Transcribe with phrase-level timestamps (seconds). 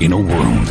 [0.00, 0.68] In a world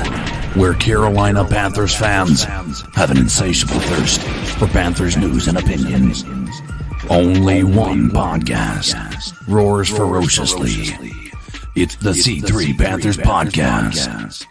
[0.58, 4.22] where Carolina Panthers fans have an insatiable thirst
[4.58, 6.24] for Panthers news and opinions,
[7.12, 10.88] only one podcast roars ferociously.
[11.76, 14.46] It's the C3 Panthers Podcast.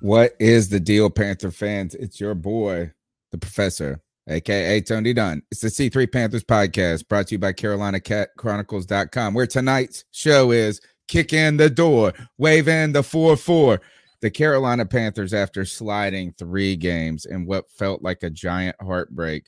[0.00, 1.94] What is the deal, Panther fans?
[1.94, 2.90] It's your boy,
[3.30, 5.42] the professor, aka Tony Dunn.
[5.52, 11.32] It's the C3 Panthers Podcast brought to you by CarolinaCatChronicles.com, where tonight's show is kick
[11.32, 13.80] in the door, wave in the 4 4.
[14.20, 19.46] The Carolina Panthers, after sliding three games in what felt like a giant heartbreak,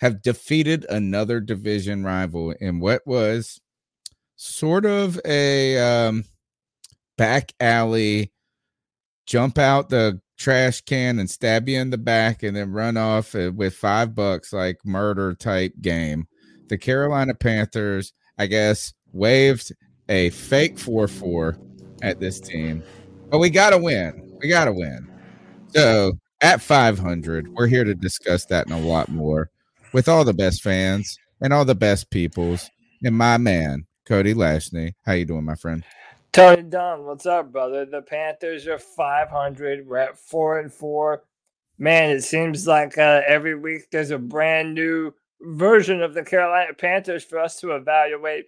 [0.00, 3.60] have defeated another division rival in what was
[4.36, 6.24] sort of a um,
[7.16, 8.32] back alley
[9.24, 13.36] jump out the trash can and stab you in the back and then run off
[13.36, 16.26] uh, with five bucks like murder type game.
[16.68, 19.72] The Carolina Panthers, I guess, waved
[20.08, 21.58] a fake 4 4
[22.02, 22.82] at this team,
[23.30, 24.36] but we got to win.
[24.40, 25.08] We got to win.
[25.68, 29.50] So at 500, we're here to discuss that and a lot more
[29.92, 32.68] with all the best fans and all the best peoples
[33.04, 34.94] and my man, Cody Lashney.
[35.04, 35.84] How you doing, my friend?
[36.32, 37.84] Tony Dunn, what's up, brother?
[37.84, 39.86] The Panthers are 500.
[39.86, 41.24] We're at four and four.
[41.78, 46.72] Man, it seems like uh, every week there's a brand new version of the Carolina
[46.74, 48.46] Panthers for us to evaluate.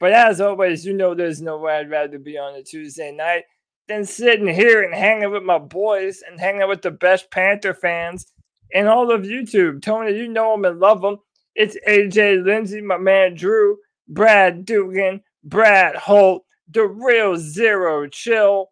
[0.00, 3.44] But as always, you know there's nowhere I'd rather be on a Tuesday night
[3.86, 8.26] than sitting here and hanging with my boys and hanging with the best Panther fans
[8.70, 9.82] in all of YouTube.
[9.82, 11.18] Tony, you know them and love them.
[11.54, 13.76] It's AJ Lindsay, my man Drew,
[14.08, 18.70] Brad Dugan, Brad Holt, the real zero chill,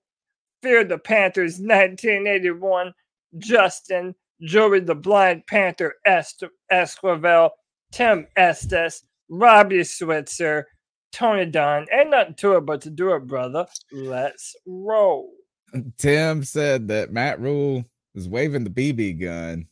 [0.63, 2.93] Fear the Panthers 1981,
[3.37, 7.51] Justin, Joey the Blind Panther Est- Esquivel,
[7.93, 10.67] Tim Estes, Robbie Switzer,
[11.13, 11.87] Tony Dunn.
[11.93, 13.67] Ain't nothing to it but to do it, brother.
[13.93, 15.31] Let's roll.
[15.99, 19.67] Tim said that Matt Rhule is waving the BB gun.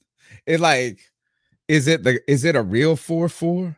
[0.46, 1.00] It like,
[1.68, 3.76] is it the is it a real four four?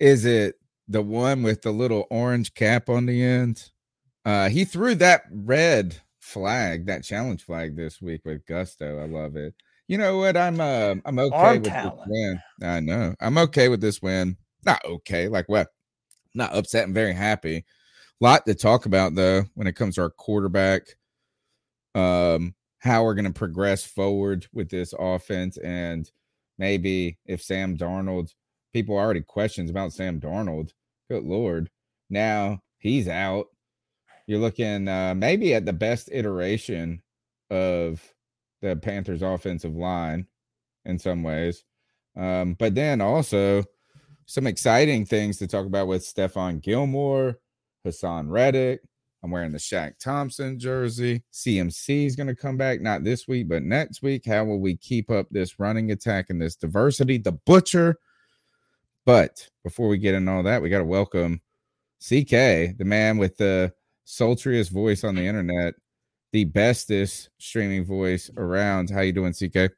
[0.00, 0.56] Is it
[0.88, 3.70] the one with the little orange cap on the end?
[4.24, 8.98] Uh, he threw that red flag, that challenge flag this week with gusto.
[8.98, 9.54] I love it.
[9.86, 10.36] You know what?
[10.36, 11.98] I'm uh, I'm okay Arm with talent.
[11.98, 12.42] this win.
[12.62, 13.14] I know.
[13.20, 14.36] I'm okay with this win.
[14.64, 15.28] Not okay.
[15.28, 15.68] Like what?
[16.34, 16.84] Not upset.
[16.84, 17.56] I'm very happy.
[17.58, 17.64] A
[18.24, 20.82] Lot to talk about though when it comes to our quarterback.
[21.94, 26.10] Um, how we're going to progress forward with this offense, and
[26.58, 28.34] maybe if Sam Darnold,
[28.74, 30.70] people already questions about Sam Darnold.
[31.08, 31.70] Good lord,
[32.10, 33.46] now he's out.
[34.26, 37.02] You're looking uh, maybe at the best iteration
[37.50, 38.02] of
[38.60, 40.26] the Panthers' offensive line
[40.84, 41.64] in some ways,
[42.16, 43.64] um, but then also
[44.26, 47.38] some exciting things to talk about with Stephon Gilmore,
[47.86, 48.80] Haason Reddick.
[49.22, 51.22] I'm wearing the Shaq Thompson jersey.
[51.32, 54.26] CMC is going to come back, not this week, but next week.
[54.26, 57.18] How will we keep up this running attack and this diversity?
[57.18, 57.98] The Butcher.
[59.06, 61.40] But before we get into all that, we got to welcome
[62.00, 63.72] CK, the man with the
[64.06, 65.74] sultriest voice on the internet,
[66.32, 68.90] the bestest streaming voice around.
[68.90, 69.72] How you doing, CK?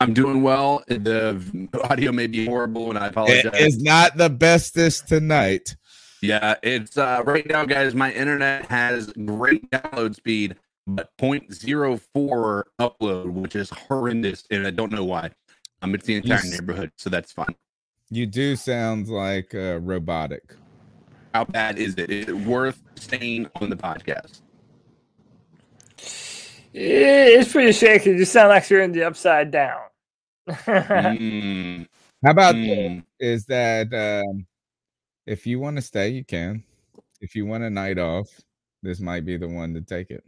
[0.00, 0.82] I'm doing well.
[0.88, 3.46] The audio may be horrible, and I apologize.
[3.54, 5.76] It is not the bestest tonight.
[6.22, 7.94] Yeah, it's uh, right now, guys.
[7.94, 10.56] My internet has great download speed,
[10.86, 15.30] but 0.04 upload, which is horrendous, and I don't know why.
[15.82, 17.54] Um, it's the entire s- neighborhood, so that's fine.
[18.10, 20.54] You do sound like uh, robotic.
[21.34, 22.10] How bad is it?
[22.10, 24.40] Is it worth staying on the podcast?
[26.78, 28.10] It's pretty shaky.
[28.10, 29.80] You sound like you're in the upside down.
[30.48, 31.86] Mm,
[32.24, 33.02] How about Mm.
[33.18, 34.46] is that um,
[35.26, 36.62] if you want to stay, you can.
[37.20, 38.28] If you want a night off,
[38.82, 40.22] this might be the one to take it.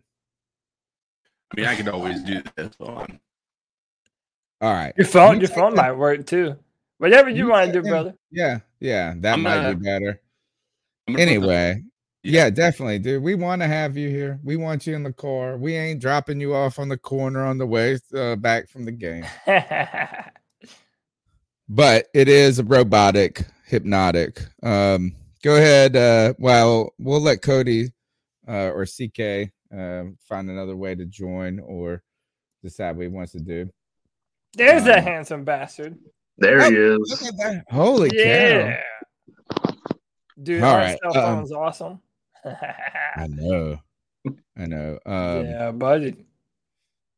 [1.52, 3.20] I mean, I could always do this on.
[4.60, 4.92] All right.
[4.96, 6.56] Your phone, You your phone that- might work too.
[6.98, 8.14] Whatever you You want to do, brother.
[8.30, 10.20] Yeah, yeah, that I'm might gonna- be better.
[11.08, 11.82] Anyway,
[12.22, 13.22] yeah, definitely, dude.
[13.22, 14.38] We want to have you here.
[14.42, 15.56] We want you in the car.
[15.56, 18.92] We ain't dropping you off on the corner on the way uh, back from the
[18.92, 19.24] game.
[21.68, 24.40] But it is a robotic, hypnotic.
[24.62, 25.96] Um, go ahead.
[25.96, 27.92] Uh, well, we'll let Cody
[28.48, 32.02] uh, or CK uh, find another way to join or
[32.62, 33.68] decide what he wants to do.
[34.54, 35.98] There's that Um, handsome bastard.
[36.38, 37.28] There he Look is.
[37.28, 37.64] at that!
[37.68, 38.74] Holy cow!
[40.42, 42.00] Dude, All our right, cell um, awesome.
[43.16, 43.78] I know.
[44.56, 44.98] I know.
[45.06, 46.16] Um, yeah, buddy.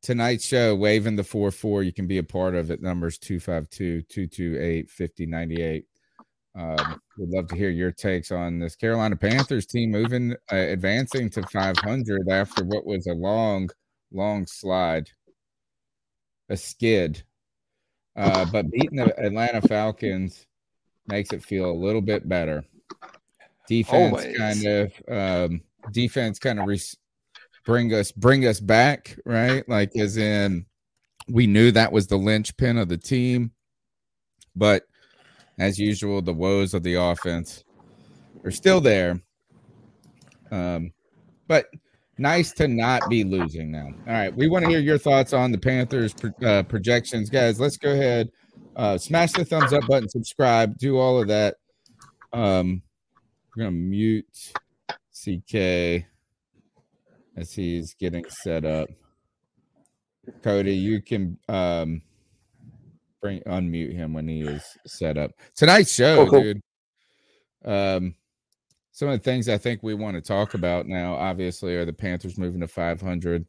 [0.03, 5.85] tonight's show waving the 4-4 you can be a part of it numbers 252-228-5098
[6.57, 11.29] um, we'd love to hear your takes on this carolina panthers team moving uh, advancing
[11.31, 13.69] to 500 after what was a long
[14.13, 15.11] long slide
[16.49, 17.23] a skid
[18.17, 20.47] uh, but beating the atlanta falcons
[21.07, 22.65] makes it feel a little bit better
[23.71, 24.37] defense Always.
[24.37, 25.61] kind of um,
[25.93, 26.97] defense kind of res-
[27.65, 29.67] bring us bring us back right?
[29.69, 30.67] Like as in
[31.29, 33.53] we knew that was the linchpin of the team
[34.57, 34.83] but
[35.61, 37.63] as usual the woes of the offense
[38.45, 39.21] are still there.
[40.51, 40.91] Um
[41.47, 41.67] but
[42.19, 43.87] nice to not be losing now.
[44.09, 46.13] All right we want to hear your thoughts on the panthers
[46.45, 47.61] uh, projections guys.
[47.61, 48.31] Let's go ahead
[48.75, 51.55] uh smash the thumbs up button subscribe do all of that.
[52.33, 52.83] Um
[53.61, 54.53] we're gonna mute
[55.13, 56.07] ck
[57.37, 58.89] as he's getting set up.
[60.43, 62.01] Cody, you can um
[63.21, 65.33] bring unmute him when he is set up.
[65.55, 66.43] Tonight's show, Cool, cool.
[66.43, 66.63] dude.
[67.65, 68.15] Um
[68.93, 71.93] some of the things I think we want to talk about now, obviously, are the
[71.93, 73.47] Panthers moving to 500.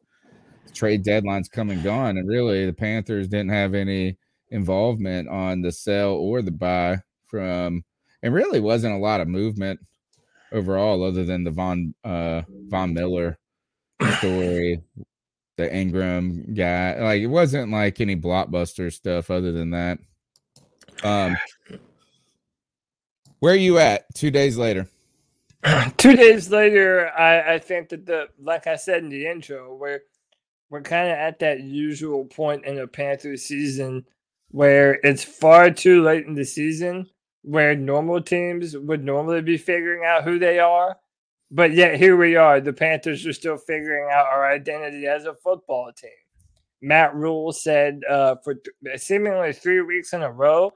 [0.74, 4.18] Trade deadline's come and gone, and really, the Panthers didn't have any
[4.50, 7.84] involvement on the sell or the buy from,
[8.24, 9.80] and really wasn't a lot of movement
[10.52, 13.38] overall, other than the Von uh, Von Miller
[14.18, 14.82] story,
[15.58, 17.00] the Ingram guy.
[17.00, 20.00] Like it wasn't like any blockbuster stuff other than that.
[21.04, 21.36] Um
[23.40, 24.88] where are you at two days later?
[25.98, 30.02] Two days later, I, I think that the like I said in the intro, we're
[30.72, 34.08] we're kind of at that usual point in a Panther season
[34.50, 37.08] where it's far too late in the season
[37.44, 40.98] where normal teams would normally be figuring out who they are.
[41.50, 42.62] But yet here we are.
[42.62, 46.10] The Panthers are still figuring out our identity as a football team.
[46.82, 50.72] Matt Rhule said uh, for th- seemingly three weeks in a row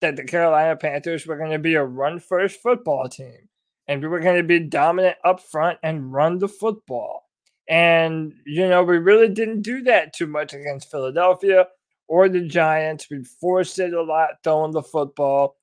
[0.00, 3.48] that the Carolina Panthers were going to be a run first football team
[3.90, 7.28] and we were going to be dominant up front and run the football.
[7.68, 11.66] And, you know, we really didn't do that too much against Philadelphia
[12.06, 13.08] or the Giants.
[13.10, 15.56] We forced it a lot throwing the football.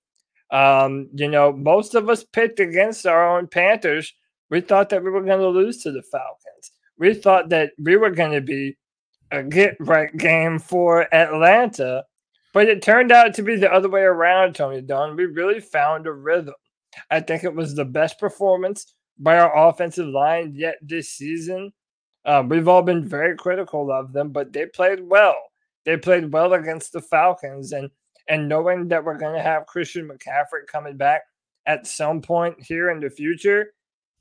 [0.52, 4.14] Um, you know, most of us picked against our own Panthers.
[4.50, 6.72] We thought that we were going to lose to the Falcons.
[6.98, 8.78] We thought that we were going to be
[9.32, 12.06] a get right game for Atlanta,
[12.54, 15.16] but it turned out to be the other way around, Tony Dunn.
[15.16, 16.56] We really found a rhythm.
[17.12, 21.74] I think it was the best performance by our offensive line yet this season.
[22.26, 25.36] Um, we've all been very critical of them, but they played well.
[25.86, 27.90] They played well against the Falcons, and
[28.28, 31.22] and knowing that we're going to have Christian McCaffrey coming back
[31.66, 33.74] at some point here in the future,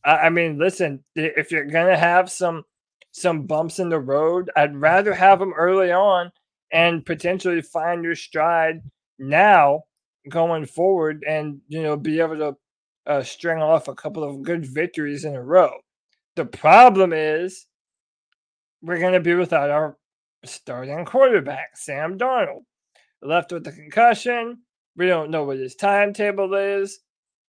[0.05, 2.65] I, I mean, listen, if you're going to have some
[3.13, 6.31] some bumps in the road, I'd rather have them early on
[6.71, 8.83] and potentially find your stride
[9.19, 9.85] now
[10.29, 12.57] going forward, and you know be able to
[13.07, 15.73] uh, string off a couple of good victories in a row.
[16.35, 17.67] The problem is
[18.83, 19.97] we're going to be without our
[20.45, 22.65] starting quarterback, Sam Darnold.
[23.23, 24.59] Left with the concussion.
[24.97, 26.99] We don't know what his timetable is.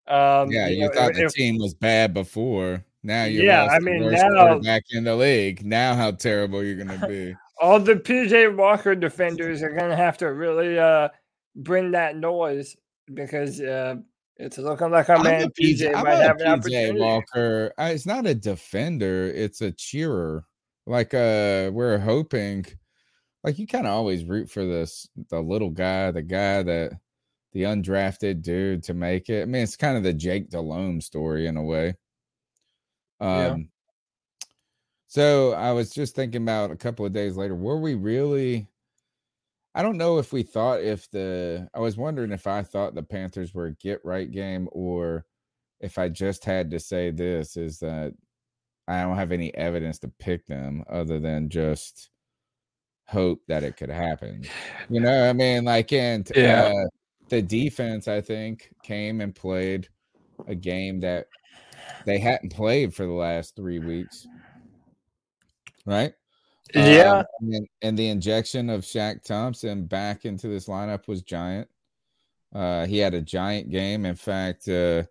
[0.08, 2.84] Um, yeah, you know, thought the if- team was bad before.
[3.04, 5.66] Now you're Yeah, I mean, now- quarterback in the league.
[5.66, 7.36] Now how terrible you're gonna be.
[7.62, 11.10] all the PJ Walker defenders are going to have to really uh,
[11.56, 12.76] bring that noise
[13.14, 13.96] because uh,
[14.38, 17.00] it's looking like our I'm man PJ I'm might have an PJ opportunity.
[17.00, 17.74] Walker.
[17.80, 19.28] uh, It's not a defender.
[19.34, 20.46] It's a cheerer.
[20.86, 22.66] Like uh, we're hoping.
[23.48, 26.92] Like you kind of always root for this the little guy, the guy that
[27.54, 29.44] the undrafted dude to make it.
[29.44, 31.96] I mean, it's kind of the Jake Delhomme story in a way.
[33.22, 33.52] Yeah.
[33.52, 33.70] Um.
[35.08, 37.56] So I was just thinking about a couple of days later.
[37.56, 38.68] Were we really?
[39.74, 43.02] I don't know if we thought if the I was wondering if I thought the
[43.02, 45.24] Panthers were a get right game or
[45.80, 48.14] if I just had to say this is that
[48.90, 52.10] I don't have any evidence to pick them other than just
[53.08, 54.44] hope that it could happen.
[54.90, 56.64] You know, I mean, like, and Yeah.
[56.64, 56.88] uh,
[57.30, 59.90] the defense, I think, came and played
[60.48, 61.28] a game that
[62.06, 64.28] they hadn't played for the last three weeks,
[65.86, 66.14] right?
[66.74, 67.20] Yeah.
[67.20, 71.68] Um, and, and the injection of Shaq Thompson back into this lineup was giant.
[72.54, 74.06] Uh, he had a giant game.
[74.06, 75.04] In fact, uh,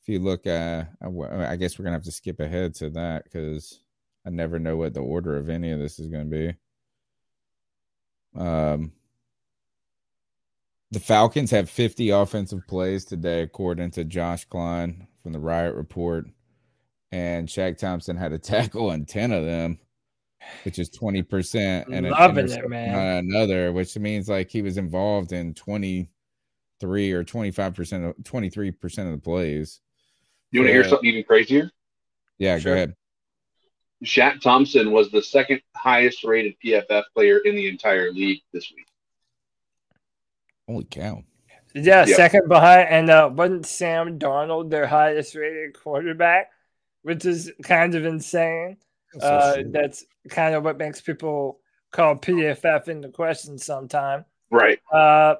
[0.00, 3.80] if you look, uh, I guess we're gonna have to skip ahead to that because
[4.26, 6.54] I never know what the order of any of this is gonna be.
[8.34, 8.92] Um,
[10.90, 16.26] the Falcons have 50 offensive plays today, according to Josh Klein from the Riot Report,
[17.10, 19.78] and Shaq Thompson had a tackle on 10 of them,
[20.64, 22.94] which is 20 percent, and an Loving it, man.
[22.94, 28.70] on another, which means like he was involved in 23 or 25 percent of 23
[28.72, 29.80] percent of the plays.
[30.50, 31.70] You want to hear something even crazier?
[32.38, 32.72] Yeah, Sure.
[32.72, 32.94] go ahead.
[34.04, 38.86] Shaq Thompson was the second highest rated PFF player in the entire league this week.
[40.68, 41.22] Holy cow!
[41.74, 42.16] Yeah, Yep.
[42.16, 46.50] second behind, and uh, wasn't Sam Darnold their highest rated quarterback,
[47.02, 48.76] which is kind of insane.
[49.12, 49.72] That's Uh, short.
[49.72, 51.60] that's kind of what makes people
[51.92, 54.24] call PFF into question sometime.
[54.50, 54.78] Right.
[54.90, 55.36] Uh,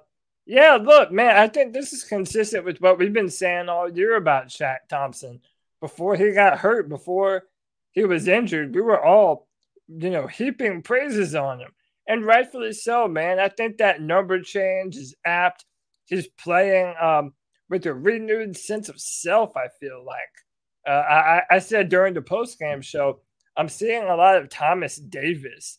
[0.46, 4.16] yeah, look, man, I think this is consistent with what we've been saying all year
[4.16, 5.40] about Shaq Thompson.
[5.80, 7.44] Before he got hurt, before
[7.94, 9.48] he was injured, we were all,
[9.88, 11.70] you know, heaping praises on him.
[12.06, 13.38] And rightfully so, man.
[13.40, 15.64] I think that number change is apt.
[16.04, 17.32] He's playing um,
[17.70, 20.18] with a renewed sense of self, I feel like.
[20.86, 23.20] Uh, I, I- said during the post game show,
[23.56, 25.78] I'm seeing a lot of Thomas Davis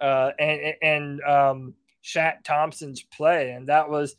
[0.00, 4.14] uh, and and um, Shaq Thompson's play, and that was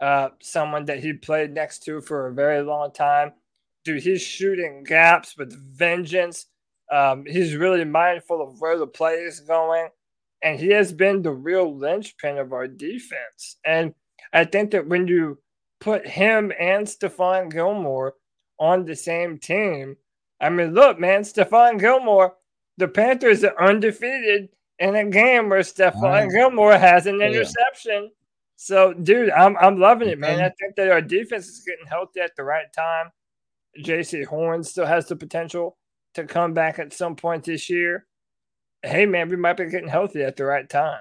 [0.00, 3.32] uh, someone that he played next to for a very long time.
[3.84, 6.46] Dude, he's shooting gaps with vengeance.
[6.94, 9.88] Um, he's really mindful of where the play is going,
[10.42, 13.56] and he has been the real linchpin of our defense.
[13.64, 13.94] And
[14.32, 15.38] I think that when you
[15.80, 18.14] put him and Stephon Gilmore
[18.60, 19.96] on the same team,
[20.40, 22.36] I mean, look, man, Stephon Gilmore,
[22.76, 26.30] the Panthers are undefeated in a game where Stephon.
[26.32, 27.26] Gilmore has an Yeah.
[27.26, 28.10] interception.
[28.56, 30.40] So, dude, I'm I'm loving it, man.
[30.40, 33.10] I think that our defense is getting healthy at the right time.
[33.78, 35.76] Jaycee Horn still has the potential
[36.14, 38.06] to come back at some point this year.
[38.82, 41.00] Hey, man, we might be getting healthy at the right time.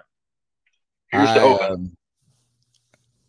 [1.10, 1.72] Here's the open.
[1.72, 1.98] um,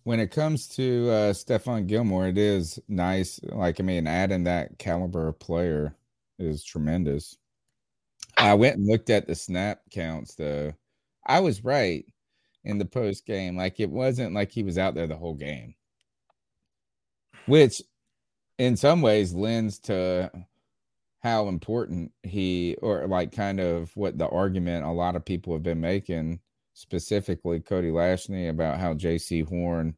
[0.05, 3.41] when it comes to uh Stephon Gilmore, it is nice.
[3.43, 5.95] Like, I mean, adding that caliber of player
[6.39, 7.37] is tremendous.
[8.37, 10.73] I went and looked at the snap counts though.
[11.27, 12.05] I was right
[12.65, 13.57] in the post game.
[13.57, 15.75] Like it wasn't like he was out there the whole game.
[17.47, 17.83] Which
[18.59, 20.31] in some ways lends to
[21.25, 25.63] how important he or like kind of what the argument a lot of people have
[25.63, 26.39] been making
[26.75, 29.97] specifically Cody Lashney about how Jaycee Horn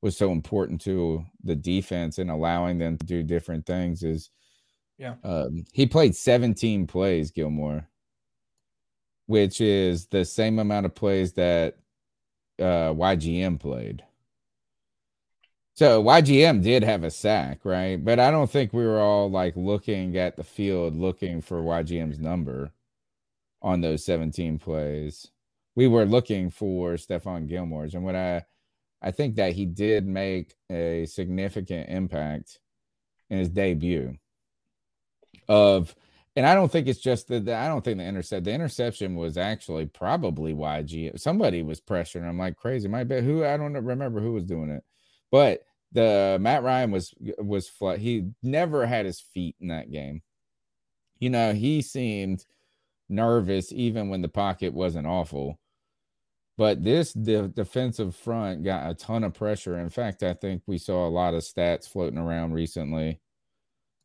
[0.00, 4.30] was so important to the defense and allowing them to do different things is
[4.96, 5.16] Yeah.
[5.24, 7.88] um, he played 17 plays Gilmore
[9.26, 11.78] which is the same amount of plays that
[12.60, 14.04] uh, YGM played
[15.78, 19.56] so YGM did have a sack right but I don't think we were all like
[19.56, 22.72] looking at the field looking for YGM's number
[23.62, 25.30] on those 17 plays
[25.78, 28.44] we were looking for Stephon Gilmore's, and what I
[29.00, 32.58] I think that he did make a significant impact
[33.30, 34.18] in his debut.
[35.48, 35.94] Of
[36.34, 39.38] and I don't think it's just that I don't think the intercept the interception was
[39.38, 41.16] actually probably YG.
[41.16, 42.88] Somebody was pressuring him like crazy.
[42.88, 44.82] Might be who I don't remember who was doing it,
[45.30, 47.98] but the Matt Ryan was was flat.
[47.98, 50.22] He never had his feet in that game.
[51.18, 52.44] You know, he seemed
[53.08, 55.58] nervous even when the pocket wasn't awful.
[56.56, 59.78] But this the defensive front got a ton of pressure.
[59.78, 63.20] In fact, I think we saw a lot of stats floating around recently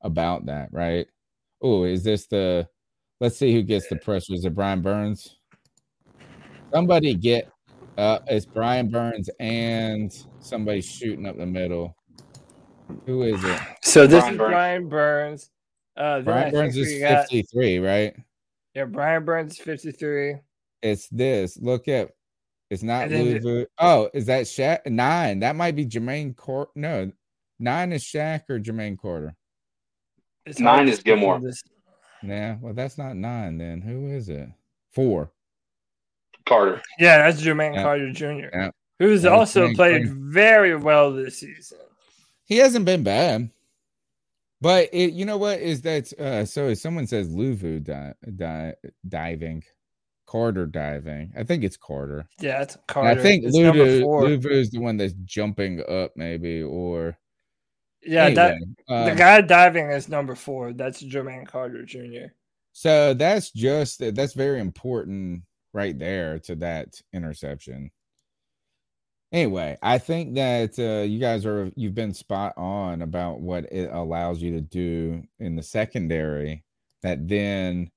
[0.02, 1.08] about that, right?
[1.62, 2.68] Oh, is this the
[3.20, 4.34] let's see who gets the pressure?
[4.34, 5.38] Is it Brian Burns?
[6.72, 7.50] Somebody get
[7.98, 11.96] uh it's Brian Burns and somebody shooting up the middle.
[13.06, 13.60] Who is it?
[13.84, 14.52] So this Brian is Burns.
[14.52, 15.50] Brian Burns.
[15.96, 18.16] Uh, Brian Burns we is got- 53, right?
[18.74, 20.36] Yeah, Brian Burns, 53.
[20.82, 21.58] It's this.
[21.62, 22.10] Look at
[22.72, 24.88] it's not And Louis the- Vu- Oh, is that Shaq?
[24.88, 25.40] Nine.
[25.40, 26.70] That might be Jermaine Court.
[26.76, 27.12] No,
[27.60, 29.36] nine is Shaq or Jermaine Carter.
[30.46, 31.40] It's Nine is see from Gilmore.
[31.40, 31.64] this-
[32.24, 33.82] Yeah, well, that's not nine then.
[33.82, 34.50] Who is it?
[34.92, 35.32] Four.
[36.46, 36.82] Carter.
[37.00, 37.84] Yeah, that's Jermaine Yeah.
[37.84, 38.70] Carter Jr., Yeah.
[39.00, 40.20] who's That also Jermaine played Carter.
[40.22, 41.78] very well this season.
[42.46, 43.50] He hasn't been bad.
[44.62, 46.14] But it, you know what is that?
[46.18, 48.74] Uh, so if someone says Luvu di- di-
[49.08, 49.64] diving,
[50.26, 51.34] Carter diving.
[51.38, 52.26] I think it's Carter.
[52.40, 53.20] Yeah, it's And Carter.
[53.20, 54.04] I think It's Luvu.
[54.04, 57.18] Luvu is the one that's jumping up, maybe, or
[58.06, 60.72] yeah, that anyway, the um, guy diving is number four.
[60.74, 62.32] That's Jermaine Carter Jr.
[62.72, 65.44] So that's just that's very important
[65.74, 67.92] right there to that interception.
[69.32, 73.90] Anyway, I think that uh, you guys are you've been spot on about what it
[73.92, 76.64] allows you to do in the secondary
[77.02, 77.90] that then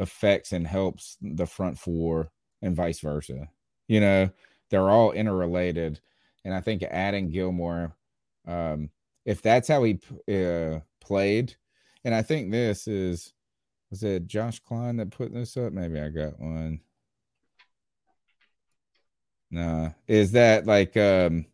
[0.00, 2.30] affects and helps the front four
[2.62, 3.48] and vice versa.
[3.86, 4.30] You know,
[4.68, 6.00] they're all interrelated,
[6.44, 7.94] and I think adding Gilmore,
[8.48, 8.90] um,
[9.24, 11.54] if that's how he uh, played,
[12.04, 13.32] and I think this is
[13.92, 15.72] was it Josh Klein that put this up?
[15.72, 16.80] Maybe I got one.
[19.50, 21.46] No, is that like um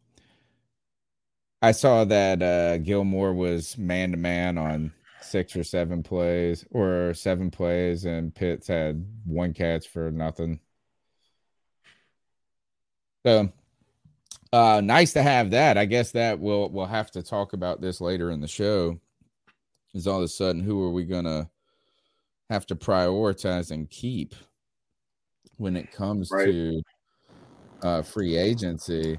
[1.61, 7.14] I saw that uh Gilmore was man to man on six or seven plays or
[7.14, 10.58] seven plays and Pitts had one catch for nothing.
[13.25, 13.52] So
[14.52, 15.78] uh nice to have that.
[15.78, 18.99] I guess that we'll we'll have to talk about this later in the show.
[19.94, 21.50] Is all of a sudden who are we gonna
[22.50, 24.34] have to prioritize and keep
[25.58, 26.46] when it comes Right.
[26.46, 26.82] to
[27.82, 29.18] uh, free agency.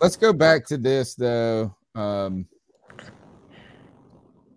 [0.00, 1.74] Let's go back to this though.
[1.94, 2.46] Um,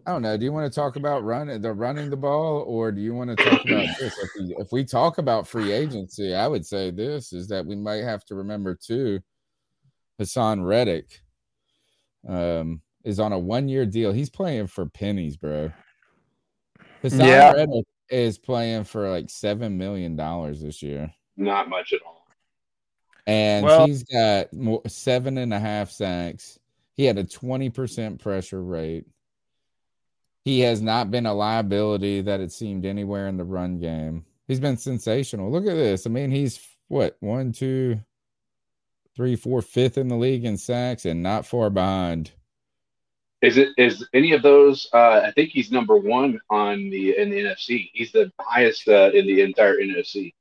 [0.05, 0.35] I don't know.
[0.35, 3.37] Do you want to talk about running the running the ball, or do you want
[3.37, 4.17] to talk about this?
[4.17, 7.75] If we, if we talk about free agency, I would say this is that we
[7.75, 9.21] might have to remember too.
[10.19, 11.21] Haason Reddick
[12.27, 14.11] um, is on a one year deal.
[14.11, 15.71] He's playing for pennies, bro.
[17.01, 17.51] Haason Yeah.
[17.53, 21.13] Reddick is playing for like seven million dollars this year.
[21.37, 22.22] Not much at all.
[23.25, 26.59] And Well- he's got more, seven and a half sacks.
[26.95, 29.05] He had a 20% pressure rate.
[30.45, 34.25] He has not been a liability that it seemed anywhere in the run game.
[34.47, 35.49] He's been sensational.
[35.49, 36.05] Look at this.
[36.05, 37.99] I mean, he's what one, two,
[39.15, 42.31] three, four, fifth in the league in sacks and not far behind.
[43.41, 44.87] Is it is any of those?
[44.93, 47.89] Uh, I think he's number one on the in the NFC.
[47.93, 50.33] He's the highest uh, in the entire NFC.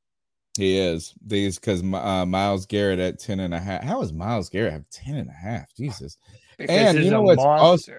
[0.58, 1.14] He is.
[1.26, 3.82] These because uh, Myles Garrett at 10 and a half.
[3.82, 5.74] How is Myles Garrett have 10 and a half?
[5.74, 6.16] Jesus.
[6.58, 7.92] Because And you know what's also-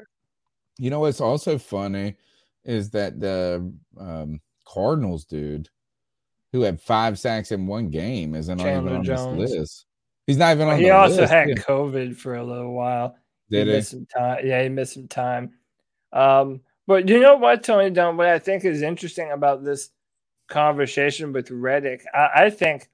[0.78, 2.16] You know what's also funny
[2.64, 5.70] is that the um, Cardinals dude
[6.52, 9.40] who had five sacks in one game isn't Chandler even on Jones.
[9.40, 9.86] this list.
[10.28, 11.34] He's not even Well, on he the also list.
[11.34, 11.56] had Yeah.
[11.56, 13.16] COVID for a little while.
[13.50, 13.78] Did he he?
[13.78, 14.46] missed some time.
[14.46, 15.54] Yeah, he missed some time.
[16.14, 18.18] Um, but you know what, Tony Dunn?
[18.18, 19.90] What I think is interesting about this
[20.50, 22.90] conversation with Reddick, I, I think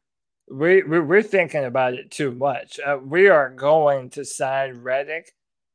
[0.51, 2.79] we, we we're thinking about it too much.
[2.79, 5.31] Uh, we are going to sign Reddick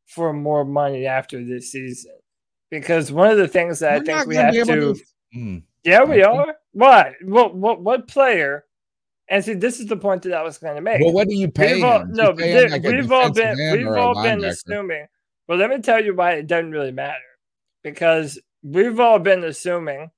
[0.07, 2.13] for more money after this season
[2.71, 4.97] because one of the things that I We're think we gonna have to,
[5.37, 5.63] Mm.
[5.83, 6.55] yeah, we are.
[6.73, 7.15] Why?
[7.23, 8.65] What what what player?
[9.29, 11.01] And see, this is the point that I was going to make.
[11.01, 12.13] Well, what do you pay We've all, him?
[12.13, 14.49] no, pay him there- like we've all been we've all been linebacker?
[14.49, 15.07] assuming.
[15.49, 17.19] Well, let me tell you why it doesn't really matter.
[17.83, 20.11] Because we've all been assuming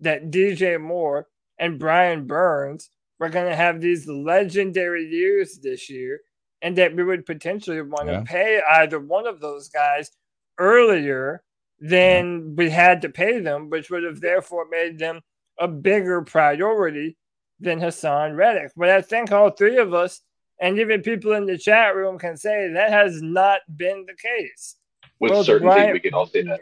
[0.00, 1.28] that DJ Moore
[1.58, 6.20] and Brian Burns were going to have these legendary years this year,
[6.62, 8.22] and that we would potentially want to Yeah.
[8.26, 10.10] pay either one of those guys
[10.58, 11.42] earlier
[11.80, 15.20] than we had to pay them, which would have therefore made them
[15.58, 17.16] a bigger priority
[17.60, 18.72] than Haason Reddick.
[18.76, 20.20] But I think all three of us,
[20.60, 24.76] and even people in the chat room, can say that has not been the case.
[25.20, 26.60] With Both certainty, Brian- we can all say that.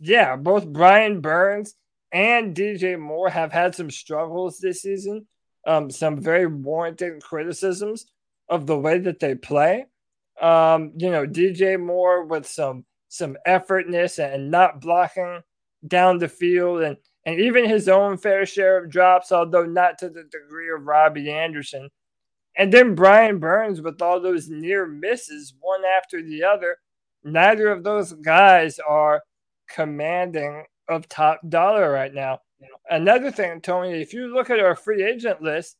[0.00, 1.74] Yeah, both Brian Burns
[2.12, 5.26] and DJ Moore have had some struggles this season,
[5.66, 8.06] um, some very warranted criticisms
[8.48, 9.86] of the way that they play.
[10.40, 15.42] Um, you know, DJ Moore with some some effortness and not blocking
[15.86, 20.08] down the field and and even his own fair share of drops, although not to
[20.08, 21.90] the degree of Robbie Anderson.
[22.56, 26.78] And then Brian Burns with all those near misses, one after the other.
[27.22, 29.22] Neither of those guys are
[29.68, 32.40] commanding of top dollar right now.
[32.90, 35.76] Another thing, Tony, if you look at our free agent list,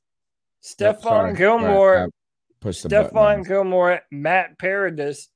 [0.62, 1.36] Stephon.
[1.36, 3.46] Gilmore, Right, I pushed the button Stephon.
[3.46, 5.28] Gilmore, Matt Paradis,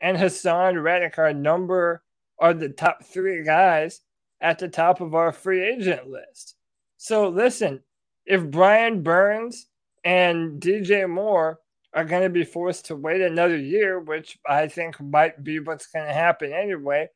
[0.00, 2.02] and Haason Reddick are number
[2.38, 4.00] are the top three guys
[4.40, 6.56] at the top of our free agent list.
[6.96, 7.82] So listen,
[8.24, 9.66] if Brian Burns
[10.04, 11.58] and DJ Moore
[11.92, 15.88] are going to be forced to wait another year, which I think might be what's
[15.88, 17.08] going to happen anyway,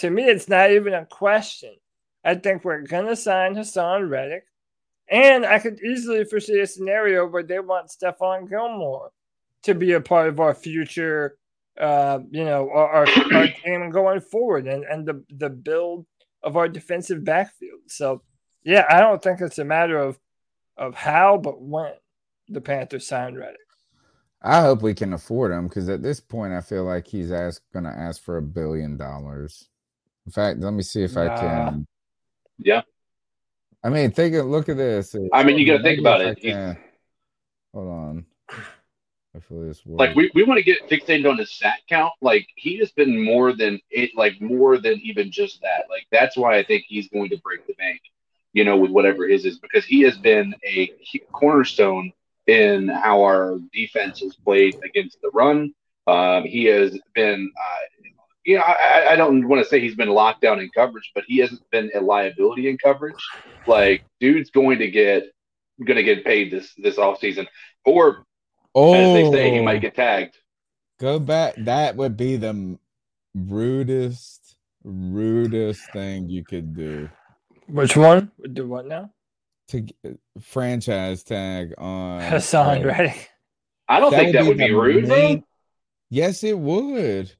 [0.00, 1.74] to me, it's not even a question.
[2.24, 4.44] I think we're going to sign Haason Reddick
[5.08, 9.10] And I could easily foresee a scenario where they want Stephon Gilmore
[9.62, 11.38] to be a part of our future,
[11.78, 16.06] uh, you know, our, our, our team going forward and, and the, the build
[16.42, 17.80] of our defensive backfield.
[17.88, 18.22] So,
[18.64, 20.18] yeah, I don't think it's a matter of
[20.76, 21.92] of how, but when
[22.48, 23.58] the Panthers sign Reddick.
[24.42, 27.62] I hope we can afford him because at this point, I feel like he's ask,
[27.72, 29.68] going to ask for a billion dollars.
[30.26, 31.86] In fact, let me see if I can.
[32.58, 32.82] Yeah.
[33.82, 35.16] I mean, think of look at this.
[35.32, 36.78] I mean, you got to think about it.
[37.74, 38.26] Hold on.
[39.32, 39.98] Hopefully this works.
[39.98, 42.12] Like we, we want to get fixated on his sack count.
[42.20, 45.84] Like he has been more than it, like more than even just that.
[45.88, 48.00] Like that's why I think he's going to break the bank.
[48.52, 50.92] You know, with whatever his is because he has been a
[51.32, 52.12] cornerstone
[52.48, 55.72] in how our defense has played against the run.
[56.08, 58.10] Um, he has been, uh,
[58.44, 61.24] you know, I, I don't want to say he's been locked down in coverage, but
[61.26, 63.22] he hasn't been a liability in coverage.
[63.66, 65.24] Like, dude's going to get
[65.84, 67.46] going to get paid this this off season,
[67.84, 68.24] or
[68.74, 70.36] oh, as they say, he might get tagged.
[70.98, 71.54] Go back.
[71.56, 72.78] That would be the
[73.34, 77.08] rudest, rudest thing you could do.
[77.68, 78.30] Which one?
[78.52, 79.10] Do what now?
[79.68, 83.30] To uh, franchise tag on Haason Reddick.
[83.88, 85.44] I don't that think that would be, rude, main...
[86.10, 87.32] Yes, it would.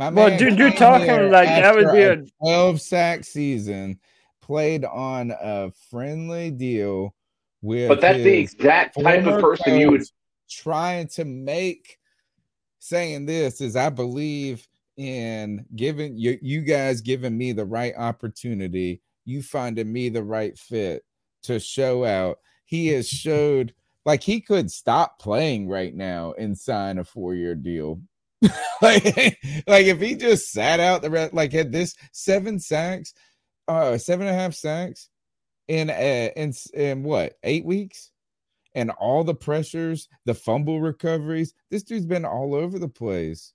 [0.00, 4.00] My well, dude, you're talking like that would be a 12 sack season
[4.40, 7.14] played on a friendly deal
[7.60, 7.88] with.
[7.88, 10.04] But that's the exact type of person you would
[10.48, 11.98] trying to make.
[12.78, 19.02] Saying this is, I believe in giving you, you guys giving me the right opportunity,
[19.26, 21.04] you finding me the right fit
[21.42, 22.38] to show out.
[22.64, 23.74] He has showed
[24.06, 28.00] like he could stop playing right now and sign a four year deal.
[28.82, 33.12] like, like if he just sat out the rest, like had this seven sacks,
[33.68, 35.08] uh, seven and a half sacks
[35.68, 38.10] in uh, in in what eight weeks,
[38.74, 41.54] and all the pressures, the fumble recoveries.
[41.70, 43.52] This dude's been all over the place.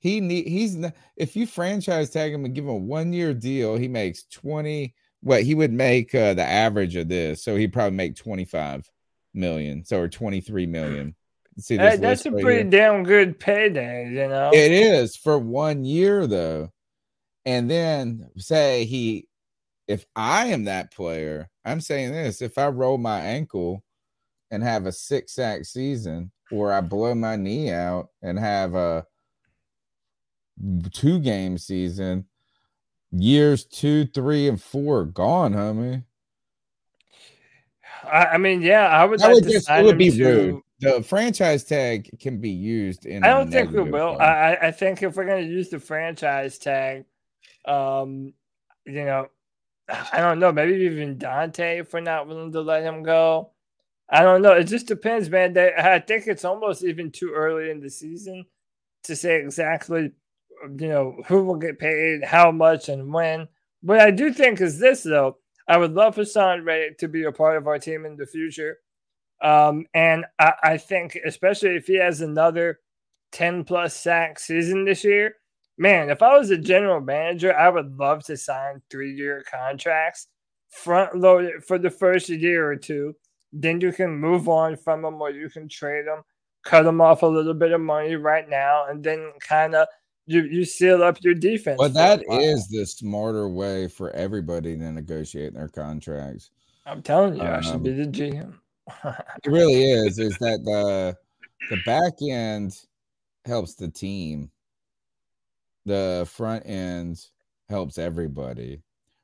[0.00, 0.76] He need he's
[1.16, 4.94] if you franchise tag him and give him a one year deal, he makes twenty
[5.24, 7.42] what he would make uh, the average of this.
[7.42, 8.88] So he'd probably make 25
[9.32, 9.82] million.
[9.84, 11.16] So or 23 million.
[11.58, 12.64] See that, that's a pretty here.
[12.64, 14.50] damn good payday, you know.
[14.52, 16.72] It is for one year though.
[17.46, 19.28] And then say he
[19.86, 23.82] if I am that player, I'm saying this, if I roll my ankle
[24.50, 29.06] and have a six sack season, or I blow my knee out and have a
[30.92, 32.26] two game season,
[33.12, 36.04] years two, three, and four gone, homie.
[38.04, 39.20] I, I mean, yeah, I would.
[39.20, 40.24] Like would just, it would be to...
[40.24, 40.62] rude.
[40.84, 43.24] The franchise tag can be used in.
[43.24, 44.18] I don't think we will.
[44.18, 47.04] I, I think if we're going to use the franchise tag,
[47.64, 48.32] um,
[48.86, 49.26] you know,
[49.88, 50.52] I don't know.
[50.52, 53.50] Maybe even Donte if we're not willing to let him go.
[54.08, 54.52] I don't know.
[54.52, 55.54] It just depends, man.
[55.54, 58.44] They, I think it's almost even too early in the season
[59.04, 60.12] to say exactly
[60.78, 63.48] you know, who will get paid, how much, and when.
[63.82, 65.38] What I do think is this, though.
[65.66, 68.26] I would love for Son Reddick to be a part of our team in the
[68.26, 68.78] future.
[69.42, 72.80] Um, and I, I, think, especially if he has another
[73.32, 75.34] 10 plus sack season this year,
[75.76, 80.28] man, if I was a general manager, I would love to sign three year contracts,
[80.70, 83.14] front load it for the first year or two.
[83.52, 86.22] Then you can move on from them or you can trade them,
[86.64, 89.86] cut them off a little bit of money right now, and then kind of
[90.26, 91.76] you you seal up your defense.
[91.78, 96.50] But that is the smarter way for everybody to negotiate their contracts.
[96.86, 98.54] I'm telling you, um, I should be the GM.
[99.04, 100.18] it really is.
[100.18, 101.16] Is that the
[101.70, 102.76] the back end
[103.44, 104.50] helps the team.
[105.86, 107.20] The front end
[107.68, 108.82] helps everybody.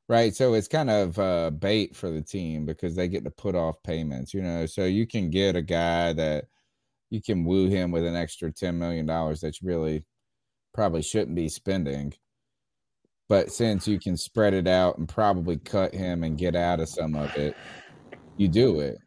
[0.08, 0.34] Right.
[0.34, 3.82] So it's kind of uh, bait for the team because they get to put off
[3.84, 4.66] payments, you know.
[4.66, 6.46] So you can get a guy that
[7.10, 10.04] you can woo him with an extra $10 million that you really
[10.74, 12.12] probably shouldn't be spending.
[13.28, 16.88] But since you can spread it out and probably cut him and get out of
[16.88, 17.56] some of it,
[18.36, 18.98] you do it.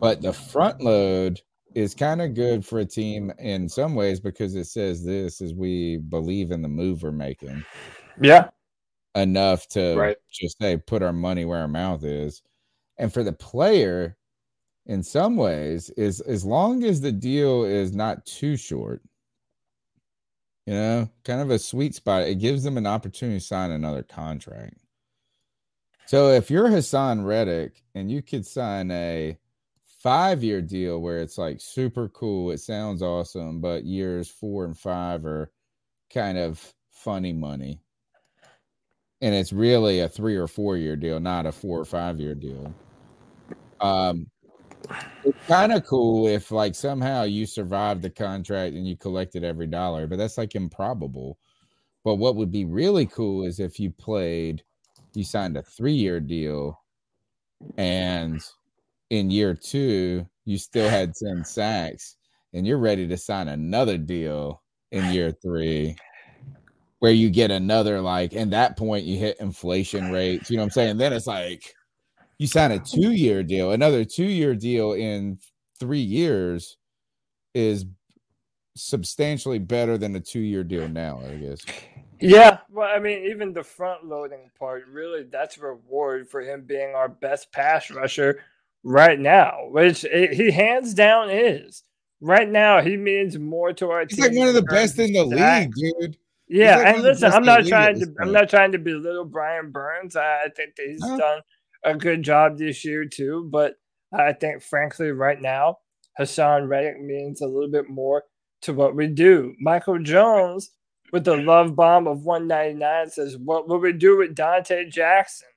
[0.00, 1.40] But the front load
[1.74, 5.54] is kind of good for a team in some ways because it says this is
[5.54, 7.64] we believe in the move we're making.
[8.20, 8.48] Yeah.
[9.14, 10.16] Enough to right.
[10.30, 12.42] just say put our money where our mouth is.
[12.98, 14.16] And for the player,
[14.86, 19.02] in some ways, is as long as the deal is not too short,
[20.66, 22.22] you know, kind of a sweet spot.
[22.22, 24.78] It gives them an opportunity to sign another contract.
[26.06, 29.38] So if you're Haason Reddick and you could sign a
[30.00, 34.76] five year deal where it's like super cool, it sounds awesome, but years four and
[34.76, 35.52] five are
[36.12, 37.80] kind of funny money.
[39.20, 42.34] And it's really a three or four year deal, not a four or five year
[42.34, 42.74] deal.
[43.80, 44.26] Um,
[45.22, 49.66] it's kind of cool if like somehow you survived the contract and you collected every
[49.66, 51.38] dollar, but that's like improbable.
[52.04, 54.62] But what would be really cool is if you played,
[55.12, 56.80] you signed a three year deal,
[57.76, 58.42] and
[59.10, 62.16] in year two, you still had 10 sacks,
[62.54, 65.96] and you're ready to sign another deal in year three
[66.98, 70.66] where you get another like and that point you hit inflation rates you know what
[70.66, 70.96] i'm saying?
[70.96, 71.74] Then it's like
[72.38, 73.72] you sign a two year deal.
[73.72, 75.38] Another two year deal in
[75.78, 76.76] three years
[77.54, 77.84] is
[78.76, 81.60] substantially better than a two year deal now i guess.
[82.22, 86.94] Yeah, well, I mean, even the front loading part, really, that's reward for him being
[86.94, 88.42] our best pass rusher
[88.82, 91.82] right now, which it, he hands down is.
[92.20, 94.26] Right now, he means more to our he's team.
[94.26, 96.16] like one of the best in the league dude
[96.48, 100.16] Yeah, like and listen, I'm not trying to I'm not trying to belittle Brian Burns.
[100.16, 101.16] I, I think that he's No.
[101.16, 101.40] done
[101.84, 103.76] a good job this year too, but
[104.12, 105.78] I think frankly right now
[106.18, 108.24] Haason Reddick means a little bit more
[108.62, 109.54] to what we do.
[109.58, 110.72] Michael Jones
[111.12, 115.48] with the love bomb of 199 says, What would we do with Donte Jackson?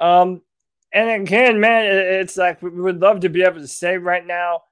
[0.00, 0.42] Um,
[0.92, 4.62] and again, man, it's like we would love to be able to say right now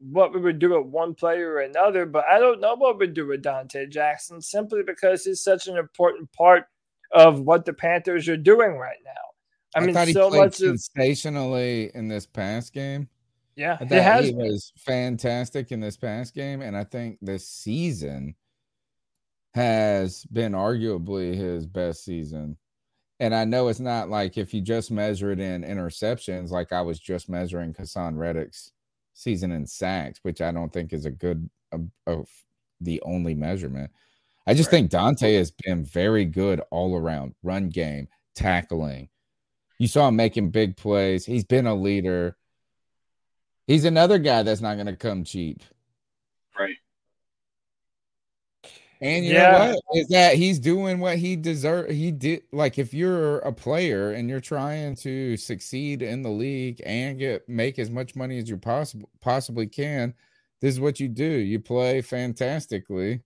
[0.00, 3.14] what we would do with one player or another, but I don't know what we'd
[3.14, 6.66] do with Donte Jackson simply because he's such an important part
[7.12, 9.12] of what the Panthers are doing right now.
[9.74, 13.08] I, mean, thought he so much of in this past game
[13.58, 14.46] yeah, I he thought has he been.
[14.46, 18.36] was fantastic in this past game, and I think this season
[19.52, 22.56] has been arguably his best season.
[23.20, 26.82] And I know it's not like if you just measure it in interceptions, like I
[26.82, 28.72] was just measuring Haason Reddick's
[29.14, 32.28] season in sacks, which I don't think is a good of of
[32.80, 33.90] the only measurement.
[34.46, 39.08] I just think Donte has been very good all around run game, tackling.
[39.78, 41.26] You saw him making big plays.
[41.26, 42.36] He's been a leader.
[43.66, 45.62] He's another guy that's not going to come cheap.
[46.58, 46.76] Right.
[49.00, 49.52] And you Yeah.
[49.52, 49.58] know
[49.90, 49.98] what?
[49.98, 54.28] Is that he's doing what he deserve he did like if you're a player and
[54.28, 58.56] you're trying to succeed in the league and get make as much money as you
[58.58, 60.14] possible possibly can,
[60.60, 61.24] this is what you do.
[61.24, 63.22] You play fantastically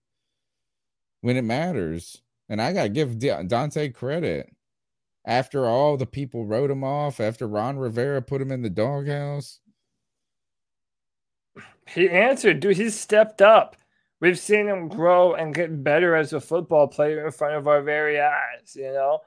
[1.21, 2.21] when it matters.
[2.49, 4.49] And I got to give Donte credit.
[5.25, 9.59] After all the people wrote him off, after Ron Rivera put him in the doghouse,
[11.87, 12.77] He answered, dude.
[12.77, 13.75] he stepped up.
[14.23, 17.81] We've seen him grow and get better as a football player in front of our
[17.81, 19.19] very eyes, you know.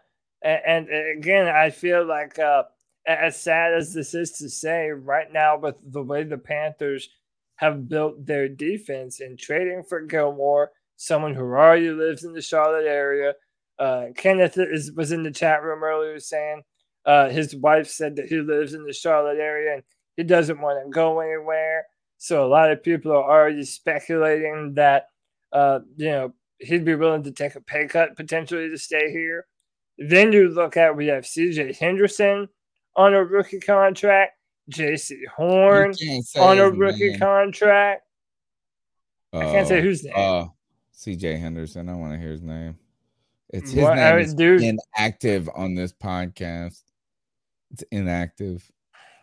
[0.42, 2.62] And, and again, I feel like, uh,
[3.06, 7.10] as sad as this is to say, right now with the way the Panthers
[7.56, 12.86] have built their defense and trading for Gilmore, someone who already lives in the Charlotte
[12.86, 13.34] area.
[13.78, 16.62] Uh, Kenneth is, was in the chat room earlier saying
[17.04, 19.82] uh, his wife said that he lives in the Charlotte area and
[20.16, 21.84] he doesn't want to go anywhere.
[22.18, 25.08] So a lot of people are already speculating that
[25.52, 29.46] uh, you know he'd be willing to take a pay cut potentially to stay here.
[29.98, 32.48] Then you look at we have CJ Henderson
[32.96, 34.32] on a rookie contract,
[34.70, 37.18] Jaycee Horn you can't say on a rookie name.
[37.18, 38.02] contract.
[39.32, 40.14] I can't say Uh, whose name.
[40.16, 40.46] Uh,
[40.94, 41.88] CJ Henderson.
[41.90, 42.78] I want to hear his name.
[43.50, 44.62] It's his What- I name mean, is dude.
[44.62, 46.80] inactive on this podcast.
[47.70, 48.70] It's inactive.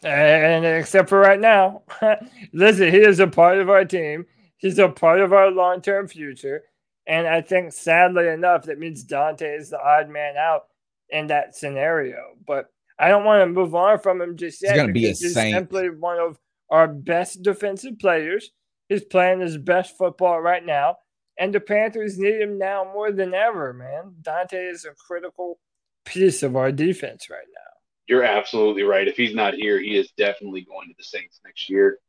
[0.04, 1.84] And except for right now,
[2.54, 4.26] listen, he is a part of our team.
[4.58, 6.64] He's a part of our long term future.
[7.06, 10.64] And I think, sadly enough, that means Donte is the odd man out
[11.10, 12.18] in that scenario.
[12.48, 14.74] But I don't want to move on from him just yet.
[14.74, 15.54] He's gonna be a he's saint.
[15.54, 16.40] simply one of
[16.70, 18.52] our best defensive players.
[18.90, 20.98] He's playing his best football right now.
[21.38, 24.14] And the Panthers need him now more than ever, man.
[24.22, 25.60] Donte is a critical
[26.06, 27.73] piece of our defense right now.
[28.08, 29.08] You're absolutely right.
[29.08, 32.00] If he's not here, he is definitely going to the Saints next year.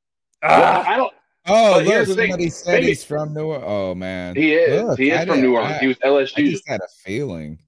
[0.42, 1.12] Ah, I don't.
[1.46, 3.64] Oh, look, here's somebody said Maybe- he's from New Orleans.
[3.66, 4.82] Oh man, He is.
[4.82, 5.74] Look, he is I from New Orleans.
[5.74, 6.46] I- he was LSU.
[6.48, 7.58] I just had a feeling.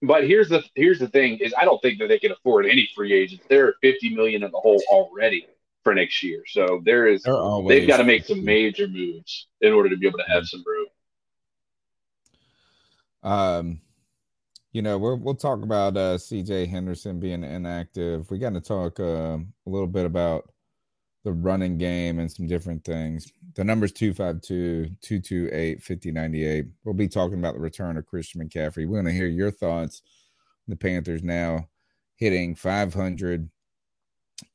[0.00, 2.88] But here's the here's the thing is I don't think that they can afford any
[2.94, 3.44] free agents.
[3.48, 5.46] They're 50 million in the hole already
[5.82, 6.42] for next year.
[6.46, 7.22] So there is
[7.66, 10.62] they've got to make some major moves in order to be able to have some
[10.64, 10.86] room.
[13.24, 13.80] Um,
[14.72, 18.30] you know, we'll we'll talk about uh CJ Henderson being inactive.
[18.30, 20.50] We got to talk uh, a little bit about
[21.24, 23.30] the running game and some different things.
[23.54, 26.66] The number's 252 228 5098.
[26.84, 28.78] We'll be talking about the return of Christian McCaffrey.
[28.78, 30.02] We want to hear your thoughts.
[30.68, 31.68] The Panthers now
[32.16, 33.48] hitting 500.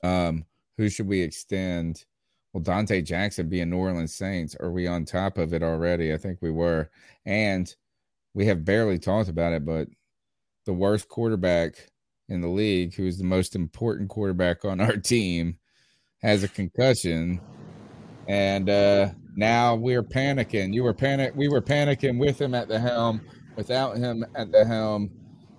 [0.03, 0.45] Um,
[0.77, 2.05] who should we extend?
[2.53, 4.55] Well, Donte Jackson being New Orleans Saints?
[4.59, 6.13] Are we on top of it already?
[6.13, 6.89] I think we were.
[7.25, 7.73] And
[8.33, 9.87] we have barely talked about it, but
[10.65, 11.75] the worst quarterback
[12.29, 15.57] in the league, who is the most important quarterback on our team,
[16.21, 17.41] has a concussion.
[18.27, 20.73] And uh, now we're panicking.
[20.73, 21.33] You were panic.
[21.35, 23.21] We were panicking with him at the helm.
[23.55, 25.11] Without him at the helm,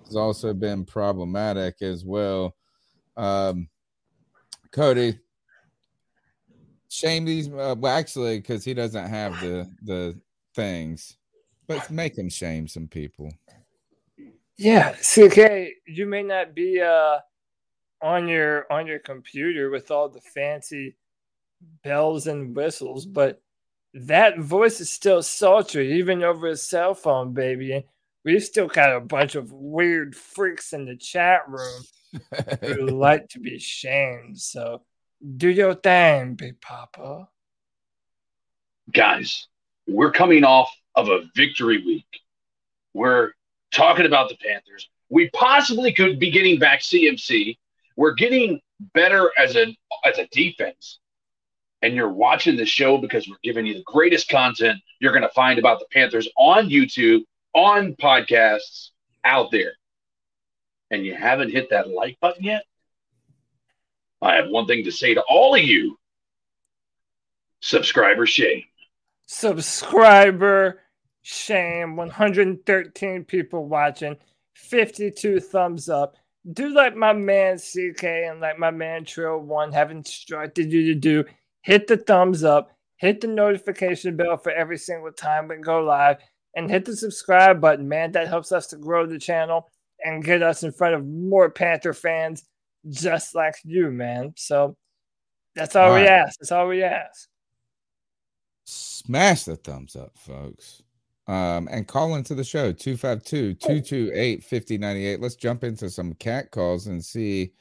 [0.05, 2.55] has also been problematic as well.
[3.15, 3.69] Um,
[4.71, 5.17] Cody,
[6.89, 7.47] shame these.
[7.47, 10.19] Uh, well, actually, because he doesn't have the the
[10.55, 11.17] things,
[11.67, 13.31] but make him shame some people.
[14.57, 17.19] Yeah, CK, you may not be uh
[18.01, 20.95] on your on your computer with all the fancy
[21.83, 23.41] bells and whistles, but
[23.93, 27.73] that voice is still sultry, even over a cell phone, baby.
[27.73, 27.83] And
[28.23, 31.83] we've still got a bunch of weird freaks in the chat room
[32.61, 34.39] who like to be shamed.
[34.39, 34.81] So
[35.37, 37.29] do your thing, Big Papa.
[38.91, 39.47] Guys,
[39.87, 42.05] we're coming off of a victory week.
[42.93, 43.31] We're
[43.75, 44.89] talking about the Panthers.
[45.09, 47.57] We possibly could be getting back CMC.
[47.95, 48.59] We're getting
[48.93, 50.99] better as a as a defense.
[51.81, 55.29] And you're watching the show because we're giving you the greatest content you're going to
[55.29, 57.21] find about the Panthers on YouTube,
[57.53, 58.89] on podcasts,
[59.23, 59.73] out there.
[60.89, 62.63] And you haven't hit that like button yet?
[64.21, 65.99] I have one thing to say to all of you
[67.59, 68.63] subscriber shame.
[69.27, 70.81] Subscriber
[71.25, 71.95] shame.
[71.95, 74.15] 113 people watching,
[74.53, 76.15] 52 thumbs up.
[76.53, 80.95] Do like my man CK and like my man Trill One have instructed you to
[80.95, 81.25] do.
[81.61, 86.17] Hit the thumbs up, hit the notification bell for every single time we go live,
[86.55, 88.11] and hit the subscribe button, man.
[88.11, 89.67] That helps us to grow the channel
[90.03, 92.43] and get us in front of more Panther fans
[92.87, 94.33] just like you, man.
[94.37, 94.77] So
[95.55, 96.09] that's all, All we right.
[96.09, 96.39] ask.
[96.39, 97.27] That's all we ask.
[98.65, 100.83] Smash the thumbs up, folks.
[101.27, 105.19] Um, and call into the show 252 228 5098.
[105.19, 107.51] Let's jump into some cat calls and see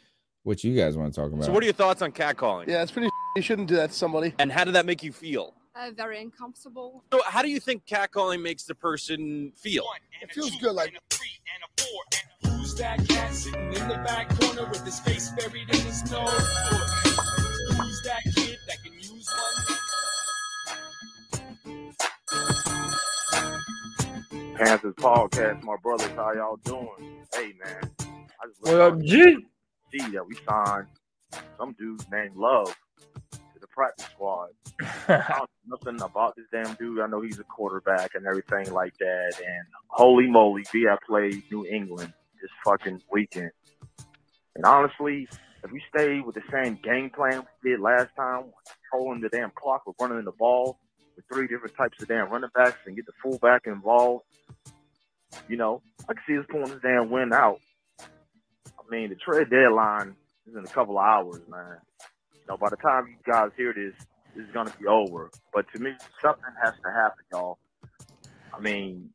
[0.42, 1.46] what you guys want to talk about.
[1.46, 2.68] So, what are your thoughts on catcalling?
[2.68, 3.09] Yeah, it's pretty.
[3.37, 4.33] You shouldn't do that to somebody.
[4.38, 5.55] And how did that make you feel?
[5.74, 7.03] Uh, very uncomfortable.
[7.12, 9.85] So, how do you think catcalling makes the person feel?
[10.22, 10.72] It feels good.
[10.72, 10.94] Like
[12.44, 16.31] Who's that cat sitting in the back corner with his face buried in his nose?
[17.77, 19.29] Who's that kid that can use
[19.66, 19.73] one?
[24.55, 27.25] Panthers podcast, my brothers, how y'all doing?
[27.35, 29.37] Hey man, I just What up, G?
[29.90, 30.87] see that we signed
[31.59, 32.73] some dude named Love
[33.33, 34.51] to the practice squad.
[35.09, 37.01] I don't know nothing about this damn dude.
[37.01, 39.33] I know he's a quarterback and everything like that.
[39.38, 43.51] And holy moly, we have played New England this fucking weekend.
[44.55, 45.27] And honestly,
[45.64, 48.45] if we stay with the same game plan we did last time,
[48.93, 50.79] controlling the damn clock, with running the ball
[51.16, 54.24] with three different types of damn running backs and get the fullback involved,
[55.48, 57.61] you know, I can see us pulling this damn win out.
[58.00, 60.14] I mean, the trade deadline
[60.46, 61.79] is in a couple of hours, man.
[62.35, 63.94] You know, by the time you guys hear this,
[64.35, 65.31] this is gonna be over.
[65.53, 67.59] But to me, something has to happen, y'all.
[68.53, 69.11] I mean,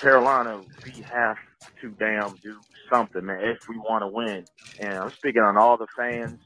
[0.00, 1.36] Carolina, we have
[1.80, 2.58] to damn do
[2.90, 4.44] something, man, if we want to win.
[4.80, 6.40] And I'm speaking on all the fans,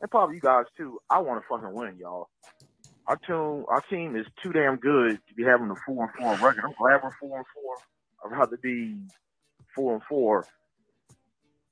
[0.00, 0.98] and probably you guys too.
[1.08, 2.28] I want to fucking win, y'all.
[3.06, 6.48] Our team, our team is too damn good to be having a four and four
[6.48, 6.64] record.
[6.64, 7.76] I'm glad we're four and four.
[8.24, 8.96] I'd rather be
[9.74, 10.46] four and four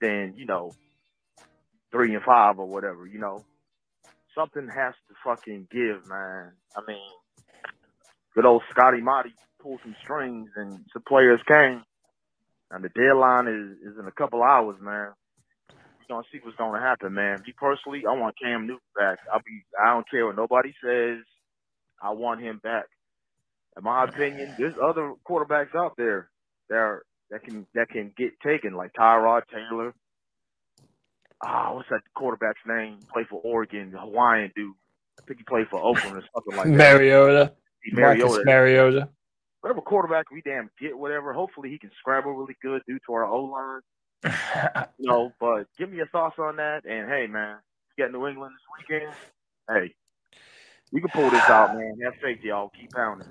[0.00, 0.72] than you know
[1.90, 3.06] three and five or whatever.
[3.06, 3.44] You know,
[4.34, 6.52] something has to fucking give, man.
[6.76, 7.00] I mean,
[8.34, 11.82] good old Scotty Motti pulled some strings and some players came.
[12.70, 15.12] And the deadline is, is in a couple hours, man.
[16.08, 17.42] We're gonna see what's gonna happen, man.
[17.46, 19.18] Me personally, I want Cam Newton back.
[19.32, 21.18] I'll be I don't care what nobody says.
[22.02, 22.84] I want him back.
[23.76, 26.28] In my opinion, there's other quarterbacks out there
[26.68, 29.94] that are, that can that can get taken, like Tyrod Taylor.
[31.44, 32.98] Ah, what's that quarterback's name?
[33.12, 34.74] Play for Oregon, the Hawaiian dude.
[35.18, 36.76] I think he played for Oakland or something like that.
[36.76, 37.52] Mariota.
[37.92, 38.42] Mariota.
[38.44, 39.08] Mariota.
[39.60, 41.32] Whatever quarterback we damn get, whatever.
[41.32, 43.80] Hopefully he can scramble really good due to our O line.
[44.98, 46.84] Know, but give me your thoughts on that.
[46.84, 47.56] And hey, man,
[47.96, 49.14] you got New England this weekend.
[49.68, 49.94] Hey,
[50.92, 51.98] we can pull this out, man.
[52.04, 52.70] Have faith, y'all.
[52.78, 53.28] Keep pounding.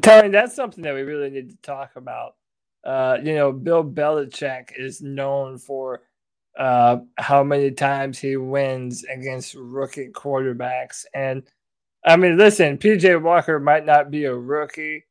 [0.00, 2.34] Tony, that's something that we really need to talk about.
[2.84, 6.02] Uh, you know, Bill Belichick is known for
[6.58, 11.04] uh, how many times he wins against rookie quarterbacks.
[11.14, 11.42] And
[12.04, 15.04] I mean, listen, PJ Walker might not be a rookie,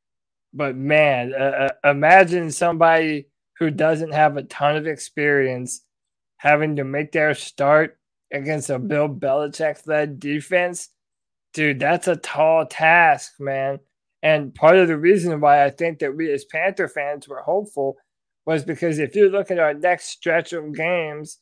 [0.54, 3.28] but man, uh, uh, imagine somebody
[3.60, 5.82] who doesn't have a ton of experience
[6.38, 7.98] having to make their start
[8.32, 10.90] against a Bill Belichick led defense.
[11.54, 13.80] Dude, that's a tall task, man.
[14.22, 17.98] And part of the reason why I think that we as Panther fans were hopeful
[18.46, 21.40] was because if you look at our next stretch of games,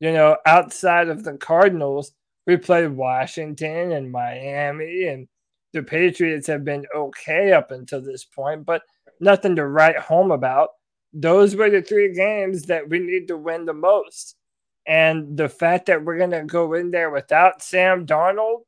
[0.00, 2.12] you know, outside of the Cardinals,
[2.46, 5.28] we played Washington and Miami, and
[5.72, 8.82] the Patriots have been okay up until this point, but
[9.20, 10.70] nothing to write home about.
[11.12, 14.36] Those were the three games that we need to win the most.
[14.86, 18.62] And the fact that we're going to go in there without Sam Darnold,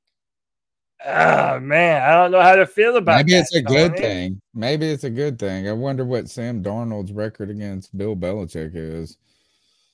[1.07, 3.24] oh man, I don't know how to feel about it.
[3.24, 4.01] Maybe that, it's a good Tony.
[4.01, 4.41] thing.
[4.55, 5.68] Maybe it's a good thing.
[5.68, 9.16] I wonder what Sam Darnold's record against Bill Belichick is.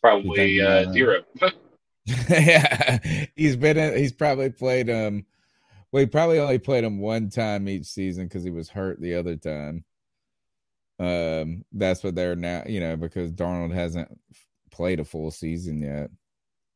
[0.01, 1.23] Probably uh, uh, zero.
[2.29, 3.77] yeah, he's been.
[3.77, 5.27] In, he's probably played him.
[5.91, 9.15] Well, he probably only played him one time each season because he was hurt the
[9.15, 9.85] other time.
[10.99, 12.63] Um, that's what they're now.
[12.67, 14.09] You know, because Darnold hasn't
[14.71, 16.11] played a full season yet.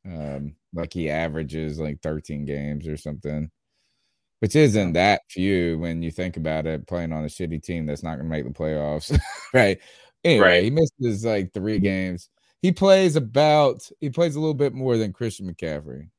[0.05, 3.51] Um, like he averages like 13 games or something,
[4.39, 6.87] which isn't that few when you think about it.
[6.87, 9.19] Playing on a shitty team that's not going to make the playoffs,
[9.55, 9.79] right?
[10.25, 10.65] Anyway, Right.
[10.65, 12.29] he misses like three games.
[12.63, 13.89] He plays about.
[14.01, 16.11] He plays a little bit more than Christian McCaffrey.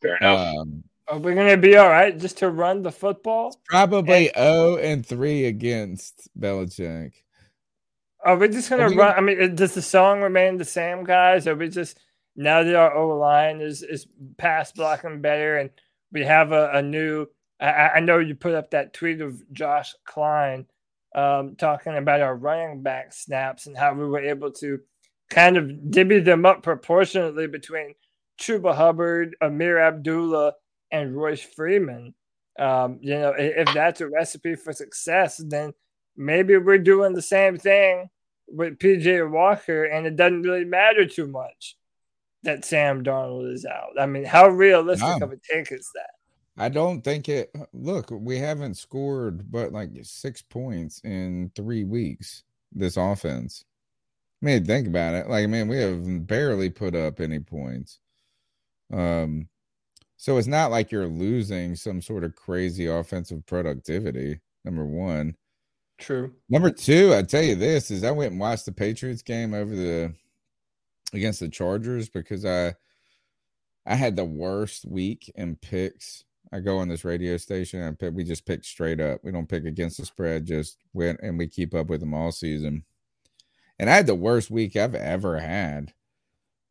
[0.00, 0.56] Fair enough.
[0.58, 3.58] Um, Are we going to be all right just to run the football?
[3.66, 7.12] probably 0 and 3 against Belichick.
[8.24, 9.14] Are we just going Are to we run?
[9.16, 11.46] gonna- I mean, does the song remain the same, guys?
[11.48, 11.98] Are we just
[12.36, 14.06] now that our O line is is
[14.38, 15.70] pass blocking better, and
[16.12, 17.26] we have a, a new?
[17.60, 20.66] I- I, I know you put up that tweet of Josh Klein
[21.16, 24.78] um, talking about our running back snaps and how we were able to
[25.28, 27.94] kind of divvy them up proportionately between
[28.40, 30.54] Chuba Hubbard, Ameer Abdullah,
[30.92, 32.14] and Royce Freeman.
[32.58, 35.72] Um, you know, i- if that's a recipe for success, then
[36.16, 38.08] maybe we're doing the same thing
[38.46, 41.76] with PJ Walker, and it doesn't really matter too much
[42.42, 43.98] that Sam Darnold is out.
[43.98, 45.26] I mean, how realistic No.
[45.26, 46.10] of a take is that?
[46.58, 47.50] I don't think it.
[47.72, 52.44] Look, we haven't scored but like six points in three weeks.
[52.70, 53.64] This offense.
[54.42, 55.28] I mean, think about it.
[55.28, 58.00] Like, man, we have barely put up any points.
[58.92, 59.48] Um,
[60.22, 64.38] so it's not like you're losing some sort of crazy offensive productivity.
[64.64, 65.34] Number one.
[65.98, 66.32] True.
[66.48, 69.74] Number two, I tell you this is I went and watched the Patriots game over
[69.74, 70.14] the
[71.12, 72.72] against the Chargers because I
[73.84, 76.22] I had the worst week in picks.
[76.52, 79.24] I go on this radio station and pick, we just pick straight up.
[79.24, 82.30] We don't pick against the spread, just went and we keep up with them all
[82.30, 82.84] season.
[83.80, 85.92] And I had the worst week I've ever had.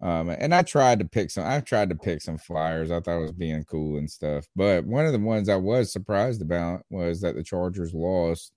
[0.01, 1.45] Um, and I tried to pick some.
[1.45, 2.89] I tried to pick some flyers.
[2.89, 4.47] I thought it was being cool and stuff.
[4.55, 8.51] But one of the ones I was surprised about was that the Chargers lost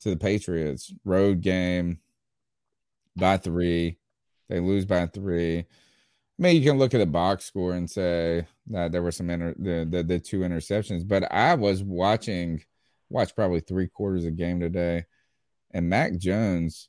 [0.00, 0.92] to the Patriots.
[1.04, 2.00] Road game
[3.16, 3.98] by three.
[4.48, 5.60] They lose by three.
[5.60, 5.64] I
[6.38, 9.54] mean, you can look at the box score and say that there were some inter-
[9.58, 12.62] the, the the two interceptions, but I was watching,
[13.08, 15.04] watched probably three quarters of the game today,
[15.70, 16.88] and Mac Jones,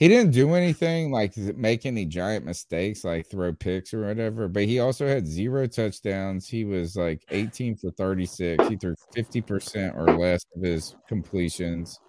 [0.00, 4.48] he didn't do anything like make any giant mistakes, like throw picks or whatever.
[4.48, 6.48] But he also had zero touchdowns.
[6.48, 8.66] He was like 18 for 36.
[8.66, 12.00] He threw 50 percent or less of his completions.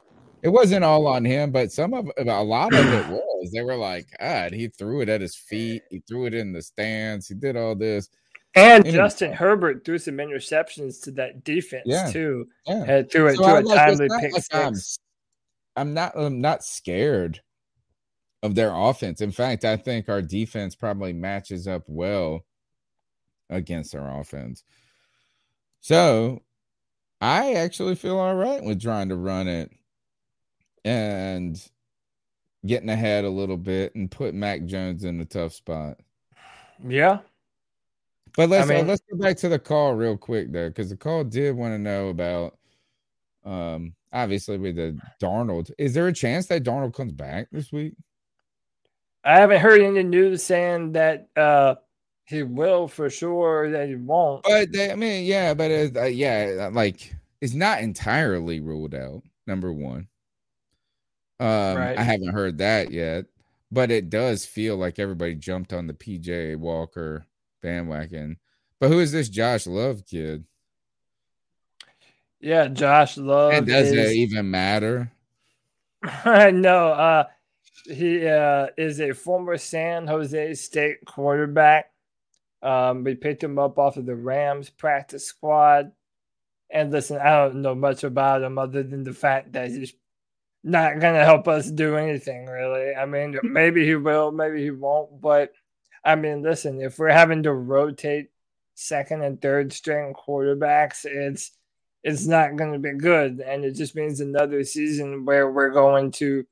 [0.41, 3.51] It wasn't all on him, but some of a lot of it was.
[3.53, 5.83] They were like, God, he threw it at his feet.
[5.89, 7.27] He threw it in the stands.
[7.27, 8.07] He did all this.
[8.55, 8.95] And Anyway.
[9.03, 12.09] Justin Herbert threw some interceptions to that defense Yeah.
[12.09, 12.47] too.
[12.65, 13.03] Yeah.
[13.03, 14.75] Threw it So a like, timely pick like I'm.
[15.75, 17.41] I'm not I'm not scared
[18.43, 19.21] of their offense.
[19.21, 22.45] In fact, I think our defense probably matches up well
[23.49, 24.63] against their offense.
[25.81, 26.41] So
[27.19, 29.71] I actually feel all right with trying to run it
[30.83, 31.61] and
[32.65, 35.99] getting ahead a little bit and put Mac Jones in a tough spot.
[36.87, 37.19] Yeah.
[38.35, 40.97] But let's uh, mean- let's go back to the call real quick though, because the
[40.97, 42.57] call did want to know about
[43.43, 45.71] um obviously with the Darnold.
[45.77, 47.93] Is there a chance that Darnold comes back this week?
[49.23, 51.75] I haven't heard any news saying that uh,
[52.25, 54.43] he will for sure, that he won't.
[54.43, 59.23] But they, I mean, yeah, but it, uh, yeah, like it's not entirely ruled out.
[59.47, 60.07] Number one,
[61.39, 61.97] um, Right.
[61.97, 63.25] I haven't heard that yet,
[63.71, 67.25] but it does feel like everybody jumped on the PJ Walker
[67.61, 68.37] bandwagon.
[68.79, 70.45] But who is this Josh Love kid?
[72.39, 73.53] Yeah, Josh Love.
[73.53, 75.11] And does is, it even matter?
[76.25, 77.25] no, uh,
[77.85, 81.91] he uh, is a former San Jose State quarterback.
[82.61, 85.91] Um, we picked him up off of the Rams practice squad.
[86.69, 89.93] And listen, I don't know much about him other than the fact that he's
[90.63, 92.93] not going to help us do anything, really.
[92.93, 95.19] I mean, maybe he will, maybe he won't.
[95.19, 95.51] But
[96.03, 98.29] I mean, listen, if we're having to rotate
[98.75, 101.51] second and third string quarterbacks, it's
[102.03, 103.39] it's not going to be good.
[103.41, 106.45] And it just means another season where we're going to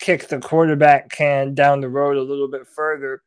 [0.00, 3.22] kick the quarterback can down the road a little bit further.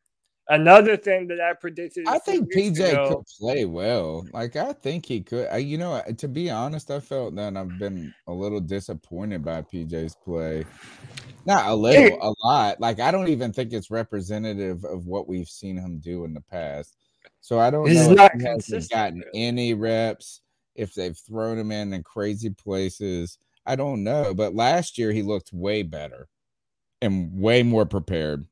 [0.50, 2.06] Another thing that I predicted.
[2.06, 4.26] I think PJ ago- could play well.
[4.34, 5.48] Like I think he could.
[5.48, 9.62] I, you know, to be honest, I felt that I've been a little disappointed by
[9.62, 10.66] PJ's play.
[11.46, 12.78] Not a little, a lot.
[12.78, 16.42] Like I don't even think it's representative of what we've seen him do in the
[16.42, 16.94] past.
[17.40, 20.42] So I don't He's know not if he hasn't gotten any reps,
[20.74, 23.38] if they've thrown him in in crazy places.
[23.64, 24.34] I don't know.
[24.34, 26.28] But last year he looked way better
[27.04, 28.46] and way more prepared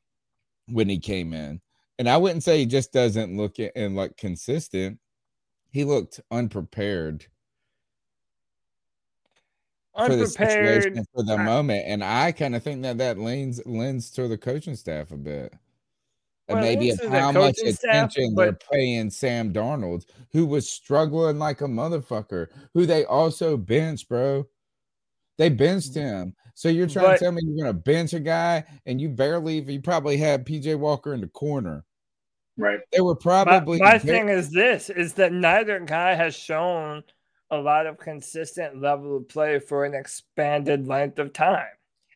[0.68, 1.60] when he came in.
[1.98, 4.98] And I wouldn't say he just doesn't look a- and look consistent.
[5.70, 7.26] He looked unprepared
[9.96, 10.82] for the unprepared.
[10.82, 14.38] situation for the moment, and I kind of think that that lends lends to the
[14.38, 15.54] coaching staff a bit.
[16.48, 20.04] And Well, it maybe leans of how much coaching staff, attention they're paying Sam Darnold,
[20.32, 24.46] who was struggling like a motherfucker, who they also benched, bro.
[25.38, 26.02] They benched mm.
[26.02, 26.36] him.
[26.54, 29.60] So you're trying But- to tell me you're gonna bench a guy and you barely
[29.60, 31.84] you probably had PJ Walker in the corner.
[32.58, 32.80] Right.
[32.92, 37.02] They were probably my ba- thing is this: is that neither guy has shown
[37.50, 41.66] a lot of consistent level of play for an expanded length of time.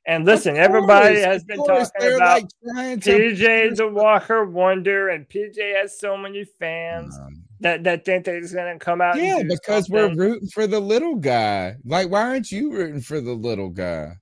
[0.06, 5.28] And listen, everybody has been course, talking about like, to PJ the Walker Wonder, and
[5.28, 7.18] PJ has so many fans
[7.60, 9.16] that, that think that he's going to come out.
[9.16, 11.74] Yeah, because we're rooting for the little guy.
[11.84, 14.12] Like, why aren't you rooting for the little guy?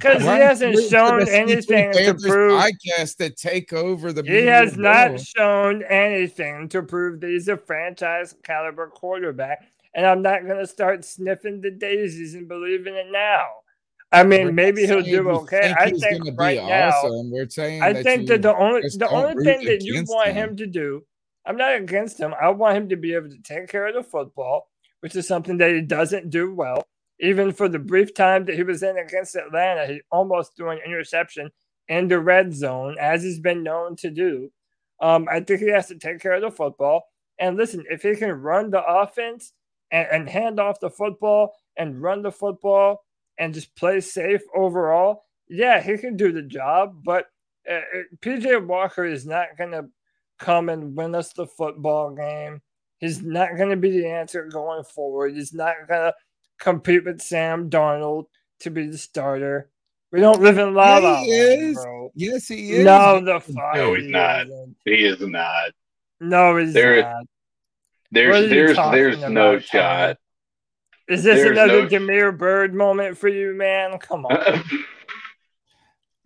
[0.00, 4.22] 'Cause he Why aren't you hasn't shown anything to prove- podcast to take over the.
[4.22, 9.64] He has not shown anything to prove that he's a franchise caliber quarterback.
[9.94, 13.44] And I'm not going to start sniffing the daisies and believing it now.
[14.10, 15.60] I We're mean, maybe he'll do okay.
[15.60, 17.30] think I think right now, awesome.
[17.30, 20.50] We're saying I that think that the only the only thing that you want him.
[20.50, 21.04] him to do,
[21.46, 22.34] I'm not against him.
[22.40, 24.68] I want him to be able to take care of the football,
[25.00, 26.86] which is something that he doesn't do well.
[27.20, 30.80] Even for the brief time that he was in against Atlanta, he almost threw an
[30.84, 31.50] interception
[31.88, 34.50] in the red zone, as he's been known to do.
[35.00, 37.04] Um, I think he has to take care of the football.
[37.38, 39.52] And listen, if he can run the offense
[39.90, 43.04] and, and hand off the football and run the football
[43.38, 47.02] and just play safe overall, yeah, he can do the job.
[47.04, 47.26] But
[47.68, 49.86] uh, uh, PJ Walker is not going to
[50.38, 52.60] come and win us the football game.
[52.98, 55.34] He's not going to be the answer going forward.
[55.34, 56.14] He's not going to
[56.58, 58.24] compete with Sam Darnold
[58.60, 59.70] to be the starter.
[60.12, 61.74] We don't live in La La he Land, is.
[61.76, 62.10] bro.
[62.14, 62.84] Yes, he is.
[62.84, 63.74] No, the fuck.
[63.74, 64.46] No, he's he not.
[64.46, 64.76] isn't.
[64.84, 65.70] He is not.
[66.20, 67.16] No, he's There- not.
[67.16, 67.26] What
[68.12, 70.18] There's there's talking there's no about, shot.
[71.08, 73.98] Is this There's another no- Demir Bird moment for you, man?
[73.98, 74.62] Come on.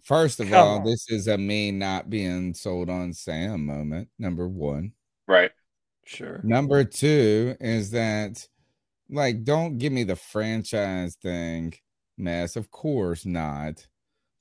[0.03, 0.85] First of Come all, on.
[0.85, 4.09] this is a me not being sold on Sam moment.
[4.19, 4.93] Number one.
[5.27, 5.51] Right.
[6.05, 6.41] Sure.
[6.43, 8.47] Number two is that,
[9.11, 11.75] like, don't give me the franchise thing
[12.19, 12.57] mess.
[12.57, 13.87] Of course not.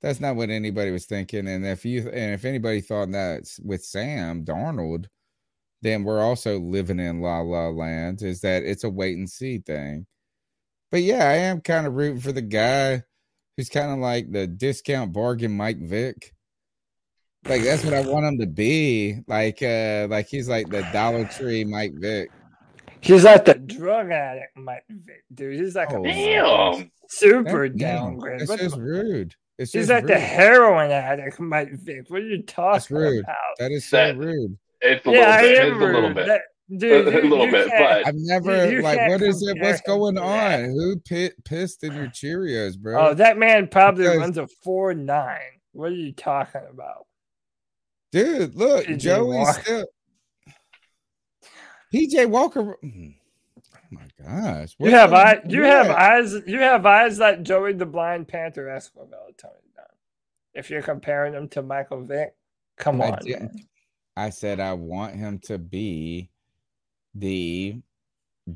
[0.02, 1.48] That's not what anybody was thinking.
[1.48, 5.06] And if you and if anybody thought that with Sam Darnold,
[5.82, 8.22] then we're also living in La La Land.
[8.22, 10.06] Is that it's a wait and see thing.
[10.92, 13.04] But yeah, I am kind of rooting for the guy
[13.58, 16.34] who's kind of like the discount bargain Mike Vick.
[17.48, 19.22] Like that's what I want him to be.
[19.28, 22.30] Like uh like he's like the Dollar Tree Mike Vick.
[23.08, 25.60] He's like the drug addict, Mike Vick, dude.
[25.60, 26.92] He's like Oh, a Damn.
[27.10, 28.40] super That- damn, downgrade.
[28.42, 29.34] That's What just rude.
[29.58, 32.10] It's He's just like the heroin addict, Mike Vick.
[32.10, 33.24] What are you That's talking rude.
[33.24, 33.36] about?
[33.60, 34.58] That is so That- rude.
[34.82, 35.58] It's a yeah, little I bit.
[35.60, 36.26] am It's a little bit.
[36.28, 36.42] That,
[36.78, 39.58] dude, A- a you- little you bit, but- I've never you like what is it?
[39.60, 40.66] What's going on?
[40.66, 43.08] Who pit, pissed in your Cheerios, bro?
[43.10, 45.40] Oh, that man probably Because- runs a four nine.
[45.72, 47.06] What are you talking about?
[48.12, 49.86] Dude, look, PJ Joey's still
[51.94, 52.78] PJ Walker.
[52.84, 53.16] mm,
[53.74, 54.76] Oh my gosh.
[54.80, 58.28] You have going eye, on you have eyes, you have eyes like Joey the Blind
[58.28, 59.86] Panther Esquivel, Tony Dunn.
[60.54, 62.36] If you're comparing him to Michael Vick,
[62.78, 63.68] come I on, didn't.
[64.16, 66.30] I said I want him to be
[67.16, 67.82] the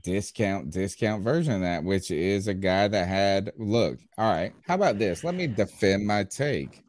[0.02, 4.00] discount discount version of that, which is a guy that had look.
[4.18, 5.24] All right, how about this?
[5.24, 6.84] Let me defend my take.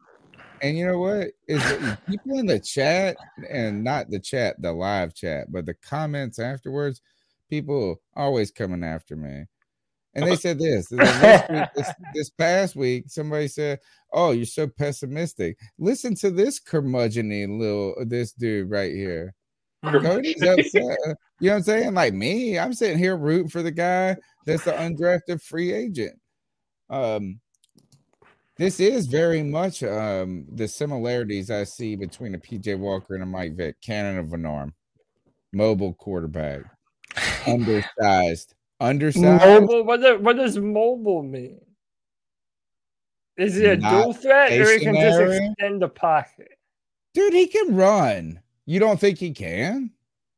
[0.63, 1.27] And you know what?
[1.49, 1.61] Is
[2.07, 3.17] people in the chat
[3.49, 7.01] and not the chat, the live chat, but the comments afterwards,
[7.49, 9.43] people always coming after me.
[10.15, 13.79] And they said this, this, week, this this past week, somebody said,
[14.13, 15.57] Oh, you're so pessimistic.
[15.77, 19.33] Listen to this curmudgeony little this dude right here.
[19.83, 20.65] Cody's upset.
[20.71, 20.95] You know
[21.39, 21.93] what I'm saying?
[21.93, 26.17] Like me, I'm sitting here rooting for the guy that's the undrafted free agent.
[26.89, 27.41] Um,
[28.57, 33.25] this is very much um the similarities I see between a PJ Walker and a
[33.25, 34.73] Mike Vick, cannon of an arm,
[35.51, 36.61] mobile quarterback,
[37.47, 39.61] undersized, Undersized.
[39.61, 39.83] Mobile?
[39.83, 41.61] What, do- what does mobile mean?
[43.37, 46.49] Is he a Not dual threat or he can just extend the pocket?
[47.13, 48.41] Dude, he can run.
[48.65, 49.91] You don't think he can?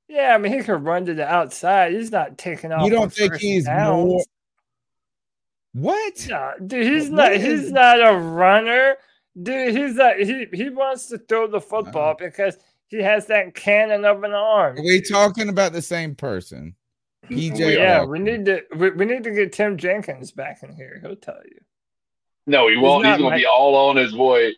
[0.07, 1.93] Yeah, I mean, he could run to the outside.
[1.93, 2.85] He's not taking off.
[2.85, 4.05] You don't think he's downs.
[4.05, 4.23] more
[5.75, 6.25] what?
[6.29, 7.31] No, dude, he's What not.
[7.33, 8.95] is- He's not a runner,
[9.41, 9.75] dude.
[9.75, 10.17] He's not.
[10.17, 12.57] He he wants to throw the football because
[12.87, 14.77] he has that cannon of an arm.
[14.77, 16.75] Are we talking about the same person?
[17.25, 17.75] PJ.
[17.75, 18.11] yeah, Walker.
[18.11, 18.61] we need to.
[18.77, 20.99] We, we need to get Tim Jenkins back in here.
[21.01, 21.59] He'll tell you.
[22.47, 23.03] No, he won't.
[23.03, 24.51] He's, not gonna my- be all on his boy.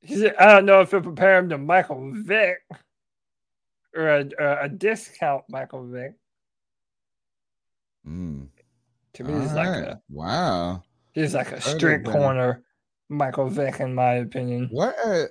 [0.00, 0.24] He's.
[0.24, 2.58] I don't know if he'll compare him to Michael Vick
[3.94, 6.14] or a a, a discount Michael Vick.
[8.08, 8.46] Mm.
[9.14, 9.88] To me, he's like Alright.
[9.88, 10.82] a wow.
[11.12, 12.12] he's like a Okay, street then.
[12.12, 12.62] corner
[13.08, 14.68] Michael Vick, in my opinion.
[14.72, 14.96] What?
[15.04, 15.28] a-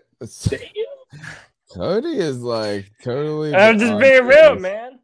[1.74, 3.54] Cody is like totally.
[3.54, 4.62] I'm just being real, this.
[4.62, 5.00] man.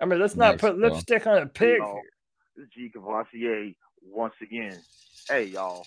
[0.00, 1.78] I mean, let's not Next put lipstick on a pig.
[1.78, 2.00] Y'all,
[2.56, 4.78] This G Cavassier once again.
[5.28, 5.86] Hey y'all,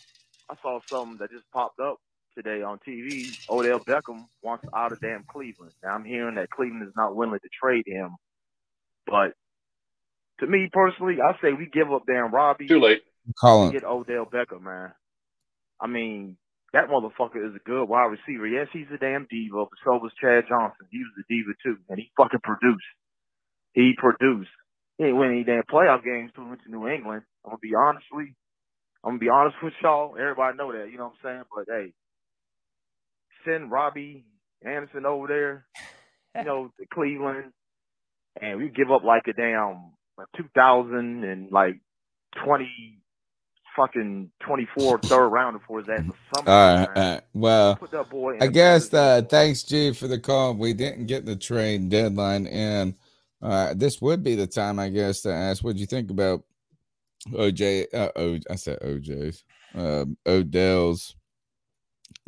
[0.49, 1.97] I saw something that just popped up
[2.35, 3.35] today on TV.
[3.49, 5.73] Odell Beckham wants out of damn Cleveland.
[5.83, 8.11] Now I'm hearing that Cleveland is not willing to trade him,
[9.05, 9.33] but
[10.39, 12.67] to me personally, I say we give up damn Robbie.
[12.67, 13.01] Too late.
[13.39, 13.79] Call and him.
[13.79, 14.93] get Odell Beckham, man.
[15.81, 16.37] I mean,
[16.73, 18.47] that motherfucker is a good wide receiver.
[18.47, 20.87] Yes, he's a damn diva, but so was Chad Johnson.
[20.91, 22.85] He was a diva too, and he fucking produced.
[23.73, 24.49] He produced.
[24.97, 27.23] He ain't win any damn playoff games till we went to New England.
[27.45, 28.35] I'm gonna be honestly,
[29.03, 30.15] I'm gonna be honest with y'all.
[30.19, 31.43] Everybody know that, you know what I'm saying?
[31.55, 31.93] But hey,
[33.45, 34.25] send Robbie
[34.65, 35.65] Anderson over there,
[36.35, 37.53] you know, to Cleveland,
[38.41, 39.96] and we give up like a damn like
[40.35, 41.79] 2000 and like
[42.43, 42.67] 20
[43.75, 46.53] fucking 24 third rounder for his ass or something.
[46.53, 46.97] All right, man.
[46.97, 47.21] all right.
[47.33, 50.55] Well, Put that boy in I guess better uh, thanks, G, for the call.
[50.55, 52.95] We didn't get the trade deadline in.
[53.41, 56.43] Uh, this would be the time, I guess, to ask what do you think about
[57.29, 57.93] OJ.
[57.93, 59.43] Uh, o, I said OJ's.
[59.75, 61.15] Um, Odell's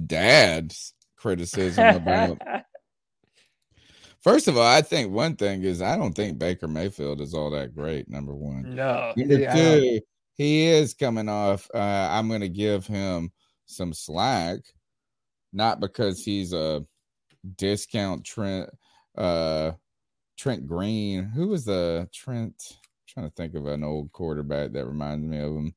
[0.06, 2.38] dad's criticism about.
[4.22, 7.50] First of all, I think one thing is I don't think Baker Mayfield is all
[7.52, 8.10] that great.
[8.10, 8.76] Number one.
[8.76, 10.02] no, Number yeah, two,
[10.36, 11.70] he is coming off.
[11.74, 13.32] Uh, I'm going to give him
[13.66, 14.60] some slack,
[15.54, 16.86] not because he's a
[17.56, 18.70] discount Trent.
[19.18, 19.72] Uh,
[20.38, 22.56] Trent Green, who was the Trent?
[23.10, 25.74] trying to think of an old quarterback that reminds me of him.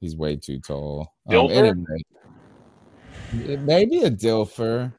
[0.00, 1.14] He's way too tall.
[1.28, 1.84] Um, anyway,
[3.32, 4.92] maybe a Dilfer.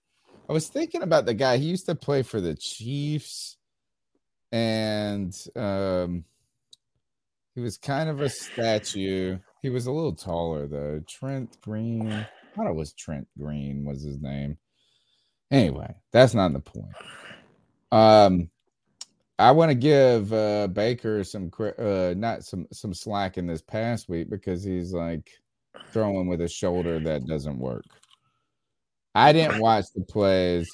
[0.51, 1.55] I was thinking about the guy.
[1.55, 3.55] He used to play for the Chiefs,
[4.51, 6.25] and um,
[7.55, 9.39] he was kind of a statue.
[9.61, 11.01] He was a little taller though.
[11.07, 12.11] Trent Green.
[12.11, 14.57] I thought it was Trent Green was his name.
[15.51, 16.95] Anyway, that's not the point.
[17.93, 18.49] Um,
[19.39, 21.49] I want to give uh, Baker some
[21.79, 25.31] uh, not some some slack in this past week because he's like
[25.93, 27.85] throwing with a shoulder that doesn't work.
[29.13, 30.69] I didn't watch the plays.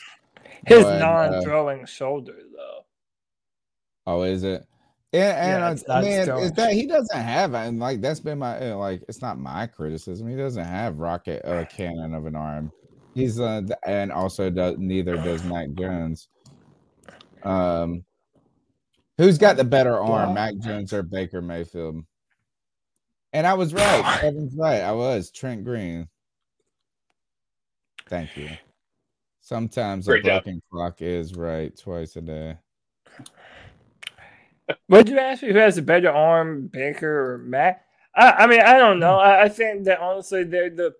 [0.65, 2.85] His but, uh, non-throwing shoulder, though.
[4.05, 4.65] Oh, is it?
[5.13, 8.01] And, and Yeah, uh, it's not man, throwing is that he doesn't have and like
[8.01, 10.27] that's been my uh, like it's not my criticism.
[10.27, 12.71] He doesn't have rocket uh, cannon of an arm.
[13.15, 16.27] He's uh and also does neither does Mac Jones.
[17.43, 18.03] Um,
[19.17, 22.03] who's got the better arm, Mac Jones or Baker Mayfield?
[23.31, 24.19] And I was right.
[24.19, 24.81] Kevin's right.
[24.81, 26.07] I was Trent Green.
[28.09, 28.49] Thank you.
[29.41, 30.43] Sometimes a Great job.
[30.43, 32.57] broken clock is right twice a day.
[34.89, 37.83] Would you ask me who has a better arm, Baker or Mac?
[38.15, 39.15] I, I mean, I don't know.
[39.17, 40.93] I, I think that honestly, they're the,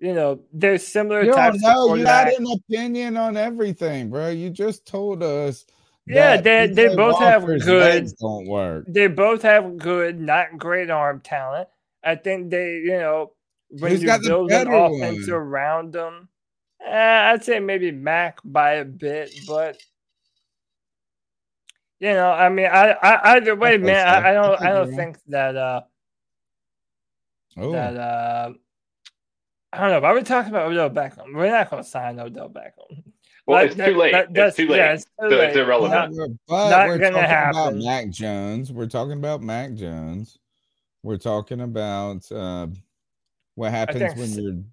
[0.00, 1.94] you know, they're similar You types don't of know.
[1.94, 4.30] You got an opinion on everything, bro.
[4.30, 5.64] You just told us.
[6.06, 8.84] Yeah, they- they PJ both have good- legs Don't work.
[8.88, 11.68] They both have good, not great arm talent.
[12.02, 13.32] I think they, you know,
[13.70, 15.30] when Who's you got the build an offense one?
[15.36, 16.28] around them,
[16.86, 19.76] eh, I'd say maybe Mac by a bit, but
[22.00, 24.62] you know, I mean, I, I either way, Okay, man, so I, I don't, that's
[24.62, 25.80] a I good don't think that, uh,
[27.56, 28.52] Oh, that, uh,
[29.72, 30.00] I don't know.
[30.00, 31.32] Why are we talking about Odell Beckham?
[31.34, 33.02] We're not going to sign Odell Beckham.
[33.46, 34.12] Well, Like, it's that- too late.
[34.12, 34.76] that- It's that's- too late.
[34.78, 36.16] yeah, it's too So it's irrelevant.
[36.16, 37.58] Not- but not we're gonna talking happen.
[37.60, 38.72] about Mac Jones.
[38.72, 40.38] We're talking about Mac Jones.
[41.04, 42.66] We're talking about uh,
[43.54, 44.64] what happens think when s-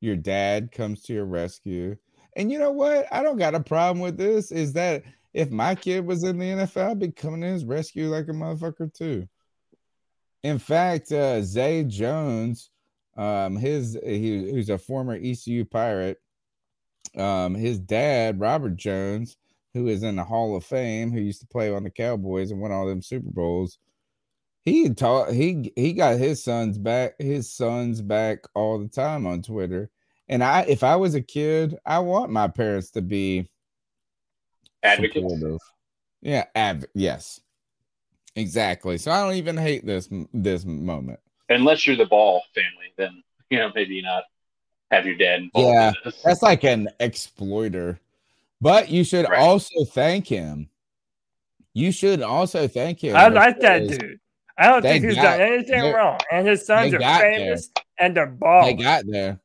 [0.00, 1.96] your dad comes to your rescue.
[2.36, 3.06] And you know what?
[3.10, 4.52] I don't got a problem with this.
[4.52, 8.08] Is that if my kid was in the NFL, I'd be coming to his rescue
[8.08, 9.28] like a motherfucker too.
[10.42, 12.70] In fact, uh, Zay Jones,
[13.16, 16.18] um, his he, who's a former ECU pirate,
[17.16, 19.36] um, his dad, Robert Jones,
[19.74, 22.60] who is in the Hall of Fame, who used to play on the Cowboys and
[22.60, 23.78] won all them Super Bowls,
[24.66, 29.40] he taught he he got his sons back his sons back all the time on
[29.40, 29.88] Twitter.
[30.28, 33.48] And I if I was a kid, I want my parents to be
[34.82, 35.14] Advocates.
[35.14, 35.60] supportive.
[36.20, 37.40] Yeah, adv- yes.
[38.34, 38.98] Exactly.
[38.98, 41.20] So I don't even hate this this moment.
[41.48, 44.24] Unless you're the Ball family, then you know maybe not
[44.90, 45.96] have your dad involved.
[46.04, 48.00] Yeah, that's like an exploiter.
[48.60, 49.38] But you should Right.
[49.38, 50.68] also thank him.
[51.72, 53.14] You should also thank him.
[53.14, 54.18] I like that dude.
[54.58, 56.18] I don't they think he's got- done anything wrong.
[56.30, 57.34] And his sons are got there.
[57.34, 59.40] famous and they're They got there.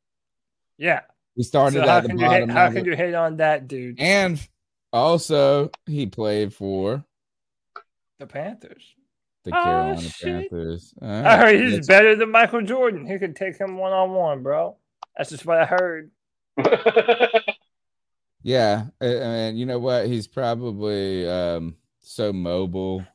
[0.78, 1.02] yeah.
[1.36, 2.50] We started So at the can you hate, bottom.
[2.50, 2.86] how can it.
[2.86, 4.00] you hate on that dude?
[4.00, 4.40] And
[4.94, 7.04] also, he played for
[8.20, 8.96] The Panthers.
[9.46, 10.50] the Oh, Carolina shit.
[10.52, 10.94] Panthers.
[11.02, 13.06] All I heard he's let's- better than Michael Jordan.
[13.06, 14.78] He could take him one on one, bro.
[15.18, 16.12] That's just what I heard.
[18.44, 20.08] Yeah, a- and you know what?
[20.08, 23.06] He's probably um so mobile,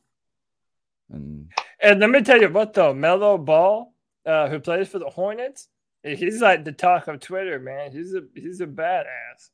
[1.11, 3.93] and And let me tell you what though, Melo Ball,
[4.25, 5.67] uh, who plays for the Hornets,
[6.03, 7.91] he's like the talk of Twitter, man.
[7.91, 9.49] He's a he's a badass.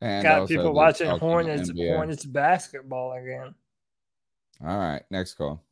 [0.00, 3.54] and Got people watching talk of the Hornets Hornets basketball again.
[4.64, 5.62] All right, next call.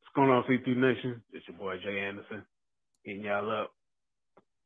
[0.00, 1.22] What's going on, C2 Nation?
[1.32, 2.44] It's your boy Jay Anderson.
[3.02, 3.72] Hitting y'all up.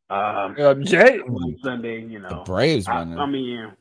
[0.09, 1.21] Um, Uh, Jay,
[1.63, 2.45] Sunday, you know.
[2.45, 3.01] Braves I.
[3.01, 3.73] I mean,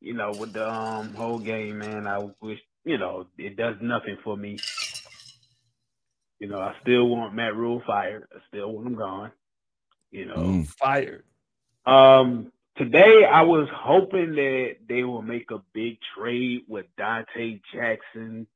[0.00, 2.58] you know, with the um whole game, man, I wish,
[2.88, 4.58] you know, it does nothing for me.
[6.40, 8.26] You know, I still want Matt Rhule fired.
[8.34, 9.32] I still want him gone.
[10.10, 10.66] You know, Mm.
[10.68, 11.24] fired.
[11.86, 18.46] um, today I was hoping that they will make a big trade with Donte Jackson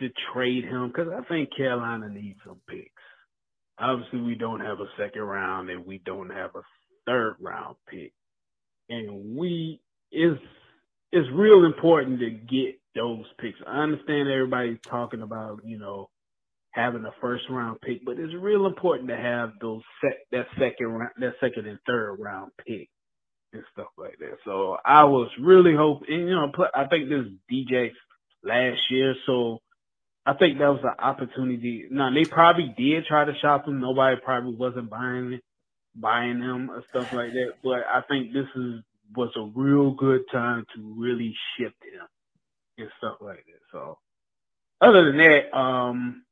[0.00, 2.90] to trade him because I think Carolina needs some picks.
[3.78, 6.62] Obviously, we don't have a second round and we don't have a
[7.06, 8.12] third round pick,
[8.90, 9.80] and we
[10.12, 10.38] is
[11.12, 13.58] it's real important to get those picks.
[13.66, 16.08] I understand everybody's talking about you know
[16.70, 20.86] having a first round pick, but it's real important to have those sec- that second
[20.88, 22.88] round, that second and third round pick
[23.52, 24.36] and stuff like that.
[24.44, 27.92] So I was really hoping, you know, I think this DJ
[28.44, 29.60] last year, so
[30.26, 31.86] I think that was an opportunity.
[31.90, 33.80] Now they probably did try to shop him.
[33.80, 35.40] Nobody probably wasn't buying
[35.94, 37.54] buying him or stuff like that.
[37.62, 38.82] But I think this is
[39.14, 42.06] was a real good time to really shift him
[42.78, 43.60] and stuff like that.
[43.72, 43.98] So
[44.80, 46.22] other than that, um,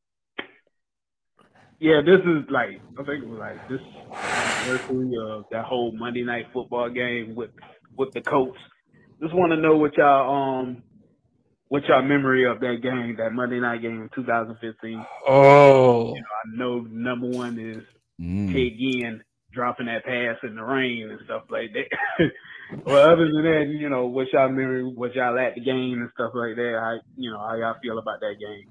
[1.80, 3.80] yeah, this is like I think it was like this
[4.12, 7.50] anniversary of that whole Monday night football game with
[7.96, 8.58] with the Colts.
[9.20, 10.82] Just want to know what y'all um
[11.68, 15.04] what y'all memory of that game, that Monday night game in 2015.
[15.26, 17.82] Oh, You know, I know number one is
[18.20, 18.46] Mm.
[18.52, 21.88] Ted Ginn dropping that pass in the rain and stuff like that.
[22.84, 26.10] well, other than that, you know, what y'all memory, what y'all at the game and
[26.14, 26.78] stuff like that.
[26.80, 28.66] How you know how y'all feel about that game?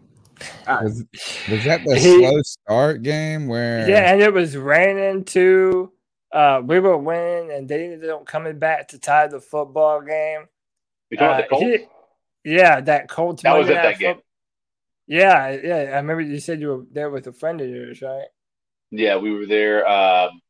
[0.68, 0.84] All right.
[0.84, 1.06] Was,
[1.50, 3.88] was that the He- slow start game where?
[3.90, 5.92] yeah, and it was raining too.
[6.32, 10.46] Uh, we were winning, and they ended up coming back to tie the football game.
[11.12, 11.84] You talking about the Uh, Colts?
[12.44, 13.44] he- yeah, that Colts.
[13.44, 14.16] That was at Night that game.
[14.16, 14.24] Foot-
[15.08, 15.76] Yeah, yeah.
[15.76, 18.26] I remember you said you were there with a friend of yours, right?
[18.90, 20.42] Yeah, we were there, um,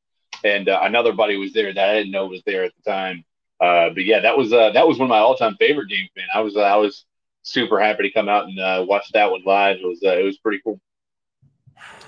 [0.45, 3.23] and uh, another buddy was there that I didn't know was there at the time.
[3.63, 6.25] Uh, but yeah, that was uh, that was one of my all-time favorite games, man.
[6.35, 7.05] I was uh, I was
[7.43, 9.77] super happy to come out and uh, watch that one live.
[9.77, 10.81] It was uh, it was pretty cool.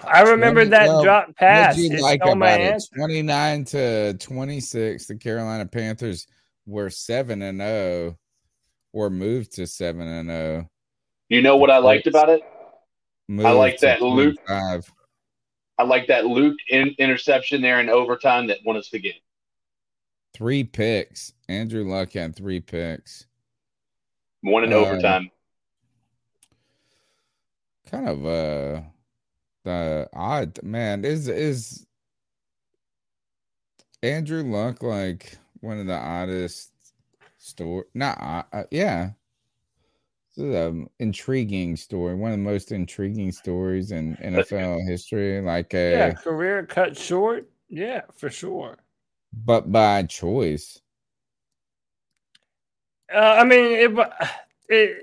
[0.04, 1.76] I remember What did- that well, drop What pass.
[1.76, 2.74] did you It like stole my about it?
[2.74, 2.96] answer.
[2.96, 5.06] Twenty nine to twenty six.
[5.08, 6.28] The Carolina Panthers
[6.66, 8.18] were seven and zero,
[8.94, 10.34] or moved to seven and oh.
[10.34, 10.70] zero.
[11.30, 12.42] You know what I liked about it?
[13.28, 14.38] Moved like that Luke-
[15.78, 19.14] I like that Luke in- interception there in overtime that won us the game.
[20.36, 21.32] Three picks.
[21.48, 23.26] Andrew Luck had three picks.
[24.42, 25.32] One in Uh, overtime.
[27.90, 28.82] Kind of uh
[29.64, 31.88] the odd man is is
[34.04, 36.74] Andrew Luck like one of the oddest
[37.38, 39.12] story not odd- uh, yeah
[40.36, 45.74] this is an intriguing story one of the most intriguing stories in NFL history like
[45.74, 47.48] a Yeah, career cut short.
[47.70, 48.78] Yeah, for sure.
[49.44, 50.80] But by choice
[53.14, 54.10] Uh, I mean, it,
[54.70, 54.98] it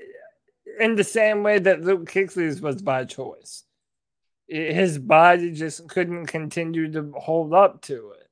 [0.80, 3.64] in the same way that Luke Kuechly's was by choice.
[4.50, 8.28] I- his body just couldn't continue to hold up to it.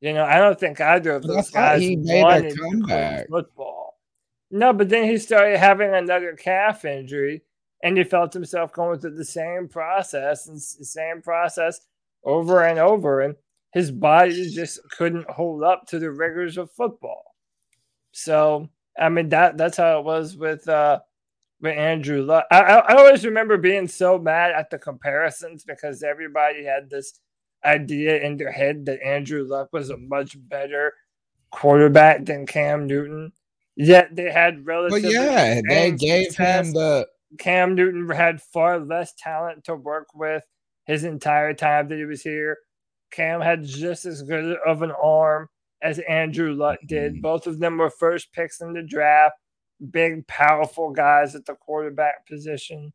[0.00, 2.56] You know, I don't think either of those guys he wanted to
[3.28, 3.98] football.
[4.50, 7.42] No, but then he started having another calf injury,
[7.82, 11.80] and he felt himself going through the same process and the same process
[12.22, 13.34] over and over, and
[13.74, 17.34] his body just couldn't hold up to the rigors of football.
[18.12, 21.00] So, I mean that that's how it was with uh
[21.60, 22.46] with Andrew Luck.
[22.50, 27.18] I, I, always remember being so mad at the comparisons because everybody had this
[27.64, 30.92] idea in their head that Andrew Luck was a much better
[31.50, 33.32] quarterback than Cam Newton.
[33.76, 35.12] Yet they had relatively.
[35.12, 36.66] yeah, they gave success.
[36.68, 37.08] him the
[37.38, 40.44] Cam Newton had far less talent to work with
[40.84, 42.58] his entire time that he was here.
[43.14, 45.48] Cam had just as good of an arm
[45.82, 46.86] as Andrew Luck Mm-hmm.
[46.86, 47.22] did.
[47.22, 49.36] Both of them were first picks in the draft.
[49.90, 52.92] Big, powerful guys at the quarterback position.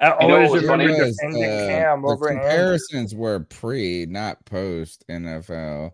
[0.00, 2.42] I always remember was, defending uh, Cam the over Andrew.
[2.42, 5.90] comparisons were pre, not post NFL.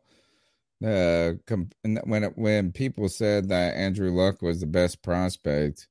[0.80, 1.70] The com-
[2.04, 5.88] when it, when people said that Andrew Luck was the best prospect,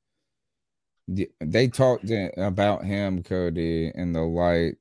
[1.42, 4.76] they talked about him, Cody, in the light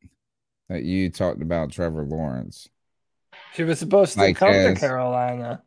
[0.69, 2.69] that you talked about Trevor Lawrence.
[3.55, 5.63] He was supposed to come to Carolina.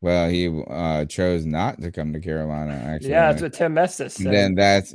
[0.00, 2.72] Well, he uh, chose not to come to Carolina.
[2.72, 4.32] Actually, Yeah, that's what Tim Estes said.
[4.32, 4.94] then that's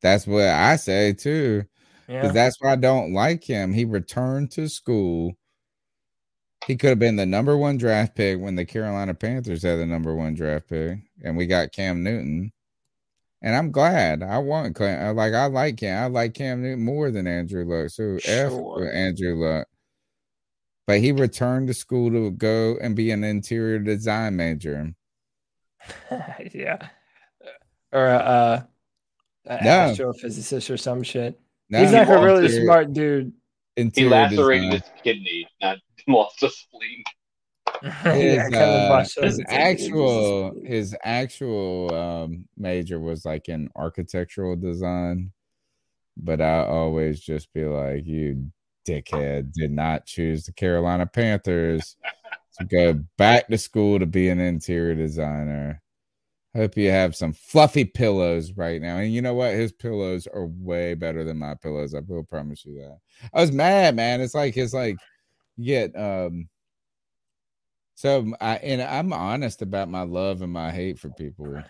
[0.00, 1.64] that's what I say too.
[2.06, 2.32] Because Yeah.
[2.32, 3.72] that's why I don't like him.
[3.72, 5.34] He returned to school.
[6.66, 9.86] He could have been the number one draft pick when the Carolina Panthers had the
[9.86, 12.52] number one draft pick, and we got Cam Newton.
[13.42, 14.22] And I'm glad.
[14.22, 15.14] I want Cam.
[15.16, 16.02] Like I like Cam.
[16.04, 17.90] I like Cam Newton more than Andrew Luck.
[17.90, 18.80] So F Sure.
[18.80, 19.68] with Andrew Luck.
[20.86, 24.94] But he returned to school to go and be an interior design major.
[26.52, 26.88] yeah.
[27.92, 28.62] Or uh,
[29.46, 29.70] an No.
[29.92, 31.40] astrophysicist or some shit.
[31.70, 32.64] No, He's he like a really lost it.
[32.64, 33.32] smart dude.
[33.74, 34.70] He Interior lacerated design.
[34.80, 35.78] his kidney, not
[36.08, 37.02] lost a spleen.
[38.14, 43.48] his, Yeah, uh, his it's a- it's a- actual his actual um major was like
[43.48, 45.30] in architectural design
[46.16, 48.50] but i always just be like you
[48.86, 51.96] dickhead did not choose the carolina panthers
[52.58, 55.82] to go back to school to be an interior designer
[56.54, 60.46] hope you have some fluffy pillows right now and you know what his pillows are
[60.46, 62.98] way better than my pillows i will promise you that
[63.34, 64.96] i was mad man it's like it's like
[65.56, 66.48] you get um
[67.96, 71.62] so I and I'm honest about my love and my hate for people.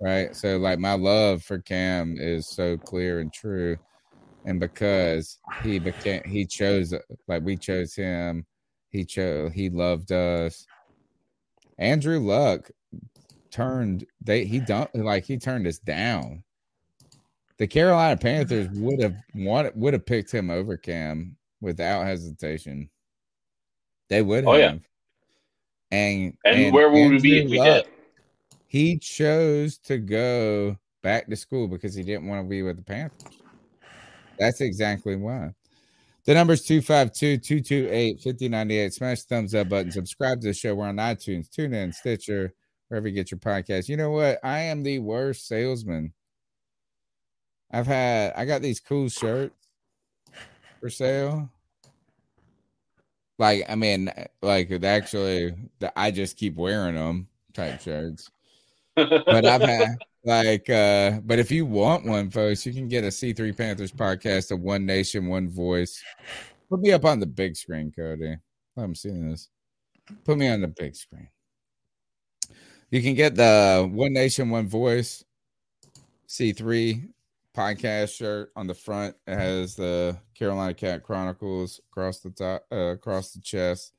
[0.00, 0.34] Right.
[0.36, 3.76] So like my love for Cam is so clear and true.
[4.44, 6.94] And because he became he chose
[7.28, 8.44] like we chose him,
[8.90, 10.66] he chose he loved us.
[11.78, 12.70] Andrew Luck
[13.50, 16.42] turned they he don't like he turned us down.
[17.58, 22.90] The Carolina Panthers would have wanted would have picked him over Cam without hesitation.
[24.08, 24.54] They would have.
[24.54, 24.76] Oh, yeah.
[25.92, 27.92] And And where would we be if we Luck, did?
[28.66, 32.82] He chose to go back to school because he didn't want to be with the
[32.82, 33.41] Panthers.
[34.38, 35.54] That's exactly why.
[36.24, 38.94] The number is 252 228 5098.
[38.94, 39.90] Smash the thumbs up button.
[39.90, 40.74] Subscribe to the show.
[40.74, 42.54] We're on iTunes, TuneIn, Stitcher,
[42.88, 43.88] wherever you get your podcast.
[43.88, 44.38] You know what?
[44.44, 46.12] I am the worst salesman.
[47.72, 49.66] I've had, I got these cool shirts
[50.78, 51.50] for sale.
[53.38, 54.12] Like, I mean,
[54.42, 58.30] like actually, the, I just keep wearing them type shirts.
[58.94, 63.08] But I've had like, uh, but if you want one, folks, you can get a
[63.08, 66.02] C3 Panthers podcast, a One Nation, One Voice.
[66.68, 68.36] Put me up on the big screen, Cody.
[68.76, 69.48] I'm seeing this.
[70.24, 71.28] Put me on the big screen.
[72.90, 75.24] You can get the One Nation, One Voice
[76.28, 77.08] C3
[77.54, 79.14] podcast shirt on the front.
[79.26, 83.92] It has the Carolina Cat Chronicles across the top, uh, across the chest.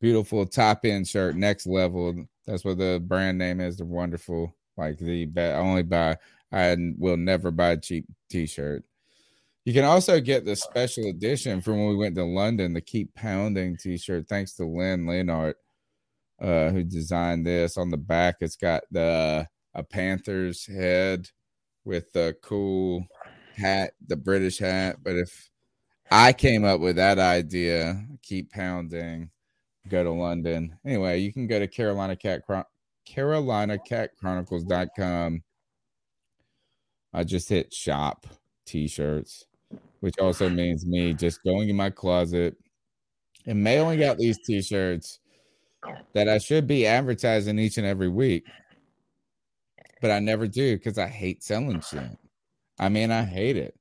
[0.00, 2.26] Beautiful top end shirt, next level.
[2.46, 3.76] That's what the brand name is.
[3.76, 5.58] The wonderful, like the bet.
[5.58, 6.16] Only buy.
[6.52, 8.84] I will never buy a cheap T-shirt.
[9.64, 13.14] You can also get the special edition from when we went to London, the Keep
[13.14, 14.28] Pounding T-shirt.
[14.28, 15.54] Thanks to Lynn Leonard,
[16.40, 17.76] uh, who designed this.
[17.76, 21.30] On the back, it's got the a Panthers head
[21.84, 23.06] with the cool
[23.56, 24.96] hat, the British hat.
[25.02, 25.50] But if
[26.10, 29.30] I came up with that idea, keep pounding,
[29.88, 30.76] go to London.
[30.84, 32.44] Anyway, you can go to Carolina Cat
[33.06, 34.10] Chron- Carolina Cat
[37.14, 38.26] I just hit shop
[38.64, 39.44] t-shirts,
[40.00, 42.56] which also means me just going in my closet
[43.46, 45.18] and mailing out these t-shirts
[46.14, 48.44] that I should be advertising each and every week.
[50.00, 52.16] But I never do because I hate selling shit.
[52.78, 53.74] I mean, I hate it.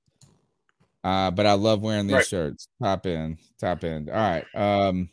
[1.04, 2.28] Uh, but I love wearing these Right.
[2.28, 2.68] shirts.
[2.82, 4.10] Top end, top end.
[4.10, 4.46] All right.
[4.54, 5.10] Um,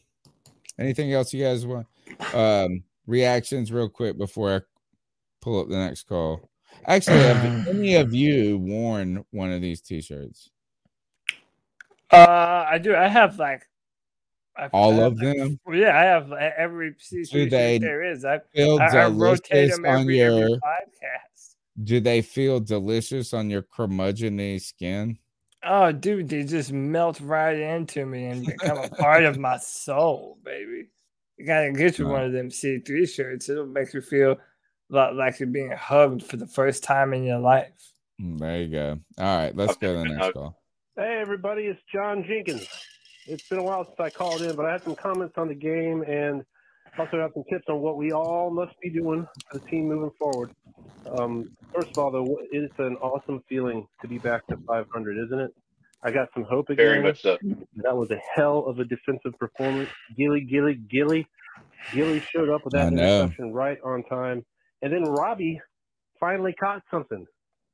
[0.79, 1.87] anything else you guys want?
[2.35, 4.61] Um, reactions real quick before I
[5.41, 6.49] pull up the next call.
[6.87, 10.51] Actually, have any of you worn one of these t-shirts?
[12.13, 12.95] Uh, I do.
[12.95, 13.63] I have like
[14.57, 15.61] I've, All I have, of like, them?
[15.73, 18.25] yeah, I have every C3 Do shirt there is.
[18.25, 21.55] I, feel I, I rotate delicious them on every, every your- podcast.
[21.85, 25.19] Do they feel delicious on your curmudgeony skin?
[25.65, 30.39] Oh, dude, they just melt right into me and become a part of my soul,
[30.45, 30.89] baby.
[31.39, 33.49] You gotta get you one of them C3 shirts.
[33.49, 34.37] It'll make you feel
[34.91, 37.73] li- like you're being hugged for the first time in your life.
[38.21, 38.99] Mm, There you go.
[39.19, 40.61] All right, let's go to the next call.
[40.97, 42.67] Hey, everybody, it's John Jenkins.
[43.29, 45.55] It's been a while since I called in, but I had some comments on the
[45.55, 46.43] game and
[46.99, 50.11] also have some tips on what we all must be doing for the team moving
[50.19, 50.51] forward.
[51.19, 55.39] Um, first of all, though, it's an awesome feeling to be back to 500, isn't
[55.39, 55.55] it?
[56.03, 56.87] I got some hope again.
[56.87, 57.39] Very much so.
[57.77, 59.91] That was a hell of a defensive performance.
[60.17, 61.27] Gilly, Gilly, Gilly.
[61.93, 64.45] Gilly showed up with that interception right on time.
[64.83, 65.61] And then Robbie
[66.21, 67.27] finally caught something.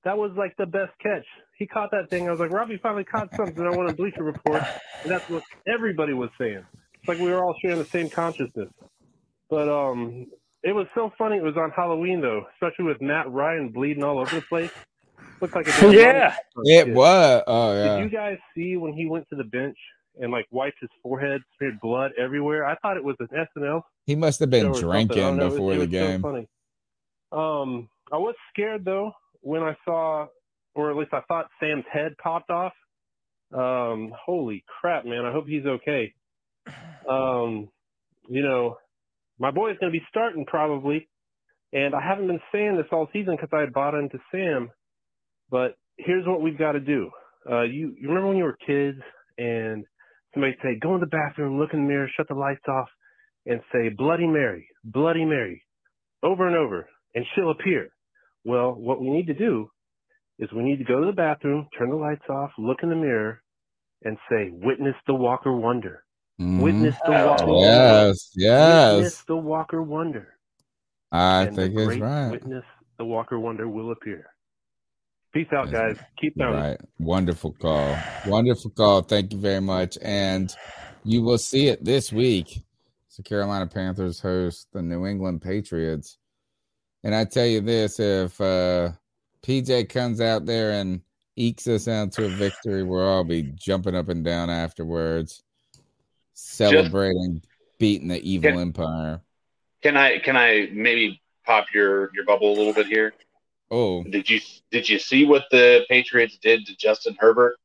[0.05, 1.27] That was like the best catch.
[1.59, 2.29] He caught that thing.
[2.29, 3.65] I was like, Robbie finally caught something.
[3.65, 4.63] I want a Bleacher Report.
[5.03, 6.65] And that's what everybody was saying.
[6.95, 8.71] It's like we were all sharing the same consciousness.
[9.51, 10.27] But um,
[10.63, 11.37] it was so funny.
[11.37, 14.71] It was on Halloween, though, especially with Matt Ryan bleeding all over the place.
[15.45, 16.37] Looked like a damn Yeah.
[16.65, 16.95] It kid.
[16.95, 17.43] was.
[17.47, 17.97] Oh yeah.
[17.99, 19.77] Did you guys see when he went to the bench
[20.21, 22.65] and like wiped his forehead, smeared blood everywhere?
[22.65, 24.89] I thought it was an SNL He must have been show or something.
[24.91, 25.43] I drinking don't know.
[25.43, 26.23] It was- before it the was so game.
[26.23, 26.49] funny.
[27.33, 30.27] Um, I was scared though when I saw,
[30.75, 32.73] or at least I thought Sam's head popped off.
[33.53, 35.25] Um, holy crap, man!
[35.27, 36.13] I hope he's okay.
[37.09, 37.69] Um,
[38.29, 38.79] you know,
[39.39, 41.09] my boy is going to be starting probably,
[41.73, 44.71] and I haven't been saying this all season because I had bought into Sam.
[45.51, 47.11] But here's what we've got to do.
[47.51, 48.99] Uh, you you remember when you were kids
[49.39, 49.85] and
[50.33, 52.89] somebody say, "Go in the bathroom, look in the mirror, shut the lights off,
[53.47, 55.63] and say Bloody Mary, Bloody Mary,"
[56.23, 57.91] over and over, and she'll appear.
[58.45, 59.69] Well, what we need to do
[60.39, 62.97] is we need to go to the bathroom, turn the lights off, look in the
[62.97, 63.43] mirror,
[64.03, 66.05] and say, "Witness the Walker Wonder."
[66.39, 67.13] Witness the.
[67.13, 67.47] Walker.
[67.61, 68.95] Yes, yes.
[68.95, 70.37] Witness the Walker Wonder.
[71.13, 72.31] I and think it's right.
[72.31, 72.65] Witness
[72.99, 74.27] the Walker Wonder will appear.
[75.35, 75.99] Peace out, guys.
[76.17, 76.61] Keep pounding.
[76.61, 76.81] Right.
[77.01, 77.99] Wonderful call.
[78.29, 79.03] Wonderful call.
[79.03, 79.99] Thank you very much.
[80.01, 80.55] And
[81.03, 82.63] you will see it this week.
[83.17, 86.19] The Carolina Panthers host the New England Patriots.
[87.03, 88.93] And I tell you this if uh,
[89.43, 91.01] PJ comes out there and
[91.35, 95.43] ekes us out to a victory, we'll all be jumping up and down afterwards,
[96.35, 97.43] celebrating
[97.79, 99.21] beating the evil Can- empire.
[99.83, 103.13] Can I can I maybe pop your your bubble a little bit here?
[103.75, 104.39] Oh, Did you
[104.71, 107.57] did you see what the Patriots did to Justin Herbert?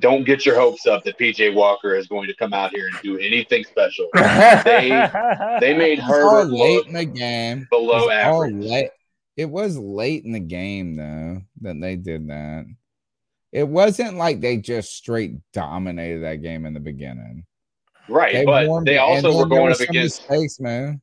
[0.00, 2.96] Don't get your hopes up that PJ Walker is going to come out here and
[3.02, 4.08] do anything special.
[4.14, 4.88] they
[5.60, 7.68] they made It was all Herbert late in the game.
[7.70, 8.54] below it was average.
[8.64, 8.90] late-
[9.36, 12.64] It was late in the game though that they did that.
[13.52, 17.44] It wasn't like they just straight dominated that game in the beginning.
[18.08, 21.00] right, but they also were going was up against mistakes, man.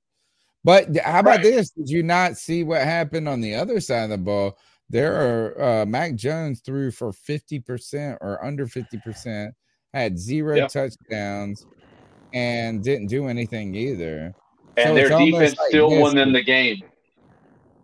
[0.64, 1.44] But how about Right.
[1.44, 1.70] this?
[1.72, 4.58] Did you not see what happened on the other side of the ball?
[4.90, 9.54] There are uh Mac Jones threw for 50% or under 50%,
[9.94, 10.70] had zero Yep.
[10.70, 11.66] touchdowns,
[12.34, 14.36] and didn't do anything either.
[14.78, 16.84] and So their defense like still won them the game.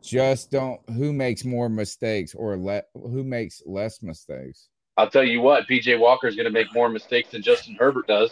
[0.03, 4.69] just don't who makes more mistakes or let who makes less mistakes.
[4.97, 8.07] I'll tell you what, PJ Walker is going to make more mistakes than Justin Herbert
[8.07, 8.31] does.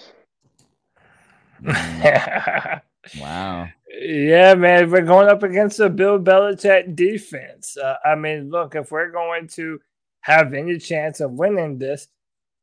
[3.16, 3.68] Wow.
[3.96, 7.78] Yeah, man, we're going up against a Bill Belichick defense.
[7.78, 9.80] Uh, I mean, look, if we're going to
[10.22, 12.08] have any chance of winning this,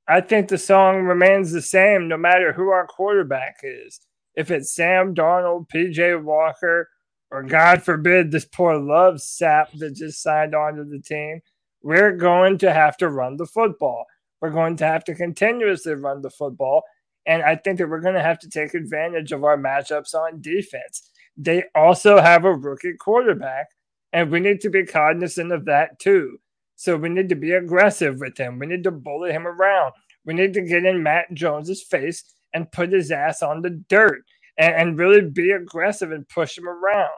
[0.08, 4.00] I think the song remains the same no matter who our quarterback is.
[4.34, 6.88] If it's Sam Darnold, PJ Walker,
[7.30, 11.42] or God forbid, this poor love sap that just signed onto the team,
[11.80, 14.04] we're going to have to run the football.
[14.40, 16.82] We're going to have to continuously run the football.
[17.24, 20.40] And I think that we're going to have to take advantage of our matchups on
[20.40, 21.10] defense.
[21.42, 23.68] They also have a rookie quarterback,
[24.12, 26.38] and we need to be cognizant of that too.
[26.76, 28.58] So we need to be aggressive with him.
[28.58, 29.92] We need to bully him around.
[30.26, 34.22] We need to get in Mac Jones's face and put his ass on the dirt
[34.58, 37.10] and, and really be aggressive and push him around.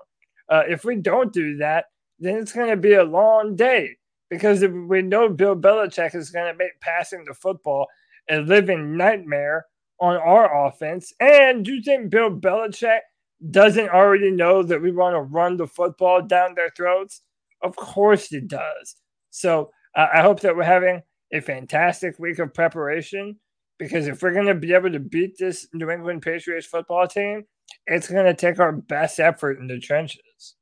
[0.49, 1.87] Uh, if we don't do that,
[2.21, 3.97] then it's going to be a long day
[4.31, 7.89] because we know Bill Belichick is going to make passing the football
[8.31, 9.67] a living nightmare
[10.01, 11.13] on our offense.
[11.19, 13.01] And do you think Bill Belichick
[13.51, 17.23] doesn't already know that we want to run the football down their throats?
[17.63, 18.97] Of course it does.
[19.31, 23.39] So uh, I hope that we're having a fantastic week of preparation
[23.79, 27.45] because if we're going to be able to beat this New England Patriots football team,
[27.87, 30.55] it's going to take our best effort in the trenches.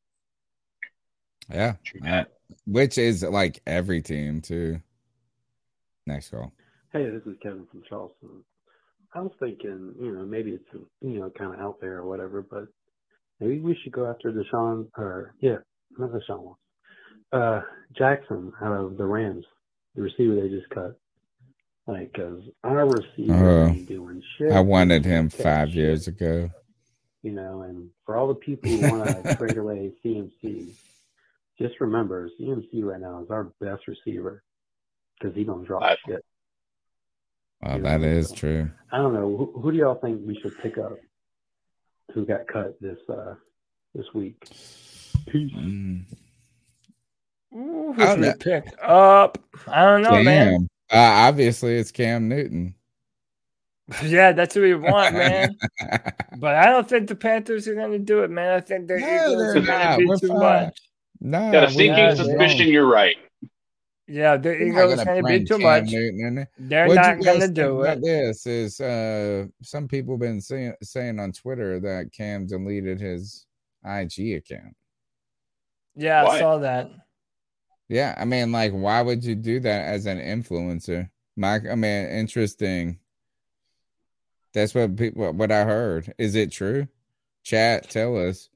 [1.51, 1.75] Yeah.
[2.07, 2.25] uh,
[2.67, 4.81] which is like every team too.
[6.07, 6.53] Next call.
[6.93, 8.45] Hey, this is Kevin from Charleston.
[9.15, 12.43] I was thinking, you know, maybe it's you know kind of out there or whatever,
[12.43, 12.67] but
[13.41, 15.57] maybe we should go after Deshaun or yeah,
[15.99, 16.57] not Deshaun Watson,
[17.33, 17.63] uh,
[17.97, 19.45] Jackson out of the Rams,
[19.95, 20.99] the receiver they just cut.
[21.87, 24.53] Like, cause our receiver Oh, ain't doing shit.
[24.53, 26.51] I wanted him Catch five shit, years ago.
[27.23, 30.69] You know, and for all the people who want to trade away CMC,
[31.59, 34.45] just remember CMC right now is our best receiver
[35.19, 36.25] because he don't drop shit.
[37.63, 38.71] Well, You that know, is so- true.
[38.93, 39.37] I don't know.
[39.37, 40.97] Who, who do y'all think we should pick up?
[42.15, 43.35] Who got cut this uh
[43.95, 44.37] this week?
[45.29, 45.53] Peace.
[45.53, 46.05] Mm.
[47.55, 49.39] Ooh, who should we pick up?
[49.69, 50.69] I don't know, man.
[50.93, 52.75] Uh, obviously, it's Cam Newton.
[54.05, 55.57] Yeah, that's what we want, man.
[56.39, 58.55] but I don't think the Panthers are going to do it, man.
[58.55, 60.39] I think the Eagles they're going to be We're too fine.
[60.39, 60.79] much.
[61.21, 63.17] No, Got a sinking suspicion you're right.
[64.13, 65.85] Yeah, the We're not gonna be too much.
[65.85, 66.49] Newton in there.
[66.59, 68.03] They're What'd not going to do it.
[68.03, 73.47] This is uh, some people been saying saying on Twitter that Cam deleted his
[73.85, 74.75] IG account.
[75.95, 76.91] Yeah, I saw that.
[77.89, 81.09] Yeah, I mean, like, why would you do that as an influencer?
[81.37, 82.99] Mike, I mean, interesting.
[84.53, 86.13] That's what people what I heard.
[86.19, 86.89] Is it true?
[87.45, 88.49] Chat, tell us.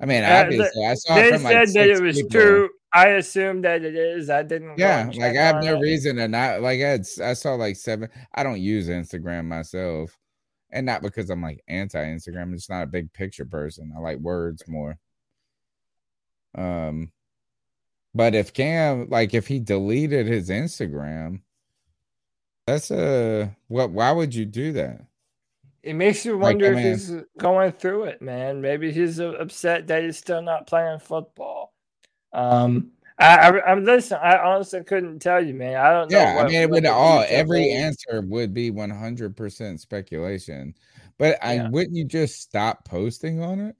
[0.00, 2.30] I mean, Uh, obviously, I saw they it from like said that it was people.
[2.30, 2.70] true.
[2.92, 4.30] I assume that it is.
[4.30, 4.78] I didn't.
[4.78, 5.80] Yeah, like I have no it.
[5.80, 8.08] reason to not like I had, I saw like seven.
[8.34, 10.18] I don't use Instagram myself,
[10.70, 12.42] and not because I'm like anti Instagram.
[12.42, 13.92] I'm just not a big picture person.
[13.96, 14.98] I like words more.
[16.54, 17.12] Um,
[18.14, 21.40] but if Cam like if he deleted his Instagram,
[22.66, 23.90] that's a what?
[23.90, 25.02] Why would you do that?
[25.82, 28.60] It makes you wonder I if mean- he's going through it, man.
[28.62, 31.74] Maybe he's uh, upset that he's still not playing football.
[32.38, 34.18] Um, I, I, I'm listen.
[34.22, 35.76] I honestly couldn't tell you, man.
[35.76, 36.18] I don't know.
[36.18, 40.74] Yeah, I mean, it would all every answer would be 100% speculation.
[41.18, 41.68] But I Yeah.
[41.68, 43.76] wouldn't you just stop posting on it?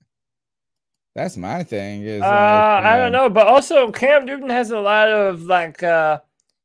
[1.15, 2.03] That's my thing.
[2.03, 5.83] Is Uh, like, I don't know, but also Cam Newton has a lot of like,
[5.83, 6.21] uh,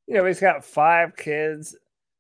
[0.08, 1.76] you know, he's got five kids.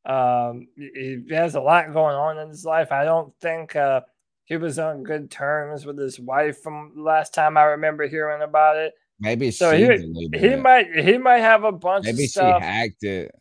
[0.06, 2.92] Um, he he has a lot going on in his life.
[2.92, 4.02] I don't think uh,
[4.46, 8.78] he was on good terms with his wife from last time I remember hearing about
[8.78, 8.94] it.
[9.24, 13.04] Maybe So she he he might he might have a bunch Maybe of she hacked
[13.04, 13.32] it.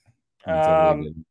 [0.47, 1.25] Um.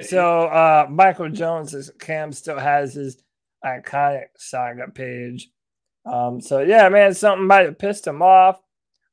[0.00, 3.22] So uh Michael Jones is Cam still has his
[3.64, 5.50] iconic saga page.
[6.06, 8.58] Um so yeah, man, something might have pissed him off.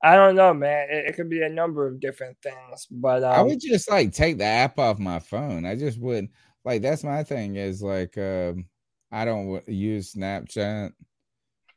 [0.01, 0.87] I don't know, man.
[0.89, 4.13] It, it could be a number of different things, but um, I would just like
[4.13, 5.65] take the app off my phone.
[5.65, 6.31] I just wouldn't
[6.63, 8.65] like that's my thing is like um
[9.11, 10.91] I don't w- use Snapchat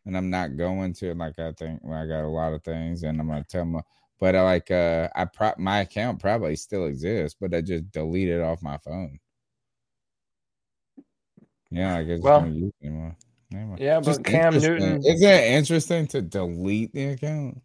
[0.09, 3.02] and I'm not going to like I think well, I got a lot of things
[3.02, 3.82] and I'm gonna tell my
[4.18, 8.40] but I like uh I pro- my account probably still exists, but I just deleted
[8.40, 9.20] it off my phone.
[11.70, 13.16] Yeah, I guess Well, don't use it anymore.
[13.52, 14.54] Anyway, yeah, but Cam.
[14.54, 17.61] Newton- Isn't it interesting to delete the account?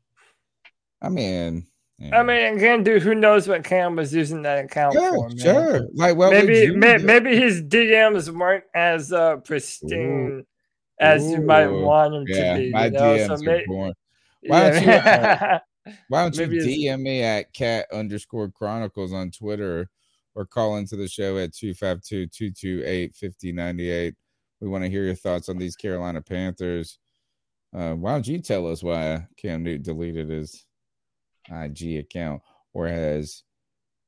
[1.02, 1.66] I mean,
[2.12, 5.30] I mean, again, dude, who knows what Cam was using that account Yeah, for?
[5.30, 5.38] Man.
[5.38, 5.82] sure.
[5.94, 10.46] Like, would maybe, may, maybe his DMs weren't as uh, pristine
[11.04, 12.72] as you might want them yeah, to be.
[12.72, 13.00] My you know?
[13.00, 13.94] DMs so are may- boring.
[14.46, 14.92] Why don't you?
[14.92, 15.60] uh,
[16.08, 19.90] why don't you DM me at cat underscore chronicles on Twitter
[20.36, 24.16] or call into the show at 252 228 5098.
[24.62, 26.98] We want to hear your thoughts on these Carolina Panthers.
[27.76, 30.66] Uh, why don't you tell us why Cam Newton deleted his
[31.50, 32.42] IG account
[32.74, 33.44] or has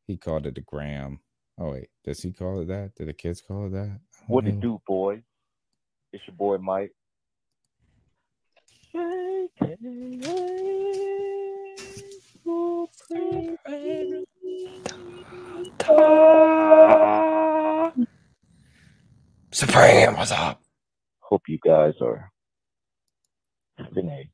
[0.07, 1.19] he called it a gram?
[1.57, 2.95] Oh, wait, does he call it that?
[2.95, 3.79] Do the kids call it that?
[3.79, 4.61] I don't What it know.
[4.61, 5.23] do, boy?
[6.15, 6.93] It's your boy Mike.
[19.51, 20.61] Supreme, what's up?
[21.19, 22.31] Hope you guys are
[23.77, 24.29] having a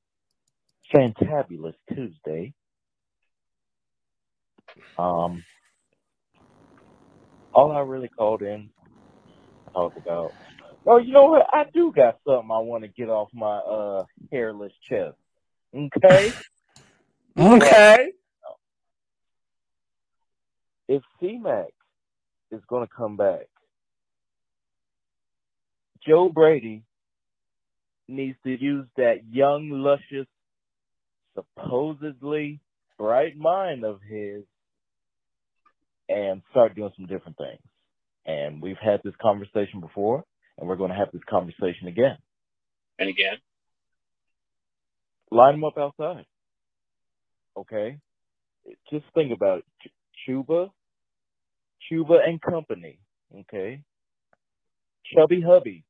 [0.94, 2.54] fantabulous Tuesday.
[5.00, 5.44] Um,
[7.56, 8.70] all I really called in
[9.66, 10.32] to talk about.
[10.86, 11.48] Oh, you know what?
[11.54, 15.16] I do got something I want to get off my uh hairless chest.
[15.76, 16.34] Okay.
[17.38, 18.12] Okay.
[20.90, 21.68] if C-Mac
[22.52, 23.48] is going to come back,
[26.06, 26.84] Joe Brady
[28.10, 30.28] needs to use that young, luscious,
[31.34, 32.60] supposedly
[32.98, 34.44] bright mind of his
[36.10, 37.62] and start doing some different things.
[38.26, 40.26] And we've had this conversation before,
[40.62, 42.18] and we're going to have this conversation again.
[43.00, 43.38] And again,
[45.32, 46.26] Line them up outside.
[47.58, 47.98] Okay?
[48.92, 49.66] Just think about it.
[49.82, 50.70] Ch- Chuba,
[51.90, 53.00] Chuba and company,
[53.40, 53.82] okay?
[55.16, 55.84] Chubby Hubby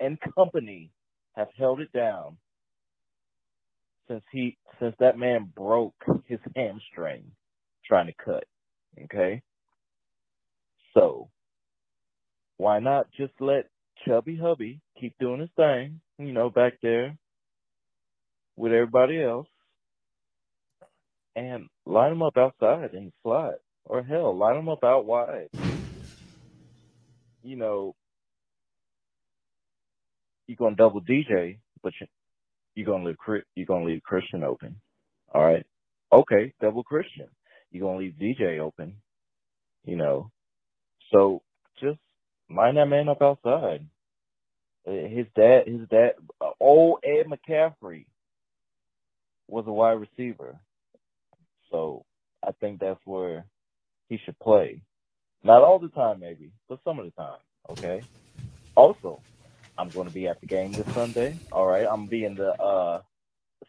[0.00, 0.90] and company
[1.36, 2.36] have held it down
[4.08, 5.94] since he since that man broke
[6.26, 7.24] his hamstring
[7.84, 8.44] trying to cut.
[9.04, 9.42] Okay.
[10.94, 11.28] So
[12.56, 13.68] why not just let
[14.06, 17.16] Chubby Hubby keep doing his thing, you know, back there
[18.56, 19.46] with everybody else
[21.36, 23.54] and line them up outside in the slot.
[23.84, 25.48] Or hell, line them up out wide.
[27.42, 27.94] You know,
[30.46, 32.06] you're gonna double DJ, but you,
[32.74, 34.76] you're gonna leave you're gonna leave Christian open.
[35.32, 35.64] All right,
[36.12, 37.28] okay, double Christian.
[37.70, 38.96] You're gonna leave DJ open.
[39.86, 40.30] You know,
[41.12, 41.40] so
[41.80, 41.98] just
[42.50, 43.86] line that man up outside.
[44.86, 48.06] Uh, His dad, his dad, uh, old Ed McCaffrey
[49.48, 50.58] was a wide receiver.
[51.70, 52.04] So
[52.46, 53.44] I think that's where
[54.08, 54.82] he should play.
[55.44, 57.38] Not all the time, maybe, but some of the time.
[57.70, 58.02] Okay.
[58.74, 59.20] Also,
[59.76, 61.38] I'm going to be at the game this Sunday.
[61.52, 61.86] All right.
[61.88, 63.02] I'm be in the uh,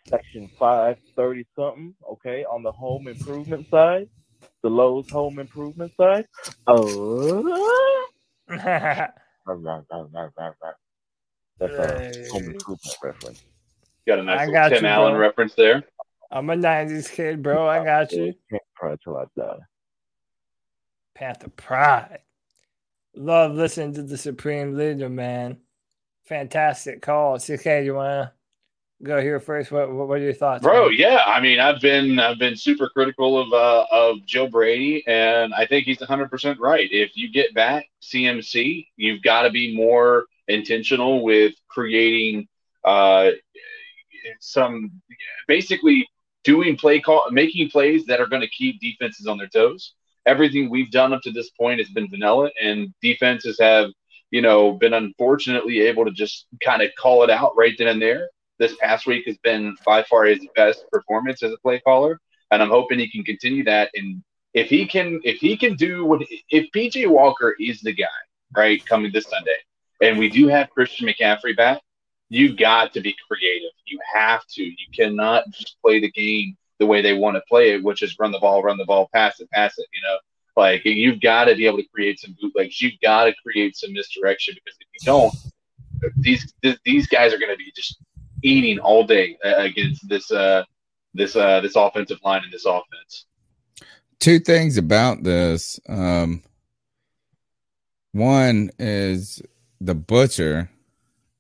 [0.08, 1.94] section five thirty something.
[2.12, 4.08] Okay, on the home improvement side,
[4.64, 6.26] the Lowe's home improvement side.
[6.68, 8.08] Oh.
[11.60, 13.44] That's a home improvement reference.
[14.08, 15.22] Got a nice I got Tim you, Allen bro.
[15.22, 15.84] reference there.
[16.32, 17.68] I'm a '90s kid, bro.
[17.68, 18.34] I got you.
[18.78, 19.58] Try till I die.
[21.16, 22.20] Panther Pride.
[23.16, 25.58] Love listening to the Supreme Leader, man.
[26.24, 27.40] Fantastic call.
[27.40, 28.34] CK, you wanna
[29.04, 29.72] go here first?
[29.72, 30.64] What what, are your thoughts?
[30.64, 30.98] Bro, man?
[30.98, 31.24] yeah.
[31.26, 35.66] I mean, I've been I've been super critical of uh, of Joe Brady, and I
[35.66, 36.88] think he's 100 percent right.
[36.92, 42.48] If you get back CMC, you've got to be more intentional with creating
[42.84, 43.32] uh,
[44.40, 44.92] some
[45.48, 46.08] basically
[46.44, 49.94] doing play call, making plays that are going to keep defenses on their toes.
[50.26, 53.90] Everything we've done up to this point has been vanilla, and defenses have
[54.32, 58.02] you know been unfortunately able to just kind of call it out right then and
[58.02, 62.20] there this past week has been by far his best performance as a play caller,
[62.52, 63.90] and I'm hoping he can continue that.
[63.96, 64.22] And
[64.54, 68.06] if he can, if he can do what, if PJ Walker is the guy,
[68.56, 69.58] right, coming this Sunday,
[70.02, 71.82] and we do have Christian McCaffrey back,
[72.30, 73.72] you got to be creative.
[73.86, 74.64] You have to.
[74.64, 78.16] You cannot just play the game the way they want to play it, which is
[78.20, 79.88] run the ball, run the ball, pass it, pass it.
[79.94, 80.18] You know,
[80.56, 82.82] like you've got to be able to create some bootlegs.
[82.82, 85.34] You've got to create some misdirection because if you don't,
[86.18, 86.54] these
[86.86, 88.00] these guys are going to be just
[88.44, 90.64] eating all day uh, against this uh
[91.14, 93.26] this uh this offensive line and this offense.
[94.20, 95.80] two things about this.
[95.88, 96.44] Um,
[98.12, 99.42] one is
[99.80, 100.70] the butcher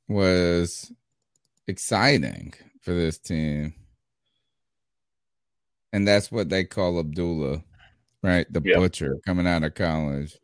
[0.07, 0.91] was
[1.67, 3.73] exciting for this team,
[5.93, 7.63] and that's what they call Abdullah,
[8.23, 8.45] right?
[8.51, 10.37] The butcher coming out of college.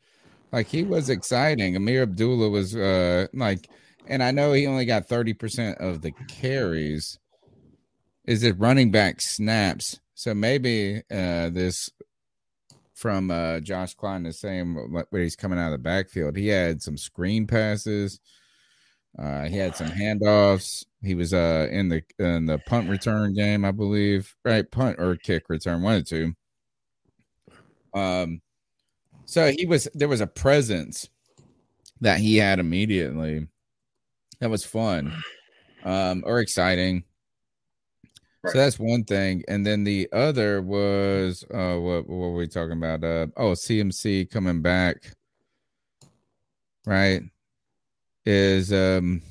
[0.51, 1.75] Like he was exciting.
[1.75, 3.69] Ameer Abdullah was uh like,
[4.07, 7.19] and I know he only got 30% of the carries.
[8.25, 9.99] Is it running back snaps?
[10.15, 11.89] So maybe uh this
[12.93, 14.73] from uh Josh Klein is saying
[15.09, 16.35] where he's coming out of the backfield.
[16.37, 18.19] He had some screen passes.
[19.17, 20.85] Uh he had some handoffs.
[21.01, 24.33] He was uh in the in the punt return game, I believe.
[24.43, 26.33] Right, punt or kick return, one or two.
[27.93, 28.41] Um
[29.25, 31.09] so he was there was a presence
[32.01, 33.47] that he had immediately
[34.39, 35.13] that was fun.
[35.83, 37.03] Um or exciting.
[38.47, 39.43] So that's one thing.
[39.47, 43.03] And then the other was uh what, what were we talking about?
[43.03, 45.13] Uh oh cmc coming back.
[46.85, 47.23] Right?
[48.25, 49.21] Is um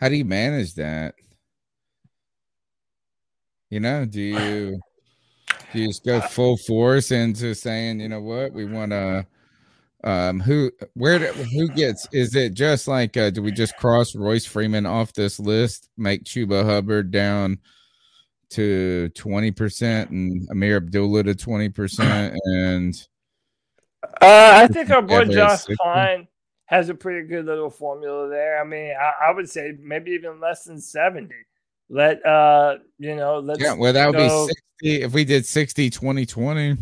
[0.00, 1.14] how do you manage that?
[3.70, 4.80] You know do you
[5.72, 8.52] do you just go full force into saying you know what?
[8.52, 9.26] We want to
[10.04, 14.14] um who where do, who gets is it just like uh do we just cross
[14.14, 17.58] royce freeman off this list make chuba hubbard down
[18.50, 23.06] to 20% and ameer abdullah to 20% and
[24.22, 25.76] Uh, I think our boy Josh is 60.
[25.82, 26.28] Klein
[26.66, 28.60] has a pretty good little formula there.
[28.60, 31.34] I mean, I, I would say maybe even less than 70.
[31.90, 35.44] Let uh, you know, let's yeah well that would go- be 60 if we did
[35.46, 36.76] 60 20 20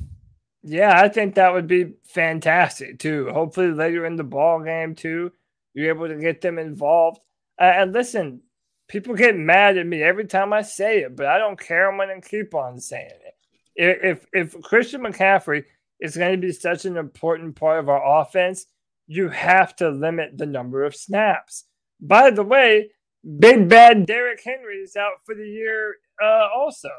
[0.69, 3.31] Yeah, I think that would be fantastic too.
[3.33, 5.31] Hopefully, later in the ball game too,
[5.75, 7.21] you're able to get them involved.
[7.61, 8.41] Uh, and listen,
[8.89, 11.89] people get mad at me every time I say it, but I don't care.
[11.89, 13.35] I'm going to keep on saying it.
[13.77, 15.65] If if Christian McCaffrey
[16.01, 18.67] is going to be such an important part of our offense,
[19.07, 21.65] you have to limit the number of snaps.
[22.01, 22.91] By the way,
[23.39, 26.91] big bad Derrick Henry is out for the year uh, also.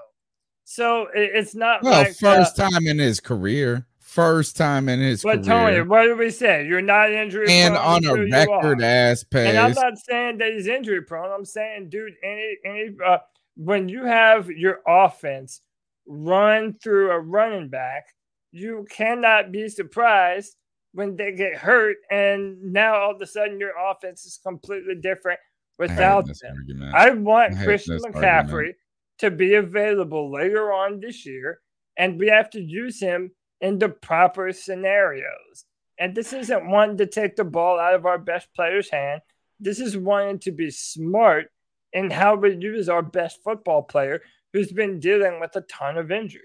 [0.70, 5.24] So it's not well like uh, first time in his career first time in his
[5.24, 6.68] But career Tony, what did we say?
[6.68, 10.52] You're not injury and prone on a record ass pace And I'm not saying that
[10.52, 11.32] he's injury prone.
[11.32, 13.20] I'm saying, dude, any any uh,
[13.56, 15.62] when you have your offense
[16.06, 18.08] run through a running back,
[18.52, 20.58] you cannot be surprised
[20.92, 25.40] when they get hurt and now all of a sudden your offense is completely different
[25.80, 26.36] without them.
[26.58, 26.94] argument.
[26.94, 28.76] I want I Christian McCaffrey argument.
[29.20, 31.60] To be available later on this year,
[31.98, 33.32] and we have to use him
[33.62, 35.66] in the proper scenarios.
[36.00, 39.22] And this isn't one to take the ball out of our best player's hand.
[39.60, 41.48] This is wanting to be smart
[41.92, 44.22] in how we use our best football player
[44.54, 46.44] who's been dealing with a ton of injuries.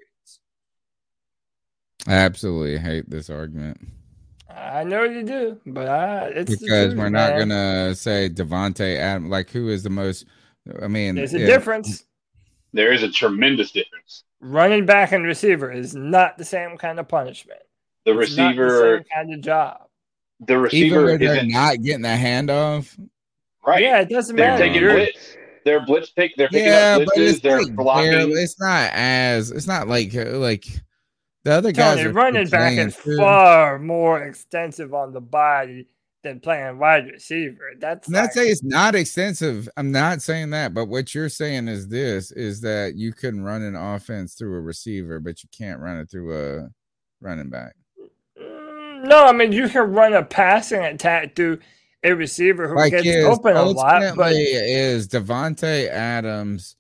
[2.06, 3.80] I absolutely hate this argument
[4.56, 7.48] I know you do, but I, it's because we're not man.
[7.48, 9.30] gonna say Davante Adam.
[9.30, 10.26] Like, who is the most?
[10.82, 12.04] I mean, There's a difference.
[12.72, 14.24] There is a tremendous difference.
[14.40, 17.60] Running back and receiver is not the same kind of punishment.
[18.04, 19.82] The It's not the receiver, same kind of job.
[20.46, 22.98] the receiver when they're isn't getting the handoff.
[23.66, 23.82] right.
[23.82, 24.64] Yeah, it doesn't They're matter.
[24.64, 25.36] taking You're- blitz.
[25.64, 26.32] They're blitz pick.
[26.36, 27.40] They're picking Yeah, up but blitzes.
[27.42, 28.10] They're like blocking.
[28.10, 29.52] barely- It's not as.
[29.52, 30.64] It's not like uh, like
[31.44, 31.98] the other guys.
[31.98, 33.16] Tony, are running back playing is too.
[33.16, 35.86] far more extensive on the body
[36.22, 37.72] than playing wide receiver.
[37.78, 39.68] That's I'm not like, saying it's not extensive.
[39.76, 43.62] I'm not saying that, but what you're saying is this: is that you can run
[43.62, 46.68] an offense through a receiver, but you can't run it through a
[47.20, 47.74] running back.
[48.40, 49.24] Mm, no.
[49.24, 51.58] I mean, you can run a passing attack through
[52.04, 56.76] a receiver who Like gets is open a lot, but is Davante Adams.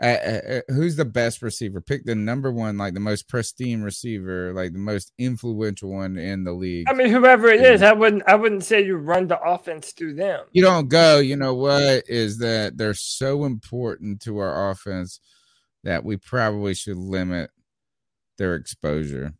[0.00, 1.80] Uh, uh, uh, who's the best receiver?
[1.80, 6.44] Pick the number one, like the most pristine receiver, like the most influential one in
[6.44, 6.86] the league.
[6.88, 8.22] I mean, whoever it is, I wouldn't.
[8.28, 10.44] I wouldn't say you run the offense through them.
[10.52, 11.18] you don't go.
[11.18, 15.18] You know what is that they're so important to our offense
[15.82, 17.50] that we probably should limit
[18.36, 19.34] their exposure.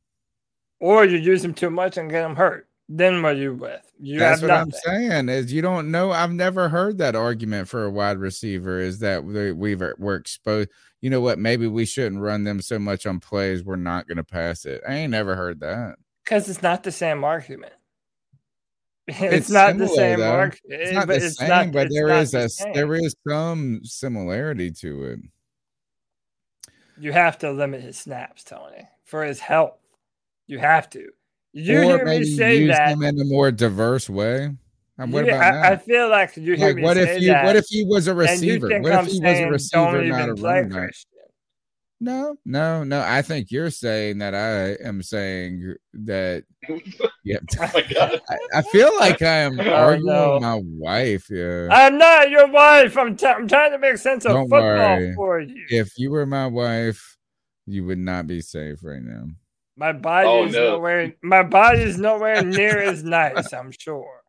[0.81, 2.68] Or you use them too much and get them hurt.
[2.89, 3.83] Then what are you with?
[4.01, 4.51] You That's what.
[4.51, 5.29] I'm saying.
[5.29, 6.11] Is you don't know.
[6.11, 8.81] I've never heard that argument for a wide receiver.
[8.81, 10.71] Is that we- we've we're exposed?
[11.03, 11.39] You know what?
[11.39, 13.63] Maybe we shouldn't run them so much on plays.
[13.63, 14.81] We're not going to pass it.
[14.89, 15.97] I ain't never heard that.
[16.25, 17.73] Because it's not the same argument.
[19.11, 20.33] It's, It's not the similar, same though.
[20.35, 20.83] argument.
[20.83, 22.73] It's not but the it's same, not, but there is the a same.
[22.75, 25.21] there is some similarity to it.
[27.01, 29.79] You have to limit his snaps, Tony, for his health.
[30.47, 31.09] You have to.
[31.59, 32.89] You or hear maybe me say use that.
[32.91, 34.51] them in a more diverse way.
[34.99, 37.23] And what you- about I, I feel like you hear Like, me what say if
[37.23, 38.69] you that, what if he was a receiver?
[38.81, 40.91] What if I'm he was a receiver, don't a play running back?
[42.01, 43.03] No, no, no.
[43.05, 46.45] I think you're saying that I am saying that.
[47.25, 50.33] Yeah, Oh my I, I feel like I am Oh, arguing no.
[50.35, 51.27] with my wife.
[51.29, 52.97] Yeah, I'm not your wife.
[52.97, 55.15] I'm, t- I'm trying to make sense of don't football worry.
[55.15, 55.67] for you.
[55.69, 57.17] If you were my wife,
[57.67, 59.25] you would not be safe right now.
[59.79, 60.71] My body Oh, is no.
[60.73, 61.15] nowhere.
[61.23, 63.53] My body is nowhere near as nice.
[63.53, 64.23] I'm sure.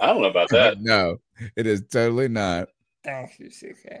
[0.00, 0.80] I don't know about that.
[0.80, 1.18] no,
[1.56, 2.68] it is totally not.
[3.04, 4.00] Thank you, CK.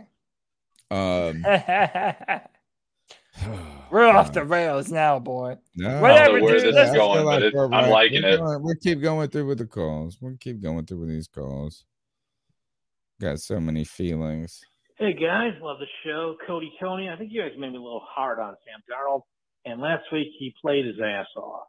[0.90, 1.44] Um,
[3.90, 5.56] We're off the rails now, boy.
[5.76, 7.88] no, Whatever, where dude, this is going, like it, I'm right.
[7.88, 8.38] liking We're it.
[8.38, 10.18] going- We'll keep going through with the calls.
[10.20, 11.84] We'll keep going through with these calls.
[13.20, 14.60] Got so many feelings.
[14.98, 16.34] Hey guys, love the show.
[16.46, 19.22] Cody Tony, I think you guys made me a little hard on Sam Darnold.
[19.64, 21.66] And last week he played his ass off.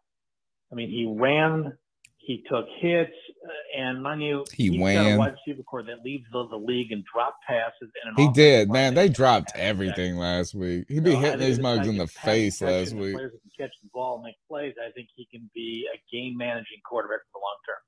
[0.72, 1.78] I mean, he ran,
[2.18, 3.12] he took hits,
[3.46, 5.16] uh, and mind you, He he's got ran.
[5.16, 7.92] a wide receiver corps that leads the, the league and drop passes.
[8.06, 8.94] And an He did, man.
[8.94, 10.86] They dropped everything last week.
[10.88, 13.16] He'd be So hitting these mugs in the face last week.
[13.16, 14.74] Players can catch the ball and make plays.
[14.82, 17.82] I think he can be a game managing quarterback for the long term.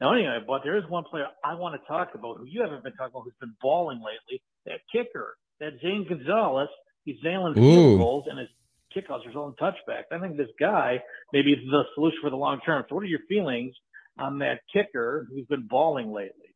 [0.00, 2.82] Now, anyway, but there is one player I want to talk about who you haven't
[2.82, 4.40] been talking about who's been balling lately.
[4.64, 6.68] That kicker, that Zane Gonzalez.
[7.04, 8.48] He's nailing field goals and his
[8.94, 10.04] kickoffs are resulting touchbacks.
[10.12, 11.02] I think this guy
[11.32, 12.84] maybe is the solution for the long term.
[12.88, 13.74] So, what are your feelings
[14.18, 16.54] on that kicker who's been balling lately?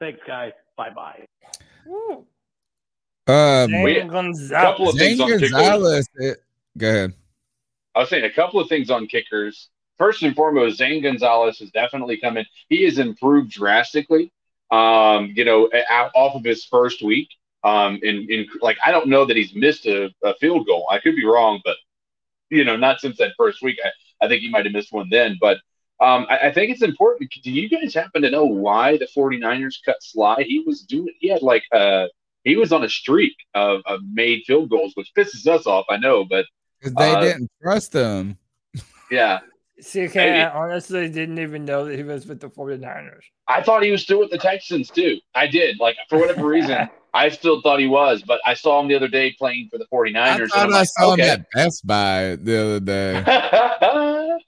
[0.00, 0.52] Thanks, guys.
[0.76, 1.26] Bye bye.
[3.26, 4.50] Um, Zane Gonzalez.
[4.50, 5.30] couple of Zane on.
[5.30, 6.08] Gonzalez.
[6.16, 6.38] It,
[6.76, 7.14] go ahead.
[7.94, 9.68] I was saying a couple of things on kickers.
[9.98, 12.46] First and foremost, Zane Gonzalez has definitely come in.
[12.68, 14.32] He has improved drastically.
[14.70, 17.28] Um, you know, out, off of his first week.
[17.62, 20.86] Um, in, in like I don't know that he's missed a, a field goal.
[20.90, 21.76] I could be wrong, but
[22.48, 23.78] you know, not since that first week.
[23.84, 23.90] I,
[24.24, 25.36] I think he might have missed one then.
[25.40, 25.58] But
[26.00, 27.30] um, I, I think it's important.
[27.42, 30.44] Do you guys happen to know why the 49ers cut Slye?
[30.44, 31.12] He was doing.
[31.20, 32.06] He had like uh
[32.44, 35.84] he was on a streak of, of made field goals, which pisses us off.
[35.90, 36.46] I know, but
[36.82, 38.38] 'Cause they Uh, didn't trust him.
[39.10, 39.40] yeah.
[39.82, 40.40] CK, Maybe.
[40.40, 43.20] I honestly didn't even know that he was with the 49ers.
[43.48, 45.18] I thought he was still with the Texans too.
[45.34, 45.78] I did.
[45.80, 49.08] Like for whatever reason, I still thought he was, but I saw him the other
[49.08, 50.16] day playing for the 49ers.
[50.16, 51.22] I thought I like, saw okay.
[51.22, 54.38] him at Best Buy the other day.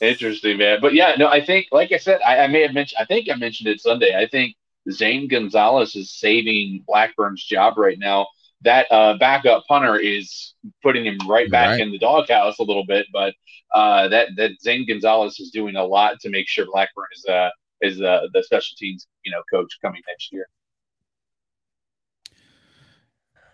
[0.00, 0.78] Interesting, man.
[0.80, 2.98] But yeah, no, I think, like I said, I, I may have mentioned.
[3.00, 4.16] I think I mentioned it Sunday.
[4.16, 4.54] I think
[4.90, 8.26] Zane Gonzalez is saving Blackburn's job right now.
[8.62, 11.80] That uh, backup punter is putting him right back Right.
[11.80, 13.34] in the doghouse a little bit, but
[13.74, 17.50] uh, that that Zane Gonzalez is doing a lot to make sure Blackburn is uh,
[17.80, 20.46] is uh, the special teams you know coach coming next year.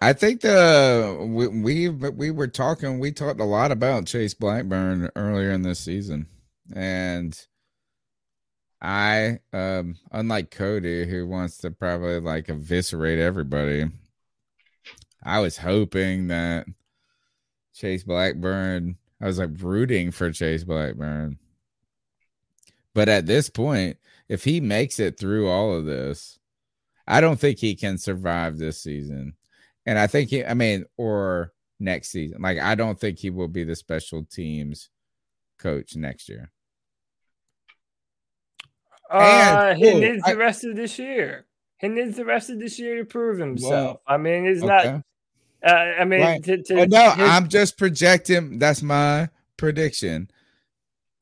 [0.01, 5.11] I think the we, we we were talking we talked a lot about Chase Blackburn
[5.17, 6.27] earlier in this season,
[6.75, 7.37] and
[8.81, 13.87] I um unlike Cody who wants to probably like eviscerate everybody,
[15.25, 16.67] I was hoping that
[17.75, 21.39] Chase Blackburn I was like rooting for Chase Blackburn.
[22.95, 23.99] But at this point,
[24.29, 26.39] if he makes it through all of this,
[27.07, 29.35] I don't think he can survive this season.
[29.89, 32.43] And I think he, I mean, or next season.
[32.43, 34.91] Like, I don't think he will be the special teams
[35.59, 36.51] coach next year.
[39.11, 41.47] Uh, And- he oh, needs I- the rest of this year.
[41.79, 43.73] He needs the rest of this year to prove himself.
[43.73, 44.67] Well, I mean, he's okay.
[44.67, 45.05] not.
[45.65, 46.45] Uh, I mean, Right.
[46.45, 48.59] to, to, Well, no, his- I'm just projecting.
[48.59, 50.31] That's my prediction.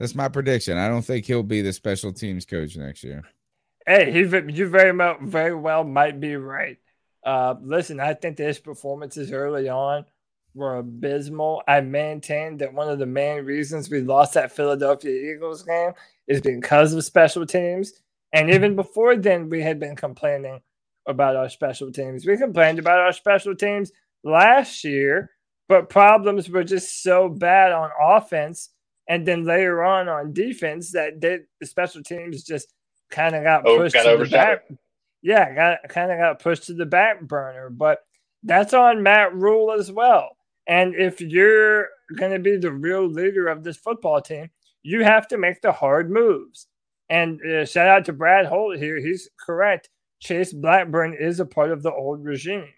[0.00, 0.76] That's my prediction.
[0.76, 3.22] I don't think he'll be the special teams coach next year.
[3.86, 6.78] Hey, he, you very well, very well might be right.
[7.26, 10.04] Uh, listen, I think his performances early on
[10.54, 11.62] were abysmal.
[11.66, 15.90] I maintain that one of the main reasons we lost that Philadelphia Eagles game
[16.28, 17.92] is because of special teams.
[18.32, 20.60] And even before then, we had been complaining
[21.08, 22.24] about our special teams.
[22.24, 23.90] We complained about our special teams
[24.24, 25.30] last year,
[25.68, 28.70] but problems were just so bad on offense.
[29.08, 32.72] And then later on on defense, that they, the special teams just
[33.10, 34.64] kind of got Oh, pushed got to the back.
[35.26, 37.68] Yeah, got kind of got pushed to the back burner.
[37.68, 37.98] But
[38.44, 40.36] that's on Matt Rhule as well.
[40.68, 44.50] And if you're going to be the real leader of this football team,
[44.84, 46.68] you have to make the hard moves.
[47.10, 49.00] And uh, shout out to Brad Holt here.
[49.00, 49.88] He's correct.
[50.20, 52.68] Chase Blackburn is a part of the old regime.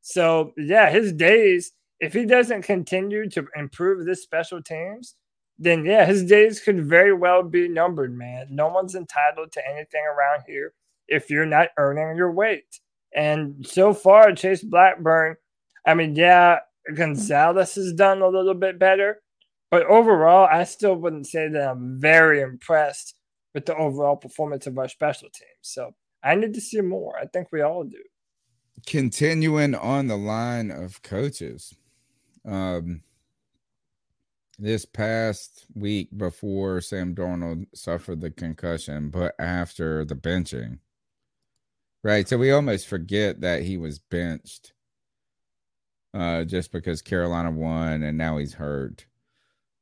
[0.00, 1.70] So, yeah, his days,
[2.00, 5.14] if he doesn't continue to improve this special teams,
[5.56, 8.48] then yeah, his days could very well be numbered, man.
[8.50, 10.72] No one's entitled to anything around here
[11.12, 12.80] if you're not earning your weight.
[13.14, 15.36] And so far, Chase Blackburn,
[15.86, 16.60] I mean, yeah,
[16.94, 19.20] Gonzalez has done a little bit better,
[19.70, 23.14] but overall, I still wouldn't say that I'm very impressed
[23.54, 25.50] with the overall performance of our special teams.
[25.60, 25.94] So
[26.24, 27.18] I need to see more.
[27.18, 28.02] I think we all do.
[28.86, 31.74] Continuing on the line of coaches,
[32.44, 33.02] um,
[34.58, 40.78] this past week before Sam Darnold suffered the concussion, but after the benching,
[42.02, 42.28] right?
[42.28, 44.72] So we almost forget that he was benched
[46.14, 49.06] uh, just because Carolina won and now he's hurt.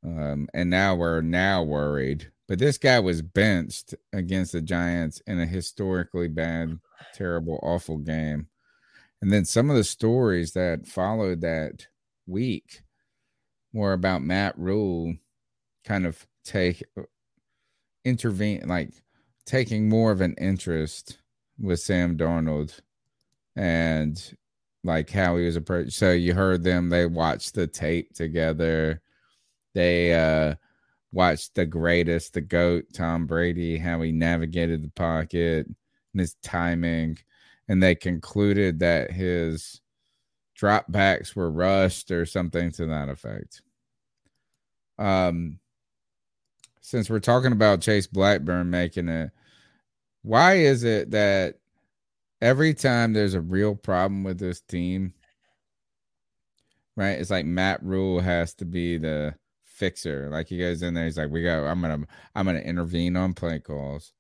[0.05, 2.31] Um, and now we're now worried.
[2.49, 6.79] But this guy was benched against the Giants in a historically bad,
[7.15, 8.49] terrible, awful game.
[9.23, 11.87] And then some of the stories that followed that
[12.27, 12.83] week
[13.73, 15.17] were about Matt Rhule
[15.85, 16.83] kind of take
[18.05, 18.91] intervene like
[19.45, 21.19] taking more of an interest
[21.61, 22.81] with Sam Darnold
[23.57, 24.37] and
[24.83, 25.93] like how he was approached.
[25.93, 29.03] So you heard them, they watched the tape together.
[29.75, 30.55] They uh
[31.13, 37.19] watched the greatest, the GOAT, Tom Brady, how he navigated the pocket and his timing.
[37.69, 39.81] And they concluded that his
[40.59, 43.63] dropbacks were rushed or something to that effect.
[44.99, 45.59] Um
[46.81, 49.31] since we're talking about Chase Blackburn making it,
[50.23, 51.57] why is it that
[52.41, 55.15] every time there's a real problem with this team,
[56.97, 57.19] right?
[57.19, 59.35] It's like Matt Rhule has to be the
[59.65, 60.29] fixer.
[60.31, 61.65] Like he goes in there, he's like, "We got.
[61.65, 62.07] I'm gonna.
[62.35, 64.13] I'm gonna intervene on play calls.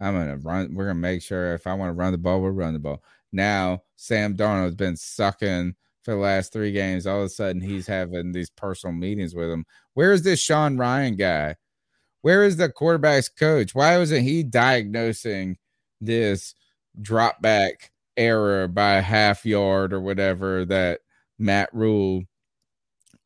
[0.00, 0.74] I'm gonna run.
[0.74, 3.02] We're gonna make sure if I want to run the ball, we'll run the ball."
[3.32, 7.06] Now Sam Darnold's been sucking for the last three games.
[7.06, 9.64] All of a sudden, he's having these personal meetings with him.
[9.94, 11.56] Where is this Sean Ryan guy?
[12.22, 13.74] Where is the quarterback's coach?
[13.74, 15.58] Why wasn't he diagnosing
[16.00, 16.54] this
[17.00, 21.00] drop back error by a half yard or whatever that
[21.38, 22.24] Matt Rhule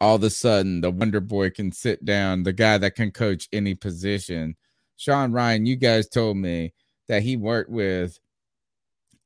[0.01, 3.49] all of a sudden the wonder boy can sit down, the guy that can coach
[3.53, 4.57] any position.
[4.97, 6.75] Sean Ryan, you guys told me
[7.09, 8.19] that he worked with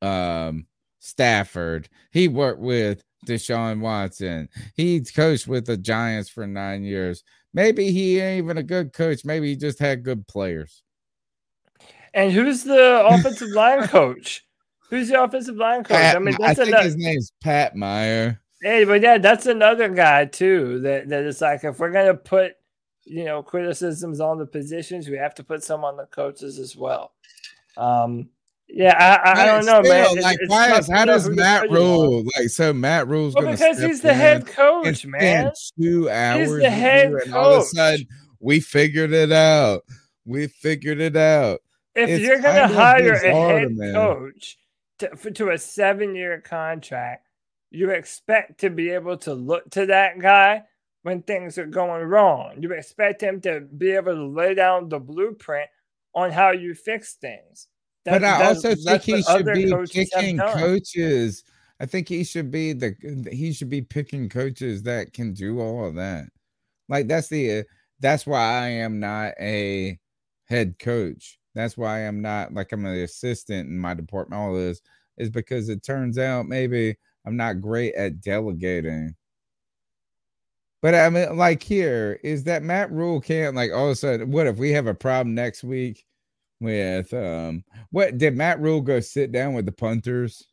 [0.01, 0.65] um
[0.99, 1.89] Stafford.
[2.11, 4.49] He worked with Deshaun Watson.
[4.75, 7.23] He coached with the Giants for nine years.
[7.53, 9.25] Maybe he ain't even a good coach.
[9.25, 10.83] Maybe he just had good players.
[12.13, 14.45] And who's the offensive line coach?
[14.89, 15.97] Who's the offensive line coach?
[15.97, 16.83] Pat, I mean, I that's think another.
[16.83, 18.41] his name's Pat Meyer.
[18.61, 20.79] Hey, but yeah, that's another guy too.
[20.81, 22.53] That that is like if we're gonna put
[23.05, 26.75] you know criticisms on the positions, we have to put some on the coaches as
[26.75, 27.13] well.
[27.77, 28.29] Um,
[28.73, 30.05] Yeah, I, I, I don't know, man.
[30.05, 32.23] Still, It's- Like, it's why is how does Matt Rhule?
[32.37, 35.51] Like, so Matt Rhule's Well, because he's the head coach, man.
[35.79, 38.07] Two hours, He's the head and all of a sudden
[38.39, 39.83] we figured it out.
[40.25, 41.59] We figured it out.
[41.95, 43.91] If It's you're gonna hire a head me.
[43.91, 44.57] coach
[44.99, 47.27] to, for, to a seven year contract,
[47.71, 50.63] you expect to be able to look to that guy
[51.03, 52.55] when things are going wrong.
[52.61, 55.69] You expect him to be able to lay down the blueprint
[56.13, 57.67] on how you fix things.
[58.05, 61.43] But I also think he should be coaches picking coaches.
[61.79, 62.95] I think he should be the
[63.31, 66.25] he should be picking coaches that can do all of that.
[66.89, 67.63] Like that's the uh,
[67.99, 69.99] that's why I am not a
[70.45, 71.39] head coach.
[71.53, 74.41] That's why I'm not like I'm an assistant in my department.
[74.41, 74.81] All this
[75.17, 76.95] is because it turns out maybe
[77.25, 79.15] I'm not great at delegating.
[80.81, 84.31] But I mean, like here is that Matt Rhule can't like all of a sudden.
[84.31, 86.05] What if we have a problem next week
[86.61, 90.47] with um what did Matt Rhule go sit down with the punters?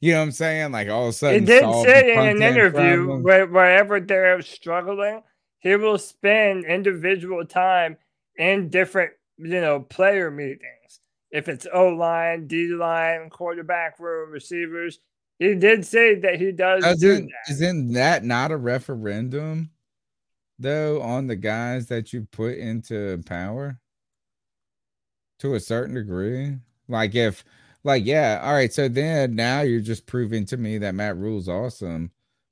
[0.00, 0.72] You know what I'm saying?
[0.72, 5.22] Like all of a sudden, He did sit in an interview where, wherever they're struggling,
[5.58, 7.96] he will spend individual time
[8.36, 11.00] in different, you know, player meetings.
[11.30, 15.00] If it's O line, D line, quarterback room, receivers,
[15.38, 17.52] he did say that he does do Doesn't that.
[17.52, 19.70] isn't that not a referendum
[20.58, 23.78] though on the guys that you put into power
[25.40, 26.56] to a certain degree?
[26.88, 27.44] Like if
[27.84, 31.48] like yeah, all right, so then now you're just proving to me that Matt Rhule's
[31.48, 32.10] awesome,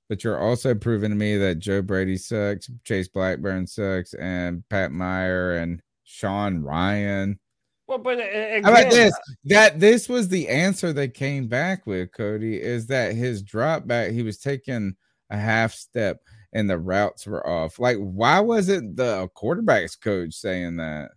[0.08, 4.92] but you're also proving to me that Joe Brady sucks, Chase Blackburn sucks, and Pat
[4.92, 7.38] Meyer and Sean Ryan.
[7.86, 9.12] Well, but a- How about this?
[9.12, 13.86] Uh, that this was the answer they came back with, Cody, is that his drop
[13.86, 14.94] back, he was taking
[15.30, 16.20] a half step
[16.54, 17.78] and the routes were off.
[17.78, 21.10] Like, why wasn't the quarterbacks coach saying that?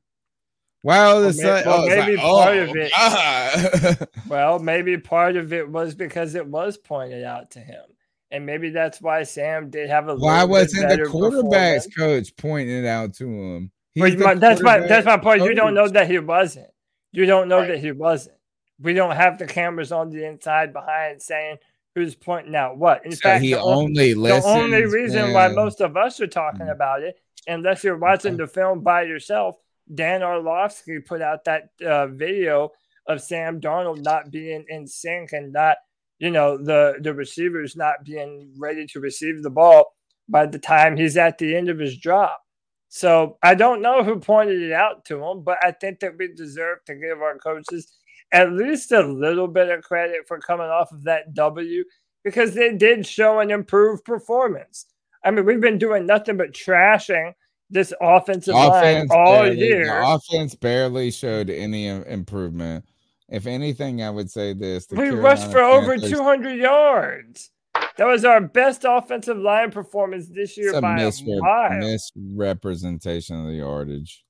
[0.88, 4.07] Of Well, may- well, oh, it's like, maybe oh, part of it- God.
[4.30, 7.84] Well, maybe part of it was because it was pointed out to him.
[8.31, 12.85] And maybe that's why Sam did have a why wasn't the quarterbacks coach pointing it
[12.85, 13.72] out to him?
[13.97, 15.43] But my- that's my that's my point.
[15.43, 16.69] You don't know that he wasn't.
[17.11, 18.38] You don't know that he wasn't.
[18.80, 21.57] We don't have the cameras on the inside behind saying
[21.95, 23.05] who's pointing out what.
[23.05, 26.22] In So fact, he the, on- only the only listens reason why most of us
[26.22, 26.72] are talking mm.
[26.72, 29.57] about it, unless you're watching the film by yourself,
[29.93, 32.72] Dan Orlovsky put out that uh, video
[33.07, 35.77] of Sam Darnold not being in sync and not,
[36.19, 39.95] you know, the the receivers not being ready to receive the ball
[40.30, 42.41] by the time he's at the end of his drop.
[42.89, 46.34] So I don't know who pointed it out to him, but I think that we
[46.34, 47.91] deserve to give our coaches
[48.31, 51.84] at least a little bit of credit for coming off of that W
[52.23, 54.85] because they did show an improved performance.
[55.23, 57.34] I mean, we've been doing nothing but trashing
[57.69, 59.85] this offensive line offense all barely, year.
[59.85, 62.85] The offense barely showed any improvement.
[63.30, 67.52] If anything, I would say this: the We rushed for over 200 yards.
[67.98, 71.80] That was our best offensive line performance this year a by a mile.
[71.80, 74.23] misrepresentation of the yardage.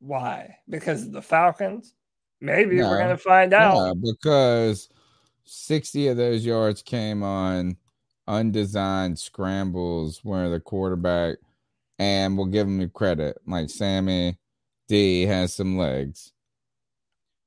[0.00, 0.56] Why?
[0.68, 1.94] Because of the Falcons?
[2.40, 3.74] Maybe we're going to find out.
[3.74, 4.88] no, because
[5.44, 7.76] 60 of those yards came on
[8.26, 11.36] undesigned scrambles where the quarterback,
[12.02, 14.36] and we'll give him credit, like Sammy
[14.88, 16.32] D has some legs.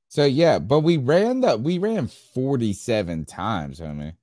[0.08, 4.14] So yeah, but we ran the we ran 47 times, homie.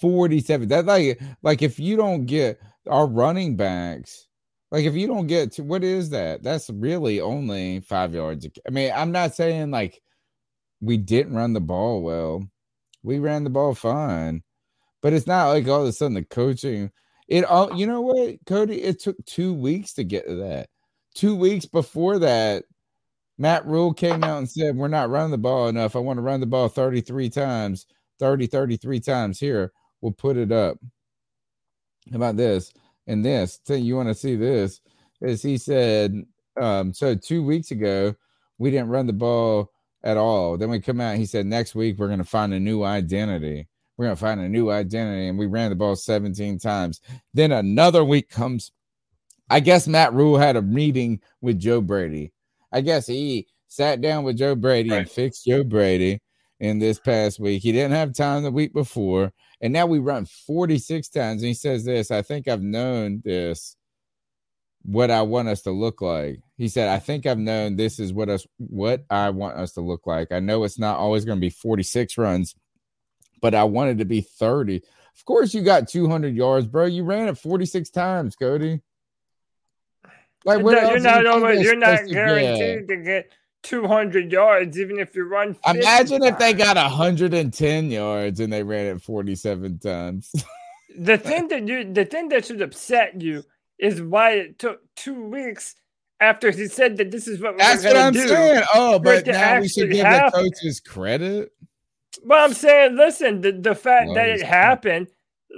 [0.00, 0.66] 47.
[0.66, 4.26] That like like if you don't get our running backs,
[4.72, 6.42] like if you don't get to what is that?
[6.42, 8.48] That's really only five yards.
[8.66, 10.02] I mean, I'm not saying like
[10.80, 12.48] we didn't run the ball well.
[13.04, 14.42] We ran the ball fine,
[15.02, 16.90] but it's not like all of a sudden the coaching.
[17.28, 18.82] It all you know what, Cody?
[18.82, 20.68] It took two weeks to get to that.
[21.14, 22.64] Two weeks before that,
[23.38, 25.96] Matt Rhule came out and said, We're not running the ball enough.
[25.96, 27.86] I want to run the ball 33 times,
[28.18, 29.72] 30, 33 times here.
[30.00, 30.78] We'll put it up.
[32.10, 32.72] How about this?
[33.06, 34.80] And this, you want to see this?
[35.20, 36.24] Is he said,
[36.60, 38.14] um, so two weeks ago,
[38.58, 39.70] we didn't run the ball
[40.02, 40.56] at all.
[40.56, 43.68] Then we come out, he said, next week, we're going to find a new identity.
[43.96, 45.28] We're going to find a new identity.
[45.28, 47.00] And we ran the ball 17 times.
[47.34, 48.72] Then another week comes.
[49.48, 52.32] I guess Matt Rhule had a meeting with Joe Brady.
[52.72, 56.20] I guess he sat down with Joe Brady and fixed Joe Brady
[56.60, 57.62] in this past week.
[57.62, 59.32] He didn't have time the week before.
[59.60, 61.42] And now we run 46 times.
[61.42, 63.76] And he says this I think I've known this,
[64.82, 66.40] what I want us to look like.
[66.56, 69.80] He said, I think I've known this is what us what I want us to
[69.80, 70.32] look like.
[70.32, 72.54] I know it's not always going to be 46 runs,
[73.40, 74.76] but I wanted to be 30.
[74.76, 76.84] Of course, you got 200 yards, bro.
[76.86, 78.80] You ran it 46 times, Cody.
[80.44, 82.26] Like, what No, you're not always, you're not supposed to get?
[82.26, 83.32] guaranteed to get
[83.62, 85.54] 200 yards, even if you run.
[85.54, 90.32] 50 Imagine if they got 110 yards and they ran it 47 times.
[90.98, 93.42] the thing that you the thing that should upset you
[93.78, 95.74] is why it took two weeks
[96.20, 98.62] after he said that this is what we That's were what I'm do saying.
[98.72, 101.50] Oh, but now we should give the coaches credit.
[102.24, 105.08] But I'm saying, listen, the, the fact that it happened,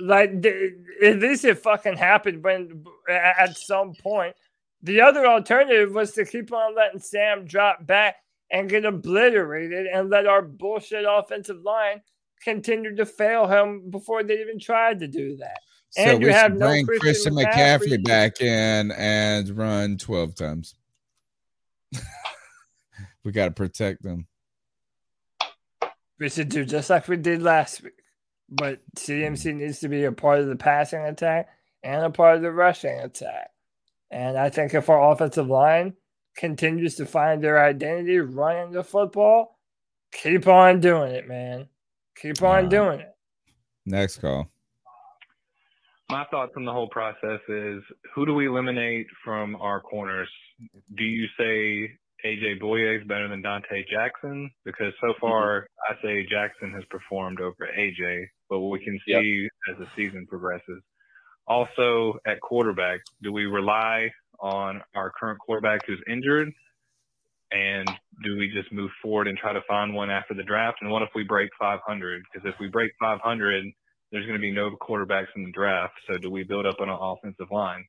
[0.00, 4.34] like the, at least it fucking happened when at some point.
[4.82, 8.16] The other alternative was to keep on letting Sam drop back
[8.50, 12.00] and get obliterated and let our bullshit offensive line
[12.42, 15.58] continue to fail him before they even tried to do that.
[15.90, 20.34] So and we you have no bring Christian, Christian McCaffrey back in and run 12
[20.34, 20.74] times.
[23.24, 24.26] we got to protect them.
[26.18, 27.92] We should do just like we did last week.
[28.50, 31.48] But CMC needs to be a part of the passing attack
[31.82, 33.50] and a part of the rushing attack.
[34.10, 35.94] And I think if our offensive line
[36.36, 39.58] continues to find their identity running the football,
[40.12, 41.68] keep on doing it, man.
[42.20, 43.14] Keep on Uh, doing it.
[43.84, 44.50] Next call.
[46.10, 47.82] My thoughts on the whole process is
[48.14, 50.30] who do we eliminate from our corners?
[50.94, 54.50] Do you say AJ Bouye is better than Donte Jackson?
[54.64, 55.20] Because so mm-hmm.
[55.20, 59.22] far, I say Jackson has performed over AJ, but we can Yep.
[59.22, 60.82] see as the season progresses.
[61.46, 66.52] Also, at quarterback, do we rely on our current quarterback who's injured?
[67.50, 67.88] And
[68.22, 70.78] do we just move forward and try to find one after the draft?
[70.82, 72.22] And what if we break 500?
[72.30, 73.64] Because if we break 500,
[74.12, 75.94] there's going to be no quarterbacks in the draft.
[76.06, 77.86] So do we build up on an offensive line?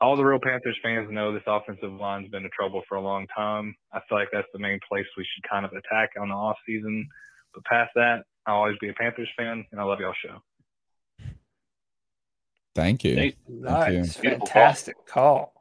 [0.00, 3.26] All the real Panthers fans know this offensive line's been a trouble for a long
[3.34, 3.74] time.
[3.92, 6.56] I feel like that's the main place we should kind of attack on the off
[6.66, 7.08] season.
[7.54, 10.42] But past that, I'll always be a Panthers fan, and I love y'all show.
[12.74, 13.14] Thank you.
[13.14, 14.16] Thank- Nice.
[14.16, 14.54] Beautiful call.
[14.54, 15.52] Fantastic call.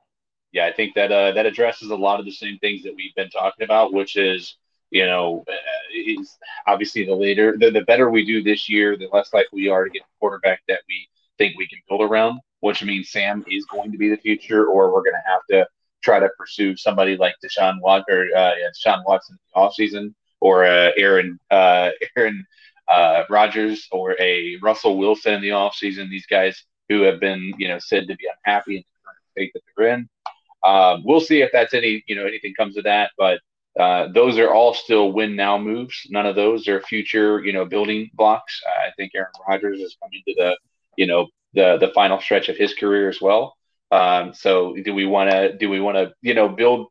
[0.51, 3.13] yeah, I think that uh, that addresses a lot of the same things that we've
[3.15, 4.55] been talking about, which is,
[4.89, 5.53] you know, uh,
[5.95, 6.37] is
[6.67, 9.83] obviously the later, the, the better we do this year, the less likely we are
[9.85, 11.07] to get a quarterback that we
[11.37, 14.93] think we can build around, which means Sam is going to be the future, or
[14.93, 15.67] we're going to have to
[16.01, 20.13] try to pursue somebody like Deshaun Watson or uh, yeah, Deshaun Watson in the offseason,
[20.39, 22.45] or uh, Aaron uh, Aaron
[22.87, 26.09] uh, Rodgers, or a Russell Wilson in the offseason.
[26.09, 29.51] These guys who have been, you know, said to be unhappy in the current state
[29.53, 30.09] that they're in.
[30.63, 33.11] Um, we'll see if that's any, you know, anything comes of that.
[33.17, 33.41] But
[33.77, 35.99] uh, those are all still win now moves.
[36.09, 38.61] None of those are future, you know, building blocks.
[38.65, 40.57] I think Aaron Rodgers is coming to the,
[40.95, 43.55] you know, the the final stretch of his career as well.
[43.91, 46.87] Um, so do we want to do we want to you know build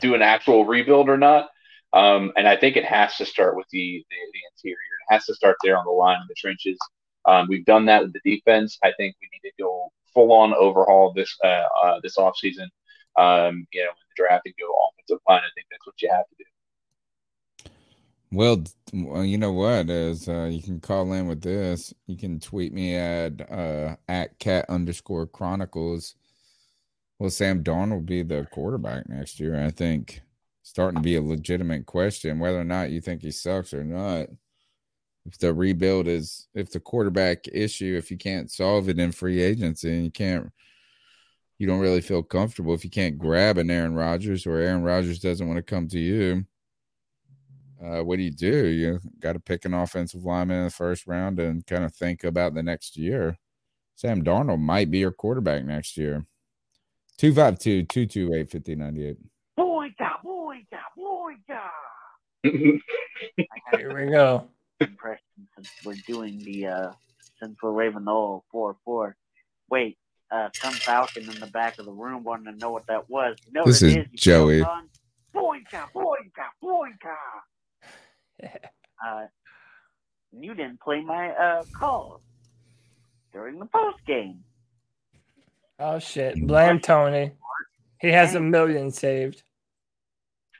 [0.00, 1.48] do an actual rebuild or not?
[1.92, 4.76] Um, and I think it has to start with the, the the interior.
[4.76, 6.78] It has to start there on the line in the trenches.
[7.24, 8.78] Um, we've done that with the defense.
[8.84, 12.68] I think we need to go full on overhaul this uh, uh, this offseason.
[13.18, 15.40] Um, you know, in the draft and go offensive line.
[15.40, 16.44] I think that's what you have to do.
[18.36, 21.94] Well, well, you know what is uh, you can call in with this.
[22.06, 26.16] You can tweet me at uh, at cat underscore chronicles.
[27.18, 29.58] Well, Sam Darnold will be the quarterback next year?
[29.58, 30.20] I think
[30.62, 34.26] starting to be a legitimate question whether or not you think he sucks or not.
[35.24, 39.40] If the rebuild is if the quarterback issue, if you can't solve it in free
[39.40, 40.52] agency and you can't
[41.56, 45.20] you don't really feel comfortable if you can't grab an Aaron Rodgers or Aaron Rodgers
[45.20, 46.44] doesn't want to come to you
[47.82, 48.66] uh, what do you do?
[48.66, 52.24] You got to pick an offensive lineman in the first round and kind of think
[52.24, 53.38] about the next year.
[53.94, 56.26] Sam Darnold might be your quarterback next year.
[57.18, 59.16] 252 228 5098.
[59.58, 61.60] Boinka, boinka, boinka.
[63.78, 64.48] Here we go.
[64.80, 65.24] Impression
[65.54, 66.92] since we're doing the uh
[67.40, 69.16] since we're waving the old four four.
[69.70, 69.96] Wait,
[70.30, 73.36] uh some falcon in the back of the room wanted to know what that was.
[73.46, 74.60] You know This what is it is, you Joey.
[74.60, 74.88] son?
[75.34, 77.16] Boinka, boinka, boinka.
[78.44, 79.26] Uh
[80.32, 82.20] you didn't play my uh call
[83.32, 84.44] during the post game.
[85.78, 86.46] Oh shit.
[86.46, 87.32] Blame Tony.
[88.00, 89.42] He has a million saved.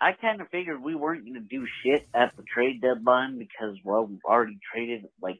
[0.00, 3.76] I kind of figured we weren't going to do shit at the trade deadline because,
[3.82, 5.38] well, we've already traded like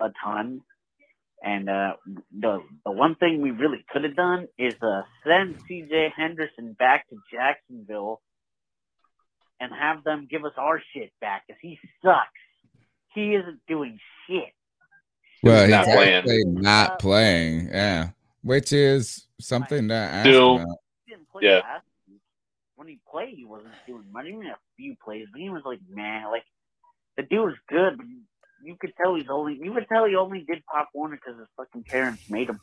[0.00, 0.60] a ton.
[1.42, 1.92] And uh,
[2.36, 6.14] the the one thing we really could have done is uh, send C.J.
[6.16, 8.22] Henderson back to Jacksonville
[9.60, 12.28] and have them give us our shit back because he sucks.
[13.14, 14.52] He isn't doing shit.
[15.42, 16.14] Well, he's not playing.
[16.14, 17.68] actually not uh, playing.
[17.68, 18.08] Yeah.
[18.42, 20.78] Which is something that ask Still- about.
[21.08, 21.62] Didn't play Yeah.
[22.74, 24.26] When he played, he wasn't doing much.
[24.26, 26.44] Even a few plays, but he was like, man, like
[27.16, 28.04] the dude was good, but
[28.62, 29.54] you could tell he's only.
[29.54, 32.60] You could tell he only did Pop Warner because his fucking parents made him.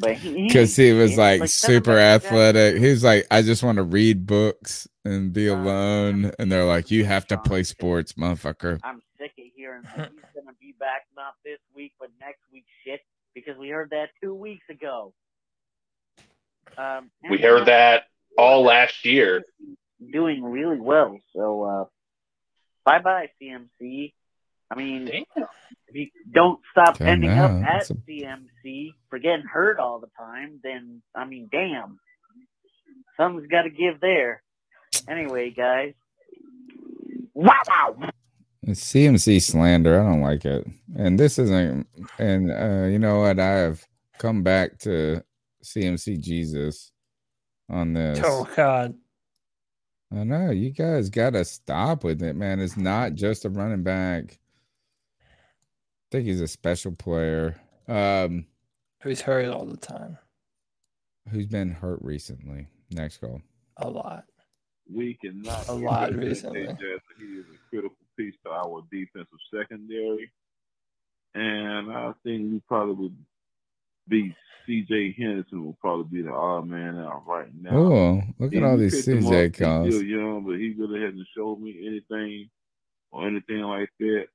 [0.00, 2.76] But because he was he- like, seven super back to athletic.
[2.82, 6.32] He was like, I just want to read books and be alone.
[6.38, 8.78] And they're like, you have to play sports, motherfucker.
[8.82, 12.64] I'm sick of hearing that he's gonna be back not this week but next week
[12.84, 13.00] shit
[13.34, 15.12] because we heard that two weeks ago.
[16.76, 18.04] Um, We heard uh, that
[18.36, 19.42] all last year.
[20.12, 21.18] doing really well.
[21.34, 21.84] So uh,
[22.84, 24.12] bye bye CMC.
[24.70, 29.46] I mean, if you don't stop Damn, ending yeah, up at a- CMC for getting
[29.46, 31.98] hurt all the time, then I mean, damn,
[33.16, 34.42] something's got to give there.
[35.08, 35.94] Anyway, guys,
[37.34, 38.10] wow, wow.
[38.62, 40.00] It's CMC slander.
[40.00, 40.66] I don't like it.
[40.94, 41.86] And this isn't.
[42.18, 43.38] And uh, you know what?
[43.40, 43.82] I have
[44.18, 45.22] come back to
[45.64, 46.92] CMC Jesus
[47.70, 48.20] on this.
[48.22, 48.94] Oh God.
[50.12, 52.60] I know you guys got to stop with it, man.
[52.60, 54.38] It's not just a running back.
[56.08, 57.60] I think he's a special player.
[57.86, 58.46] Um,
[59.02, 60.18] Who's hurt all the time?
[61.30, 62.66] who's been hurt recently?
[62.90, 63.42] Next call.
[63.76, 64.24] A lot.
[64.90, 66.66] We cannot A lot that recently.
[66.66, 70.30] Jay He is a critical piece to our defensive secondary.
[71.34, 73.16] And I think we probably would
[74.08, 74.34] be
[74.66, 77.76] CJ Henderson will probably be the odd man out right now.
[77.76, 79.56] Oh, look at all these picked him CJ up.
[79.56, 79.94] He's calls.
[79.94, 82.48] still young, but he really hasn't showed me anything
[83.10, 84.28] or anything like that.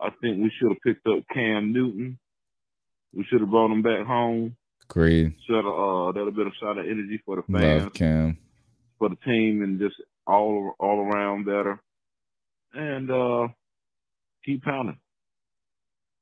[0.00, 2.18] I think we should have picked up Cam Newton.
[3.14, 4.56] We should have brought him back home.
[4.90, 5.34] Agreed.
[5.46, 8.38] Should uh, that'll been a shot of energy for the fans, Love Cam.
[8.98, 9.94] for the team, and just
[10.26, 11.80] all all around better.
[12.74, 13.48] And uh,
[14.44, 14.98] keep pounding.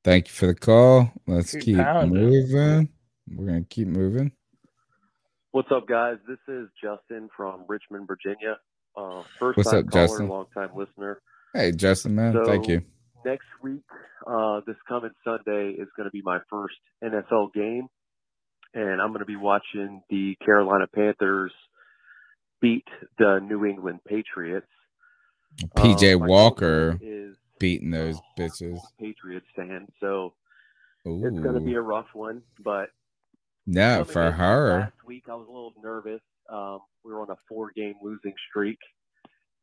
[0.03, 1.11] Thank you for the call.
[1.27, 2.89] Let's Keep keep moving.
[3.27, 4.31] We're gonna keep moving.
[5.51, 6.17] What's up, guys?
[6.27, 8.57] This is Justin from Richmond, Virginia.
[8.97, 10.27] Uh, first What's time up, caller, Justin?
[10.27, 11.21] long time listener.
[11.53, 12.43] Hey, Justin, man.
[12.45, 12.81] Thank you.
[13.25, 13.83] Next week,
[14.27, 17.87] uh, this coming Sunday is going to be my first NFL game,
[18.73, 21.53] and I'm going to be watching the Carolina Panthers
[22.61, 22.85] beat
[23.17, 24.67] the New England Patriots.
[25.77, 28.79] PJ Uh, Walker is beating those bitches.
[28.99, 30.33] Patriots fan, so
[31.05, 32.41] it's going to be a rough one.
[32.63, 32.89] But
[33.65, 34.79] No, for her.
[34.79, 36.21] Last week, I was a little nervous.
[36.49, 38.79] Um, we were on a four-game losing streak,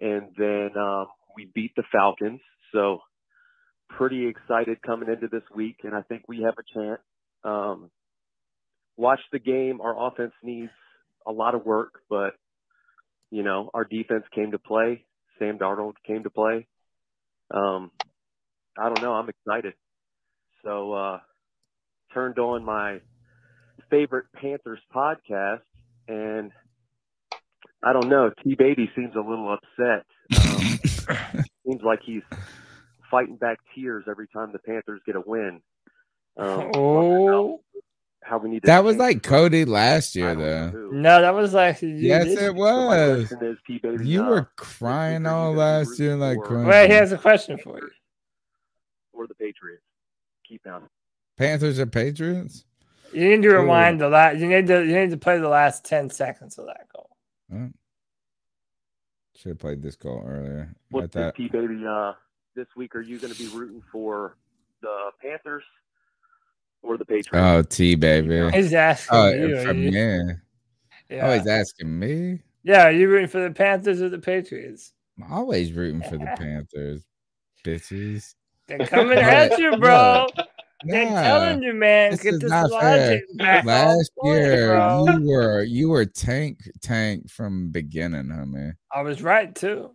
[0.00, 1.06] and then um,
[1.36, 2.40] we beat the Falcons.
[2.72, 3.00] So
[3.96, 7.00] pretty excited coming into this week, and I think we have a chance.
[7.44, 7.90] Um,
[8.96, 9.80] watch the game.
[9.80, 10.72] Our offense needs
[11.26, 12.34] a lot of work, but
[13.30, 15.04] you know our defense came to play.
[15.38, 16.66] Sam Darnold came to play.
[17.52, 17.90] Um,
[18.78, 19.12] I don't know.
[19.14, 19.74] I'm excited.
[20.64, 21.18] So uh,
[22.12, 23.00] turned on my
[23.90, 25.62] favorite Panthers podcast,
[26.06, 26.52] and
[27.82, 28.30] I don't know.
[28.44, 30.06] T Baby seems a little upset.
[30.36, 32.22] Um, seems like he's
[33.10, 35.60] fighting back tears every time the Panthers get a win.
[36.36, 37.60] Um, Oh.
[38.22, 40.70] how we need to That was like Cody last year, though.
[40.92, 43.28] No, that was like Yes, this- it was.
[43.28, 43.58] question
[44.00, 47.90] is, You were crying all last year, like Wait, he has a question for you.
[49.12, 49.82] for the Patriots.
[50.46, 50.88] Keep down.
[51.36, 52.64] Panthers or Patriots?
[53.12, 54.38] You need to rewind the last.
[54.38, 54.84] You need to.
[54.86, 57.10] You need to play the last ten seconds of that goal.
[59.36, 60.68] Should have played this call earlier.
[60.70, 61.84] I What's this, thought T-Baby?
[61.86, 62.12] Uh,
[62.54, 64.36] this week, are you going to be rooting for
[64.82, 65.64] the Panthers
[66.82, 67.30] or the Patriots?
[67.34, 68.50] Oh, T baby.
[68.52, 70.34] He's asking oh, you, from me.
[71.08, 71.28] Yeah.
[71.28, 72.40] Oh, he's asking me.
[72.62, 74.92] Yeah, are you rooting for the Panthers or the Patriots?
[75.18, 77.04] I'm always rooting for the Panthers,
[77.64, 78.34] bitches.
[78.68, 80.26] They're coming at you, bro.
[80.84, 82.12] They're Nah, telling you, man.
[82.12, 83.20] This get is this not fair.
[83.34, 83.64] back.
[83.64, 85.06] Last year, bro.
[85.08, 88.74] you were you were tank tank from beginning, homie.
[88.94, 89.90] I was right too.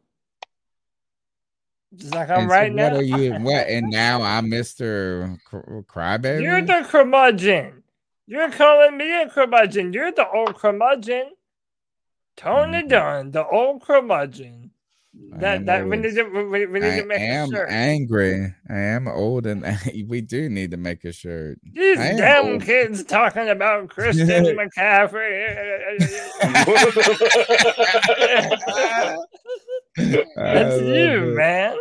[1.96, 2.96] Just like I'm And so right what now.
[2.96, 3.34] are you?
[3.36, 3.68] What?
[3.68, 6.42] And now I'm Mister Crybaby.
[6.42, 7.84] You're the curmudgeon.
[8.28, 9.94] You're calling me a curmudgeon.
[9.94, 11.32] You're the old curmudgeon.
[12.38, 12.88] Tony Mm-hmm.
[12.90, 14.72] Dunn, the old curmudgeon.
[15.38, 17.70] That that we need to we, we need I to make a am shirt.
[17.72, 18.54] angry.
[18.70, 19.64] I am old, and
[20.08, 21.58] we do need to make a shirt.
[21.64, 22.64] These I damn old.
[22.64, 24.28] kids talking about Christian
[24.58, 25.46] McCaffrey.
[30.36, 31.36] That's you, it.
[31.36, 31.78] man.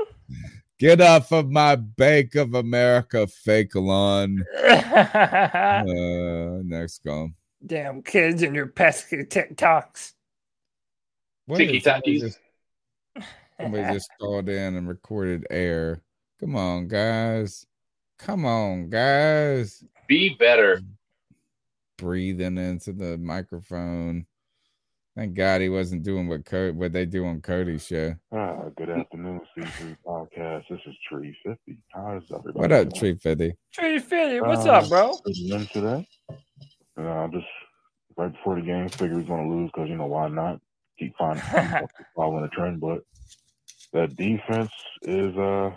[0.78, 4.44] Get off of my Bank of America fake lawn.
[4.58, 5.82] uh,
[6.64, 7.30] next call.
[7.64, 10.12] Damn kids and your pesky TikToks.
[11.46, 12.36] What Tiki if takis.
[13.60, 16.00] Somebody just called in and recorded air.
[16.40, 17.66] Come on, guys.
[18.18, 19.84] Come on, guys.
[20.08, 20.80] Be better.
[21.98, 24.26] Breathing into the microphone.
[25.16, 28.14] Thank God he wasn't doing what Co- what they do on Cody's show.
[28.32, 30.64] Ah, good afternoon, C3 Podcast.
[30.68, 31.78] This is Tree 50.
[31.92, 32.58] How is everybody?
[32.58, 32.98] What up, doing?
[33.00, 33.54] Tree Fifty?
[33.72, 35.16] Tree Philly, what's Uh, up, bro?
[35.22, 36.08] President today.
[36.96, 37.46] And I just
[38.16, 40.60] right before the game, figured he's going to lose because you know why not?
[40.98, 41.44] Keep finding
[42.16, 43.02] following the trend, but
[43.92, 44.72] that defense
[45.02, 45.70] is uh,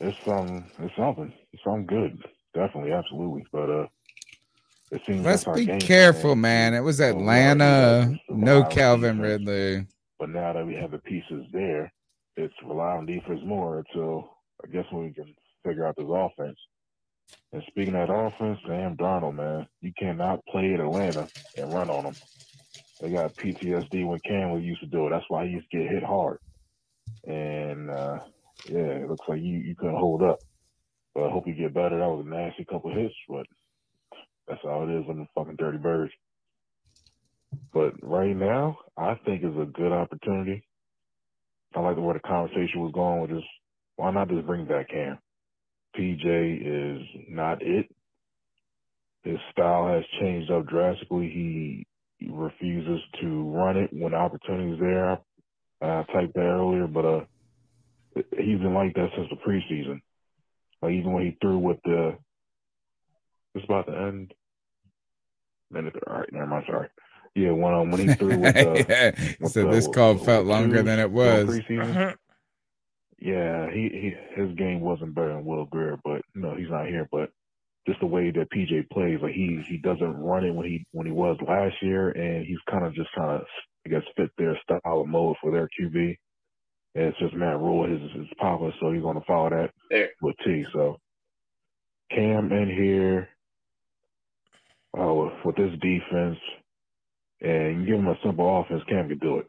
[0.00, 2.22] it's some it's something, it's something good,
[2.54, 3.44] definitely, absolutely.
[3.52, 3.99] But uh, it seems
[4.90, 6.40] Let's be careful, plan.
[6.40, 6.74] man.
[6.74, 8.18] It was So we already Atlanta.
[8.28, 9.46] No Calvin defense.
[9.46, 9.86] Ridley.
[10.18, 11.92] But now that we have the pieces there,
[12.36, 14.30] it's rely on defense more until
[14.64, 15.34] I guess when we can
[15.64, 16.58] figure out this offense.
[17.52, 21.90] And speaking of that offense, Sam Darnold, man, you cannot play at Atlanta and run
[21.90, 22.14] on them.
[23.00, 25.10] They got PTSD when Cam used to do it.
[25.10, 26.38] That's why he used to get hit hard.
[27.26, 28.18] And uh,
[28.68, 30.38] yeah, it looks like you, you couldn't hold up.
[31.14, 31.98] But I hope you get better.
[31.98, 33.46] That was a nasty couple hits, but
[34.50, 36.12] that's all it is on the fucking Dirty Birds.
[37.72, 40.66] But right now, I think it's a good opportunity.
[41.74, 43.46] I like the way the conversation was going with just
[43.96, 45.18] why not just bring back Cam?
[45.96, 47.86] PJ is not it.
[49.24, 51.28] His style has changed up drastically.
[51.28, 51.86] He
[52.28, 55.18] refuses to run it when the opportunity's there.
[55.82, 57.20] I typed that earlier, but uh,
[58.14, 60.00] he's been like that since the preseason.
[60.82, 62.18] Like even when he threw with the,
[63.54, 64.34] it's about to end.
[65.70, 66.64] Minute, all right, never mind.
[66.66, 66.88] Sorry.
[67.34, 70.24] Yeah, when um, when he threw with the, Yeah, with so the- this call with
[70.24, 71.60] felt the longer twos than it was.
[73.20, 77.08] yeah, he, he his game wasn't better than Will Grier, but no, he's not here.
[77.12, 77.30] But
[77.86, 81.06] just the way that PJ plays, like he he doesn't run it when he when
[81.06, 83.44] he was last year, and he's kind of just trying to
[83.86, 86.16] I guess fit their style of mode for their QB.
[86.96, 90.08] And it's just Matt Rhule, his his papa, so he's going to follow that There.
[90.22, 90.64] with T.
[90.72, 90.98] So
[92.10, 93.28] Cam in here,
[94.98, 96.38] uh, with, with this defense,
[97.40, 99.46] and you give him a simple offense, Cam can do it.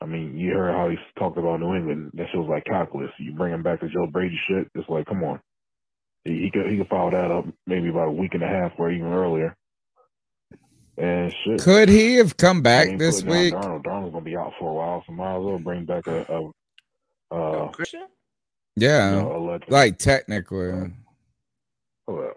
[0.00, 2.10] I mean, you heard how he talked about New England.
[2.14, 3.10] That feels like calculus.
[3.18, 4.68] You bring him back to Joe Brady shit.
[4.74, 5.40] It's like, come on.
[6.24, 8.72] He, he could he could follow that up maybe about a week and a half
[8.78, 9.56] or even earlier.
[10.98, 11.62] And shit.
[11.62, 13.54] Could he have come back Can't this week?
[13.54, 13.84] Darnold.
[13.84, 16.52] Darnold's gonna be out for a while, so might as well bring back a,
[17.32, 18.06] a uh, Christian?
[18.76, 19.72] Yeah, No, allegedly.
[19.72, 20.92] like technically,
[22.06, 22.36] hold up.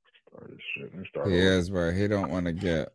[0.00, 0.29] me start
[0.74, 1.30] he over.
[1.30, 2.90] is, but he don't want to get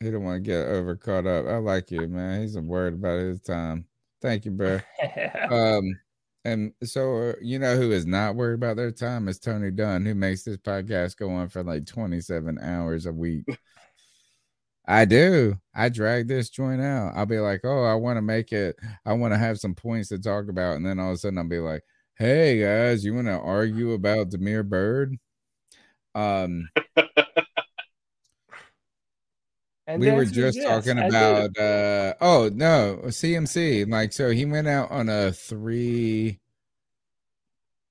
[0.00, 1.46] he don't want to get over caught up.
[1.46, 2.42] I like you, man.
[2.42, 3.84] He's worried about his time.
[4.22, 4.80] Thank you, bro.
[5.50, 5.98] um,
[6.44, 10.06] and so uh, you know who is not worried about their time is Tony Dunn,
[10.06, 13.44] who makes this podcast go on for like twenty seven hours a week.
[14.86, 15.56] I do.
[15.74, 17.12] I drag this joint out.
[17.14, 18.76] I'll be like, oh, I want to make it.
[19.06, 21.38] I want to have some points to talk about, and then all of a sudden
[21.38, 21.84] I'll be like,
[22.16, 25.16] hey guys, you want to argue about Demir Bird?
[26.14, 26.68] Um,
[29.90, 34.68] And we were just yes, talking about uh oh no cmc like so he went
[34.68, 36.38] out on a three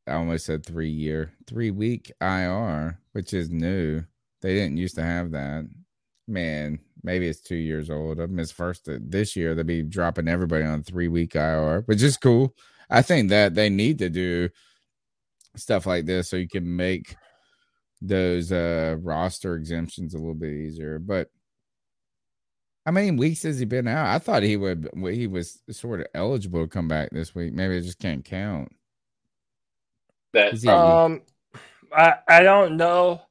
[0.08, 4.02] i almost said three year three week ir which is new.
[4.42, 5.68] They didn't used to have that.
[6.26, 8.22] Man maybe it's two years old.
[8.22, 12.16] I missed first this year they'll be dropping everybody on three week ir which is
[12.16, 12.56] cool.
[12.90, 14.48] I think that they need to do
[15.58, 17.18] stuff like this so you can make
[18.02, 21.30] those uh roster exemptions a little bit easier but
[22.86, 24.08] how many weeks has he been out?
[24.08, 27.54] I thought he would he was sort of eligible to come back this week.
[27.54, 28.72] Maybe I just can't count.
[30.34, 31.22] That Is he- Um,
[31.96, 33.22] I I don't know.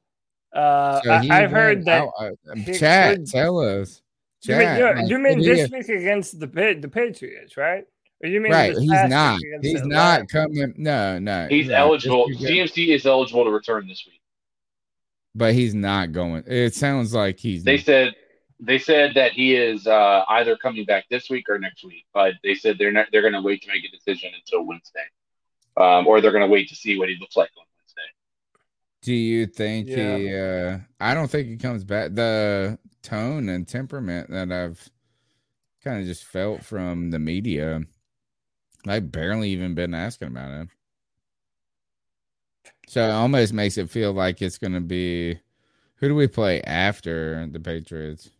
[0.53, 2.03] Uh, So I, he I've heard that.
[2.03, 4.01] out- uh, chat, could- tell us.
[4.43, 7.83] You mean, Chat, you, like, you mean this week against the Pa- the Patriots, right?
[8.23, 8.73] Or you mean right?
[8.77, 9.39] He's not.
[9.61, 9.87] He's Atlanta?
[10.21, 10.73] not coming.
[10.77, 11.47] No, no.
[11.49, 12.27] he's no, eligible.
[12.29, 14.18] just because- CMC is eligible to return this week.
[15.35, 16.43] But he's not going.
[16.47, 17.63] It sounds like he's.
[17.63, 18.15] They said
[18.59, 22.33] they said that he is uh, either coming back this week or next week, but
[22.43, 23.07] they said they're not.
[23.11, 25.05] They're going to wait to make a decision until Wednesday,
[25.77, 28.01] um, or they're going to wait to see what he looks like on Wednesday.
[29.01, 30.17] Do you think Yeah.
[30.17, 30.35] he?
[30.35, 32.13] uh I don't think he comes back.
[32.13, 34.89] The tone and temperament that I've
[35.83, 37.81] kind of just felt from the media,
[38.85, 40.69] I've barely even been asking about him.
[42.89, 45.39] So it almost makes it feel like it's going to be.
[45.97, 48.31] Who do we play after the Patriots?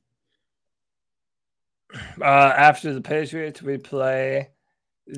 [2.20, 4.50] Uh, after the Patriots, we play.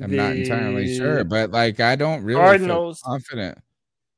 [0.02, 3.00] I'm not entirely sure, but like I don't really Cardinals.
[3.00, 3.58] feel confident.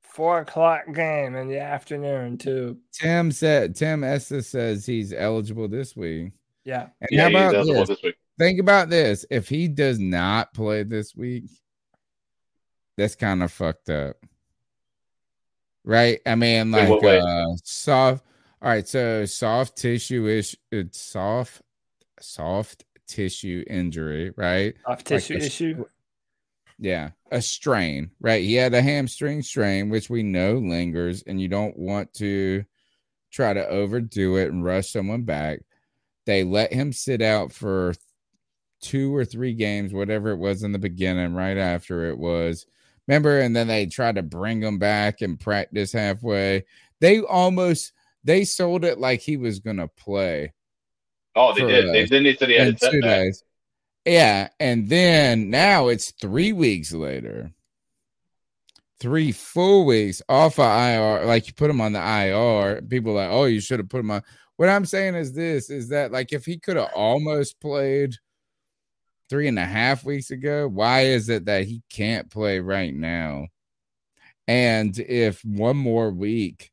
[0.02, 2.78] four o'clock game in the afternoon too.
[2.92, 6.32] Tim said Tim Estes says he's eligible this week.
[6.64, 6.88] Yeah.
[7.00, 7.88] And Yeah, how about this?
[7.88, 8.14] this week.
[8.38, 9.24] Think about this.
[9.30, 11.44] If he does not play this week,
[12.96, 14.16] that's kind of fucked up.
[15.84, 16.20] Right?
[16.24, 18.24] I mean, like uh soft
[18.62, 21.60] all right, so soft tissue is it's soft
[22.20, 24.74] soft tissue injury, right?
[24.86, 25.84] Off Like tissue a issue.
[26.78, 28.42] Yeah, a strain, right?
[28.42, 32.64] He had a hamstring strain, which we know lingers, and you don't want to
[33.30, 35.60] try to overdo it and rush someone back.
[36.26, 37.94] They let him sit out for
[38.80, 42.66] two or three games, whatever it was in the beginning, right after it was.
[43.06, 46.64] Remember, and then they tried to bring him back and practice halfway.
[47.00, 47.92] They almost
[48.24, 50.52] they sold it like he was gonna play.
[51.36, 51.92] Oh, they did.
[51.92, 53.44] They, then they said he had two days.
[54.04, 57.52] Yeah, and then now it's three weeks later.
[59.00, 62.80] Three full weeks off of IR, like you put him on the IR.
[62.82, 64.22] People are like, oh, you should have put him on.
[64.56, 68.14] What I'm saying is this: is that like if he could have almost played
[69.28, 73.46] three and a half weeks ago, why is it that he can't play right now?
[74.46, 76.70] And if one more week,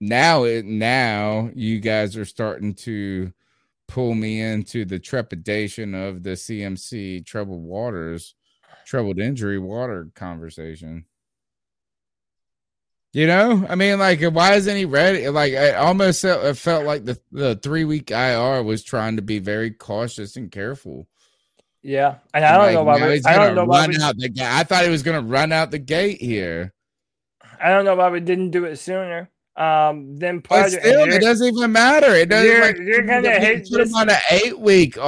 [0.00, 3.32] now it now you guys are starting to
[3.88, 8.34] pull me into the trepidation of the CMC troubled waters,
[8.86, 11.04] troubled injury water conversation.
[13.14, 15.28] You know, I mean, like, why isn't he ready?
[15.28, 19.22] Like, I almost felt, it felt like the, the three week IR was trying to
[19.22, 21.08] be very cautious and careful.
[21.82, 23.08] Yeah, and I don't Like, know why.
[23.08, 23.86] We, he's I don't know why.
[23.86, 24.46] We, out the gate.
[24.46, 26.74] I thought he was gonna run out the gate here.
[27.60, 29.30] I don't know why we didn't do it sooner.
[29.56, 32.14] Um, then But still, it doesn't even matter.
[32.14, 32.46] It doesn't.
[32.46, 35.02] You're- like, you're hate put him on an eight week IR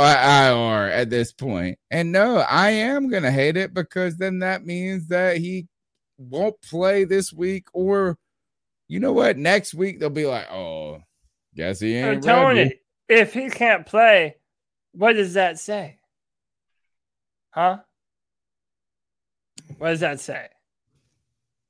[0.90, 1.78] at this point.
[1.90, 5.68] And no, I am gonna hate it because then that means that he
[6.20, 8.18] won't play this week, or
[8.88, 9.36] you know what?
[9.36, 11.02] Next week they'll be like, "Oh,
[11.55, 12.22] guess he ain't.
[12.22, 14.36] So Tony, ready." if he can't play,
[14.92, 15.98] what does that say?
[17.51, 17.78] Huh?
[19.78, 20.48] What does that say?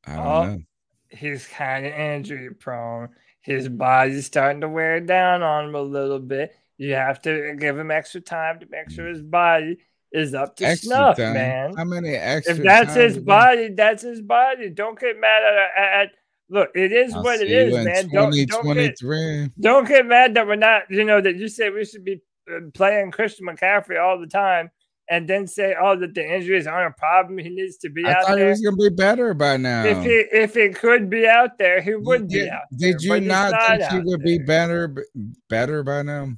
[0.07, 0.63] I don't Oh, know.
[1.11, 3.11] He's kind of injury prone.
[3.41, 6.55] His body's starting to wear down on him a little bit.
[6.77, 9.11] You have to give him extra time to make sure mm.
[9.11, 9.79] his body
[10.13, 11.35] is up to Extra snuff, time?
[11.35, 11.75] man.
[11.77, 12.57] How many extra?
[12.57, 14.71] if that's his body, that's his body.
[14.71, 16.09] Don't get mad at, at, at
[16.49, 16.71] look.
[16.75, 18.09] It is I'll what it is, you man.
[18.09, 19.51] Don't don't get 2023.
[19.61, 20.83] don't get mad that we're not.
[20.91, 22.21] You know that you say we should be
[22.51, 24.71] uh, playing Christian McCaffrey all the time,
[25.09, 27.39] and then say, "Oh, that the injuries aren't a problem.
[27.39, 29.85] He needs to be I out thought he there." was gonna be better by now.
[29.85, 32.63] If he if he could be out there, he would be Did, out.
[32.77, 35.05] did there, you but he's not think he out would be better
[35.49, 36.33] better by now?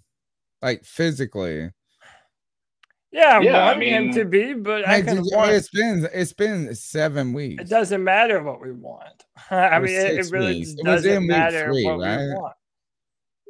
[0.60, 1.70] Like physically.
[3.12, 5.52] Yeah, I Yeah, I want him mean- to be, but I Like, can did want.
[5.52, 7.62] it's been it's been seven weeks.
[7.62, 9.24] It doesn't matter what we want.
[9.50, 10.68] I mean, it, it really weeks.
[10.70, 12.18] just It was doesn't in week matter three, what right?
[12.18, 12.54] we want.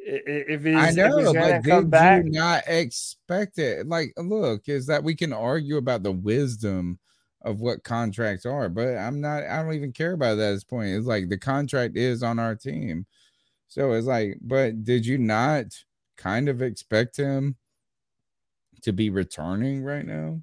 [0.04, 3.58] I- i- If he's, I if he's gonna but come did back, you not expect
[3.58, 3.86] it?
[3.86, 6.98] Like, look, is that we can argue about the wisdom
[7.42, 9.44] of what contracts are, but I'm not.
[9.44, 10.88] I don't even care about that at this point.
[10.90, 13.06] It's like the contract is on our team,
[13.68, 15.66] so it's like, but did you not
[16.16, 17.54] kind of expect him
[18.82, 20.42] to be returning right now?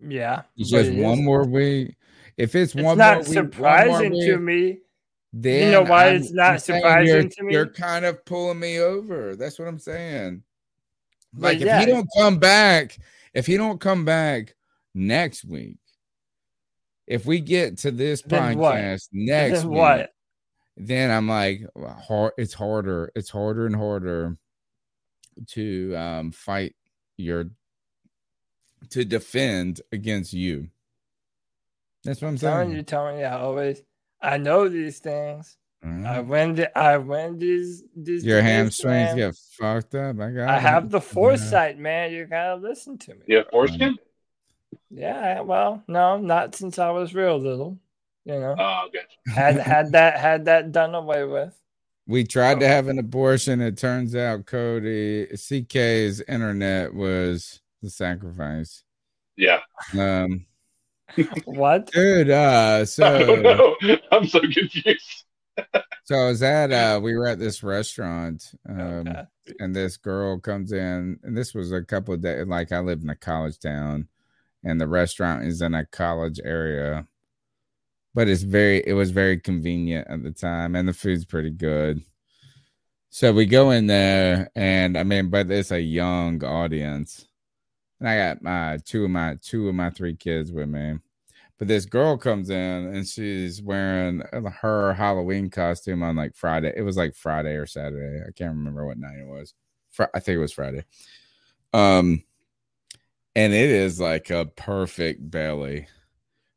[0.00, 1.96] yeah, It's just it one is- more week.
[2.36, 4.78] If it's, It's one not more week, one surprising to me.
[5.32, 7.52] then you know why I'm- it's not I'm surprising to me?
[7.52, 9.36] You're kind of pulling me over.
[9.36, 10.42] That's what I'm saying.
[11.36, 12.98] Like if yeah, he don't come back,
[13.34, 14.54] if he don't come back
[14.94, 15.78] next week,
[17.06, 18.74] if we get to this Then what?
[18.76, 20.14] podcast next Then week, what?
[20.76, 21.62] then I'm like,
[22.06, 22.32] hard.
[22.38, 23.10] It's harder.
[23.14, 24.36] It's harder and harder
[25.48, 26.74] to um fight
[27.16, 27.46] your
[28.90, 30.68] to defend against you.
[32.04, 32.76] That's what I'm telling saying.
[32.76, 33.24] you, Tony.
[33.24, 33.82] I always,
[34.20, 35.56] I know these things.
[35.82, 36.26] I Mhm.
[36.26, 36.54] win.
[36.54, 37.82] The, I win these.
[37.94, 40.18] these Your hamstrings get fucked up.
[40.18, 40.60] I got I it.
[40.60, 41.02] have the Yeah.
[41.02, 42.10] foresight, man.
[42.12, 43.20] You gotta listen to me.
[43.28, 43.96] Yeah, foreskin.
[44.90, 47.78] Yeah, well, no, not since I was real little.
[48.24, 49.04] You know, Oh, good.
[49.30, 51.54] had had that had that done away with.
[52.06, 53.60] We tried to have an abortion.
[53.60, 58.82] It turns out Cody CK's internet was the sacrifice.
[59.36, 59.60] Yeah.
[59.98, 60.46] Um
[61.44, 61.90] What?
[61.92, 63.76] dude, uh I so don't know.
[64.12, 65.24] I'm so confused.
[66.04, 69.08] so I was at uh we were at this restaurant um
[69.60, 73.02] and this girl comes in and this was a couple of days like I live
[73.02, 74.08] in a college town
[74.64, 77.06] and the restaurant is in a college area
[78.14, 82.02] but it's very it was very convenient at the time and the food's pretty good.
[83.10, 87.26] So we go in there and i mean but it's a young audience.
[88.00, 90.98] And i got my two of my two of my three kids with me.
[91.58, 92.56] But this girl comes in
[92.94, 94.22] and she's wearing
[94.60, 96.72] her halloween costume on like friday.
[96.76, 98.24] It was like friday or saturday.
[98.26, 99.54] I can't remember what night it was.
[99.90, 100.84] Fri i think it was friday.
[101.72, 102.22] Um
[103.36, 105.88] and it is like a perfect belly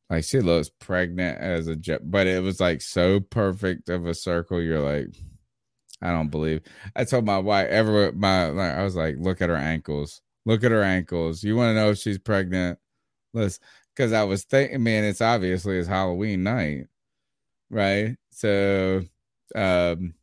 [0.10, 4.14] like she looks pregnant as a jet, but it was like so perfect of a
[4.14, 4.62] circle.
[4.62, 5.16] You're like,
[6.02, 6.62] I don't believe.
[6.96, 10.22] I told my wife, ever my I was like, look at her ankles.
[10.46, 11.44] Look at her ankles.
[11.44, 12.80] You want to know if she's pregnant?
[13.34, 13.60] Let's
[13.96, 16.86] because I was thinking, man, it's obviously it's Halloween night,
[17.70, 18.16] right?
[18.32, 19.02] So
[19.56, 20.14] um,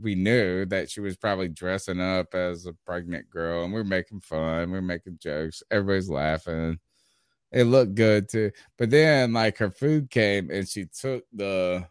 [0.00, 3.84] we knew that she was probably dressing up as a pregnant girl, and we are
[3.84, 6.78] making fun, we are making jokes, everybody's laughing.
[7.54, 11.86] It looked good too, but then like her food came, and she took the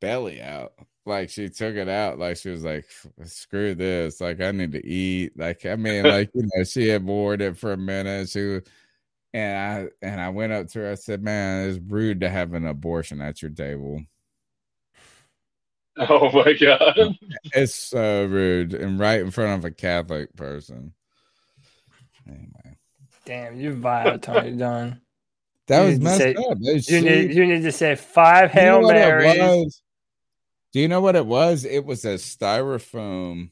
[0.00, 0.72] belly out.
[1.04, 2.84] Like she took it out, like she was like,
[3.24, 4.20] "Screw this!
[4.20, 7.58] Like I need to eat." Like I mean, like you know, she had bored it
[7.58, 8.28] for a minute.
[8.28, 8.62] She was,
[9.34, 10.92] and I and I went up to her.
[10.92, 14.00] I said, "Man, it's rude to have an abortion at your table."
[15.98, 17.18] Oh my god,
[17.52, 20.94] it's so rude and right in front of a Catholic person.
[22.26, 22.78] Anyway,
[23.30, 25.00] Damn, you vile, Tony Dunn.
[25.68, 26.58] that You was need messed say- up.
[26.60, 29.82] They You need you need to say five You know Hail Marys.
[30.72, 31.64] Do you know what it was?
[31.64, 33.50] It was a styrofoam,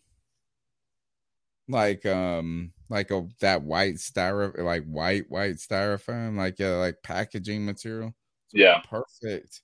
[1.68, 7.64] like um, like a that white styro, like white white styrofoam, like yeah, like packaging
[7.64, 8.14] material.
[8.52, 8.80] Yeah.
[8.88, 9.62] perfect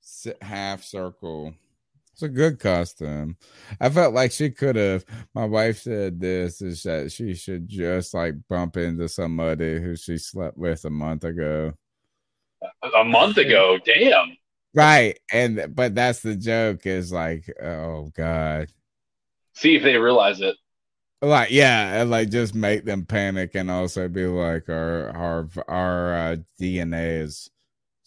[0.00, 1.54] si- half circle.
[2.16, 3.36] It's a good costume.
[3.78, 5.04] I felt like she could have.
[5.34, 10.16] My wife said this is that she should just like bump into somebody who she
[10.16, 11.74] slept with a month ago.
[12.98, 13.78] a month ago.
[13.84, 14.34] Damn.
[14.72, 15.18] Right.
[15.30, 18.68] And but that's the joke is like, oh God.
[19.52, 20.56] See if they realize it.
[21.20, 26.14] Like, yeah, and like just make them panic and also be like our our our
[26.14, 27.50] uh, DNA is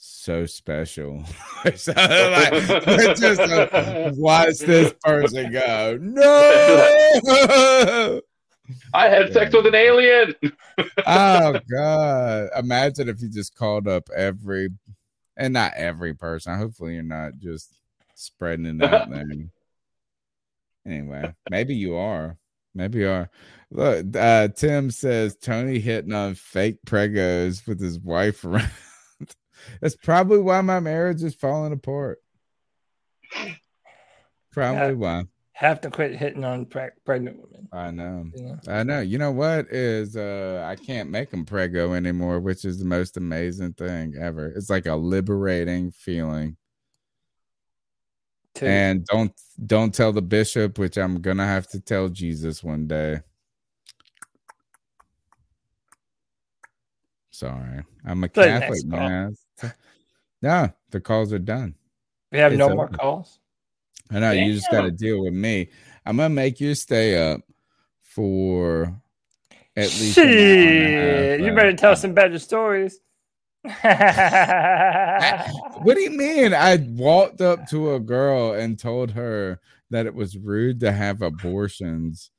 [0.02, 1.26] so special.
[1.76, 2.54] so like
[3.18, 5.98] just uh, watch this person go.
[6.02, 8.22] No
[8.94, 10.36] I had sex with an alien.
[11.06, 14.70] oh god imagine if you just called up every
[15.36, 17.74] and not every person hopefully you're not just
[18.16, 19.26] spreading it out there
[20.86, 22.38] anyway maybe you are
[22.74, 23.30] maybe you are
[23.72, 28.70] look uh tim says tony hitting on fake pregos with his wife around
[29.81, 32.19] that's probably why my marriage is falling apart
[34.52, 34.91] probably Yeah.
[34.94, 35.23] why
[35.53, 37.68] Have to quit hitting on pre- pregnant women.
[37.73, 38.31] I know.
[38.34, 38.56] Yeah.
[38.68, 39.02] I know.
[39.02, 43.18] You know what is uh I can't make them prego anymore, which is the most
[43.18, 44.48] amazing thing ever.
[44.48, 46.56] It's like a liberating feeling.
[48.61, 49.31] And don't
[49.65, 53.19] don't tell the bishop, which I'm gonna have to tell Jesus one day.
[57.31, 57.84] Sorry.
[58.06, 59.36] I'm a Catholic man.
[60.41, 61.76] No, the calls are done.
[62.32, 63.40] We have It's no more calls.
[64.11, 65.70] I know you just got to deal with me.
[66.06, 67.41] I'm gonna make you stay up
[68.02, 68.94] for
[69.76, 70.18] at least.
[70.18, 72.99] an a Shit, half, you uh, better tell some better stories.
[75.82, 76.53] What do you mean?
[76.53, 79.60] I walked up to a girl and told her
[79.91, 82.32] that it was rude to have abortions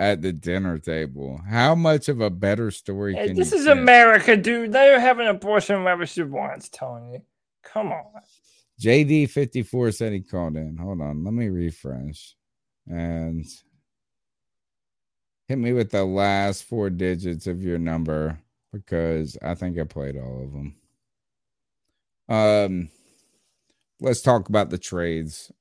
[0.00, 1.38] at the dinner table.
[1.46, 3.76] How much of a better story Hey, can this you is get?
[3.76, 4.72] America, dude.
[4.72, 7.20] Let her have an abortion whenever she wants, Tony.
[7.62, 8.04] Come on.
[8.80, 10.78] JD54 said he called in.
[10.78, 12.34] Hold on, let me refresh
[12.86, 13.44] and
[15.48, 18.40] hit me with the last four digits of your number
[18.72, 20.76] because I think I played all of them.
[22.30, 22.88] Um,
[24.00, 25.52] let's talk about the trades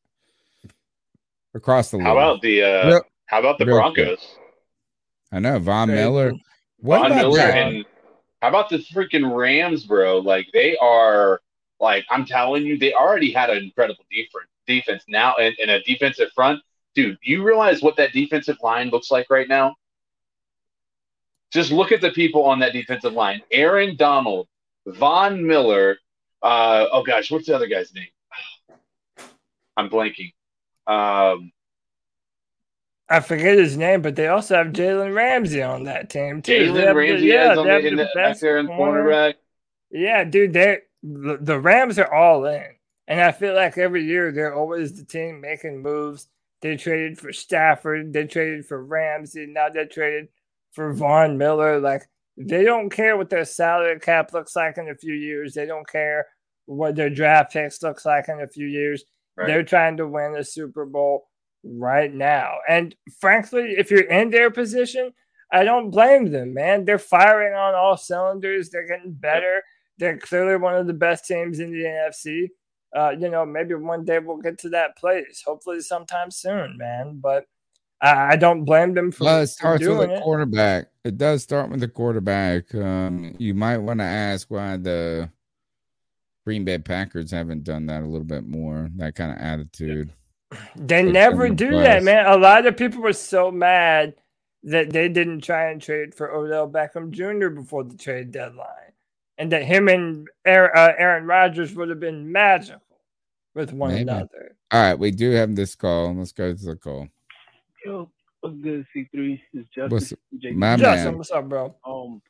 [1.53, 2.06] across the league.
[2.06, 4.07] How about the uh Real- how about the real quick.
[4.07, 4.38] Broncos?
[5.31, 6.34] I know Von Trade Miller.
[6.80, 7.57] What Von about Miller that?
[7.57, 7.85] and
[8.41, 10.18] how about the freaking Rams, bro?
[10.18, 11.39] Like they are
[11.80, 15.81] like I'm telling you, they already had an incredible defense defense now and, and a
[15.84, 16.60] defensive front.
[16.95, 19.76] Dude, you realize what that defensive line looks like right now?
[21.51, 23.41] Just look at the people on that defensive line.
[23.51, 24.47] Aaron Donald,
[24.88, 25.99] Von Miller,
[26.41, 28.07] uh oh gosh, what's the other guy's name?
[29.77, 30.34] I'm blanking.
[30.88, 31.51] Um
[33.10, 36.68] I forget his name, but they also have Jalen Ramsey on that team too.
[36.68, 38.41] Jalen have the- Ramsey yeah, is on they have the, in the the, back best
[38.41, 39.03] there in corner.
[39.03, 39.34] cornerback.
[39.91, 42.65] Yeah, dude, they the, Rams are all in,
[43.07, 46.27] and I feel like every year they're always the team making moves.
[46.61, 50.27] They traded for Stafford, they traded for Ramsey, now they traded
[50.72, 51.80] for Von Miller.
[51.80, 52.03] Like
[52.38, 55.53] they don't care what their salary cap looks like in a few years.
[55.53, 56.27] They don't care
[56.65, 59.03] what their draft picks looks like in a few years.
[59.36, 59.48] Right.
[59.48, 61.28] They're trying to win a Super Bowl
[61.64, 62.57] right now.
[62.68, 65.14] And frankly, if you're in their position,
[65.52, 66.86] I don't blame them, man.
[66.86, 68.69] They're firing on all cylinders.
[68.69, 69.64] They're getting better.
[69.98, 72.48] They're clearly one of the best teams in the NFC.
[72.95, 75.44] Uh, you know, maybe one day we'll get to that place.
[75.45, 77.19] Hopefully, sometime soon, man.
[77.22, 77.45] But
[78.02, 80.22] I, I don't blame them for, Well, it starts with the it.
[80.23, 80.88] quarterback.
[81.03, 82.73] It does start with the quarterback.
[82.73, 85.30] Um, you might want to ask why the
[86.45, 88.90] Green Bay Packers haven't done that a little bit more.
[88.95, 90.11] That kind of attitude.
[90.76, 92.26] They never in the do that, man.
[92.26, 94.16] A lot of people were so mad
[94.64, 97.50] that they didn't try and trade for Odell Beckham Jr.
[97.50, 98.94] before the trade deadline,
[99.38, 102.82] and that him and Aaron, uh, Aaron Rodgers would have been magical
[103.54, 104.02] with one Maybe.
[104.02, 104.56] another.
[104.72, 106.14] All right, we do have this call.
[106.16, 107.08] Let's go to the call.
[107.86, 108.10] Yo,
[108.42, 109.40] what's good, C3?
[109.54, 109.90] It's Justin.
[109.90, 110.14] What's
[110.54, 111.18] my Justin, man?
[111.18, 111.76] what's up, bro?
[111.86, 112.22] Um,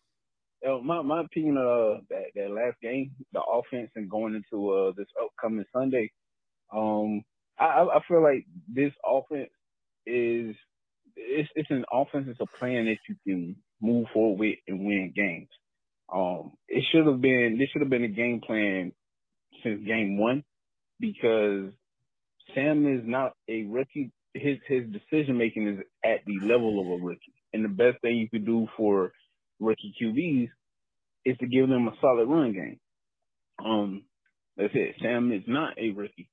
[0.63, 4.71] yo, my my opinion of uh, that that last game, the offense, and going into
[4.71, 6.11] uh this upcoming Sunday,
[6.71, 7.23] um,
[7.59, 9.49] I I feel like this offense
[10.05, 10.55] is
[11.15, 12.27] it's it's an offense.
[12.29, 15.49] It's a plan that you can move forward with and win games.
[16.13, 18.91] Um, it should have been this should have been a game plan
[19.63, 20.43] since game one
[20.99, 21.71] because
[22.53, 24.11] Sam is not a rookie.
[24.33, 28.17] His his decision making is at the level of a rookie, and the best thing
[28.17, 29.11] you could do for
[29.59, 30.49] rookie QBs
[31.25, 32.79] is to give them a solid run game.
[33.63, 34.03] Um,
[34.55, 34.95] that's it.
[35.01, 36.29] Sam is not a rookie;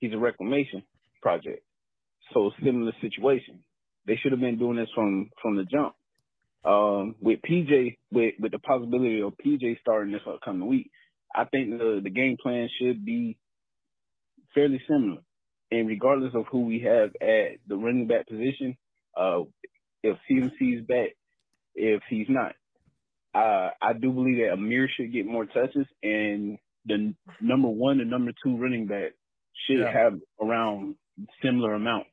[0.00, 0.82] he's a reclamation
[1.22, 1.62] project.
[2.32, 3.60] So similar situation.
[4.06, 5.94] They should have been doing this from from the jump.
[6.64, 10.90] Um, with PJ, with with the possibility of PJ starting this upcoming week,
[11.34, 13.36] I think the the game plan should be
[14.54, 15.20] fairly similar.
[15.70, 18.76] And regardless of who we have at the running back position,
[19.16, 19.40] uh,
[20.02, 21.10] if CMC is back,
[21.74, 22.54] if he's not,
[23.34, 28.10] uh, I do believe that Ameer should get more touches, and the number one and
[28.10, 29.12] number two running back
[29.66, 29.92] should Yeah.
[29.92, 30.96] have around
[31.42, 32.06] similar amount.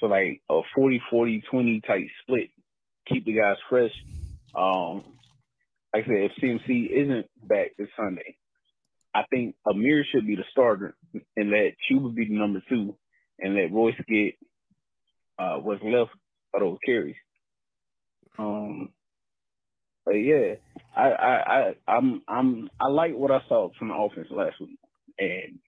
[0.00, 2.50] So like a 40, 40, 20 type split.
[3.08, 3.92] Keep the guys fresh.
[4.54, 5.04] Um,
[5.94, 8.36] like I said, if CMC isn't back this Sunday,
[9.14, 10.96] I think Ameer should be the starter
[11.36, 12.96] and let Chuba be the number two
[13.38, 14.34] and let Royce get
[15.38, 16.10] uh, what's left
[16.54, 17.16] of those carries.
[18.38, 18.90] Um,
[20.04, 20.54] but yeah,
[20.96, 24.78] I, I, I, I'm, I'm, I like what I saw from the offense last week,
[25.18, 25.58] and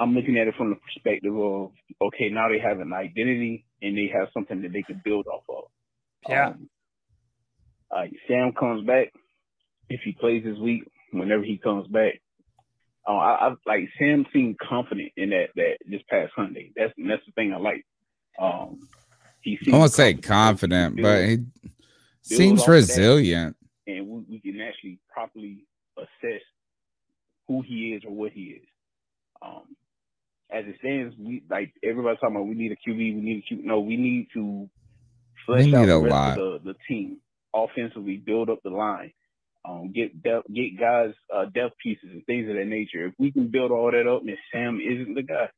[0.00, 1.72] I'm looking at it from the perspective of
[2.02, 5.42] okay, now they have an identity and they have something that they can build off
[5.48, 5.64] of.
[6.28, 6.48] Yeah.
[6.48, 6.70] Um,
[7.94, 9.12] uh, Sam comes back
[9.88, 10.84] if he plays this week.
[11.12, 12.20] Whenever he comes back,
[13.06, 16.72] uh, I, I like Sam seemed confident in that that this past Sunday.
[16.76, 17.84] That's that's the thing I like.
[18.40, 18.88] Um,
[19.42, 20.96] he I seemed won't say confident.
[20.96, 21.68] confident, but
[22.22, 22.72] he seems off of that.
[22.74, 23.56] resilient.
[23.86, 25.66] and we, we can actually properly
[25.98, 26.42] assess
[27.48, 28.66] who he is or what he is.
[29.42, 29.64] Um,
[30.52, 33.54] as it stands, we like everybody talking about we need a QB, we need a
[33.54, 33.64] QB.
[33.64, 34.68] No, we need to
[35.46, 36.38] flesh We out need the rest lot.
[36.38, 37.18] of the, the team
[37.54, 39.12] offensively, build up the line,
[39.68, 43.06] um, get depth, get guys uh, depth pieces and things of that nature.
[43.06, 45.48] If we can build all that up, and Sam isn't the guy,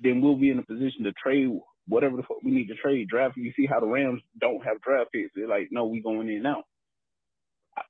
[0.00, 1.50] then we'll be in a position to trade
[1.86, 3.08] whatever the fuck we need to trade.
[3.08, 3.36] Draft.
[3.36, 5.32] You see how the Rams don't have draft picks.
[5.34, 6.64] They're like, no, we going in now.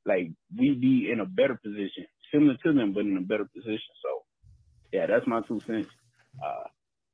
[0.06, 3.80] Like we be in a better position, similar to them, but in a better position.
[4.02, 4.22] So,
[4.92, 5.88] yeah, that's my two cents.
[6.42, 6.64] Uh,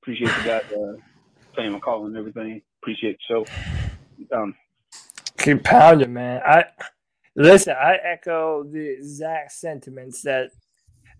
[0.02, 0.94] appreciate you guys uh,
[1.52, 2.62] playing my call and everything.
[2.82, 4.36] Appreciate the show.
[4.36, 4.54] Um,
[5.38, 6.42] Keep pounding, man.
[6.44, 6.64] I
[7.34, 7.74] listen.
[7.74, 10.50] I echo the exact sentiments that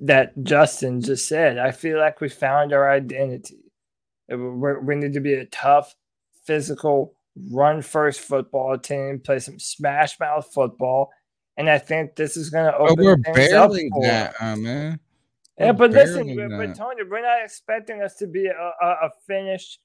[0.01, 1.59] that Justin just said.
[1.59, 3.73] I feel like we found our identity.
[4.29, 5.95] We're, we need to be a tough,
[6.45, 7.15] physical,
[7.51, 9.21] run first football team.
[9.25, 11.11] Play some smash mouth football,
[11.57, 14.35] and I think this is going to But open we're things up barely for that,
[14.41, 15.01] uh, man.
[15.61, 16.75] Yeah, but listen, but, but.
[16.75, 19.79] Tony, we're not expecting us to be a, a, a finished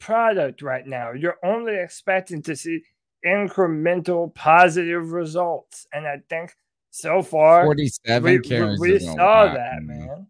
[0.00, 1.12] product right now.
[1.12, 2.82] You're only expecting to see
[3.24, 6.52] incremental positive results, and I think
[6.90, 10.06] so far 47 we, we, carries we saw lot, that, man.
[10.06, 10.26] man.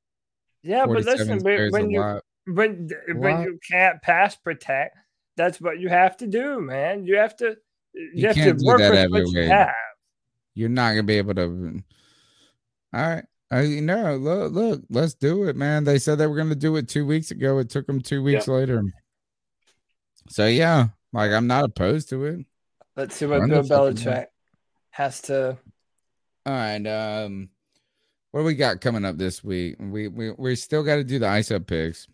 [0.63, 2.23] Yeah, but listen, when, when you lot.
[2.45, 3.45] when when Lot.
[3.45, 4.99] you can't pass protect,
[5.39, 7.07] that's what you have to do, man.
[7.07, 7.57] You have to
[7.95, 9.75] you, You have to work with what you have.
[10.55, 11.83] You're not gonna be able to.
[12.93, 13.25] All right.
[13.53, 15.85] Uh, you know, look, look, let's do it, man.
[15.85, 17.59] They said they were gonna do it two weeks ago.
[17.59, 18.83] It took them two weeks later.
[20.29, 22.47] So yeah, like I'm not opposed to it.
[22.97, 23.93] Let's see what Bill the fucking ball.
[23.93, 24.27] Belichick
[24.91, 25.59] has to.
[26.47, 26.87] All right.
[26.87, 27.49] Um,
[28.31, 29.77] what do we got coming up this week?
[29.81, 32.07] We we we still got to do the ISO picks.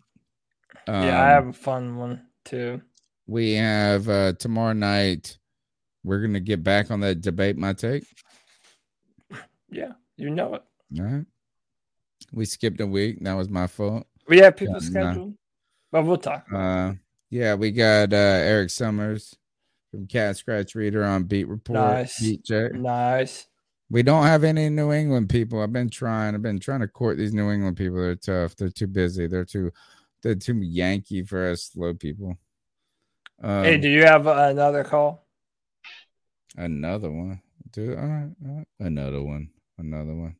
[0.87, 2.81] Um, yeah, I have a fun one too.
[3.27, 5.37] We have uh tomorrow night.
[6.03, 8.05] We're gonna get back on that debate my take.
[9.69, 10.63] Yeah, you know it.
[10.97, 11.25] All right.
[12.31, 13.17] We skipped a week.
[13.21, 14.07] That was my fault.
[14.27, 15.35] We have people uh, scheduled,
[15.91, 16.45] but we'll talk.
[16.53, 16.93] Uh,
[17.29, 19.35] yeah, we got uh Eric Summers
[19.91, 21.79] from Cat Scratch Reader on Beat Report.
[21.79, 22.19] Nice.
[22.19, 22.73] Beat Check.
[22.73, 23.47] Nice.
[23.89, 25.61] We don't have any New England people.
[25.61, 26.35] I've been trying.
[26.35, 27.97] I've been trying to court these New England people.
[27.97, 28.55] They're tough.
[28.55, 29.27] They're too busy.
[29.27, 29.71] They're too.
[30.23, 32.37] They're too Yankee for us slow people.
[33.41, 35.27] Um, hey, do you have uh, another call?
[36.57, 37.41] Another one.
[37.71, 38.67] Dude, all right, all right.
[38.79, 39.49] Another one.
[39.77, 40.35] Another one.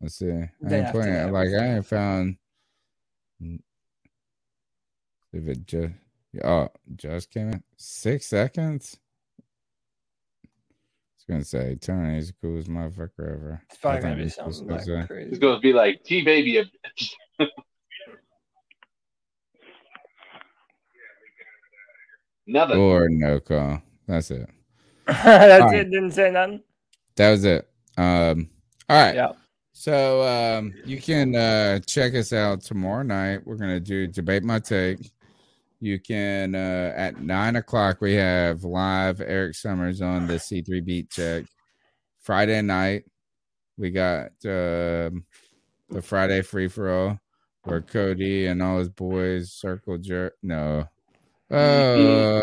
[0.00, 0.30] Let's see.
[0.30, 2.36] I ain't playing that, like I ain't found
[5.32, 5.94] if it just
[6.42, 7.62] oh just came in.
[7.76, 8.98] Six seconds.
[10.12, 10.18] I
[11.16, 13.62] was gonna say Tony is the coolest motherfucker ever.
[13.70, 15.06] It's probably gonna be something I was gonna like say.
[15.06, 15.30] crazy.
[15.30, 16.70] It's going to be like T baby.
[22.46, 22.76] Nothing.
[22.76, 23.80] or no call.
[24.06, 24.50] That's it.
[25.06, 25.80] That's All right.
[25.80, 25.90] it.
[25.90, 26.62] Didn't say nothing.
[27.16, 27.68] That was it.
[27.96, 28.50] Um,
[28.88, 29.14] all right.
[29.14, 29.32] Yeah.
[29.76, 33.44] So um, you can uh, check us out tomorrow night.
[33.44, 35.10] We're gonna do debate my take.
[35.80, 41.10] You can uh, at nine o'clock we have live Eric Summers on the C3 Beat
[41.10, 41.44] Check.
[42.20, 43.04] Friday night
[43.76, 45.24] we got um,
[45.90, 47.18] the Friday free for all
[47.64, 50.34] where Cody and all his boys circle jerk.
[50.42, 50.88] No.
[51.50, 52.40] Uh,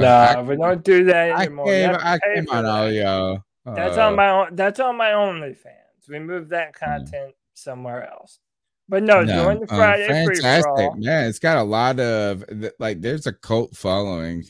[0.00, 0.08] nah,
[0.38, 1.66] I- we don't do that anymore.
[1.66, 3.44] You came, have I came on all y'all.
[3.66, 4.56] That's Uh, on my own.
[4.56, 5.76] That's on my OnlyFans.
[6.10, 8.40] We moved that content somewhere else.
[8.88, 10.96] But no, No, join the um, Friday free for fantastic, all.
[10.96, 11.28] man.
[11.28, 12.44] It's got a lot of
[12.80, 13.00] like.
[13.00, 14.44] There's a cult following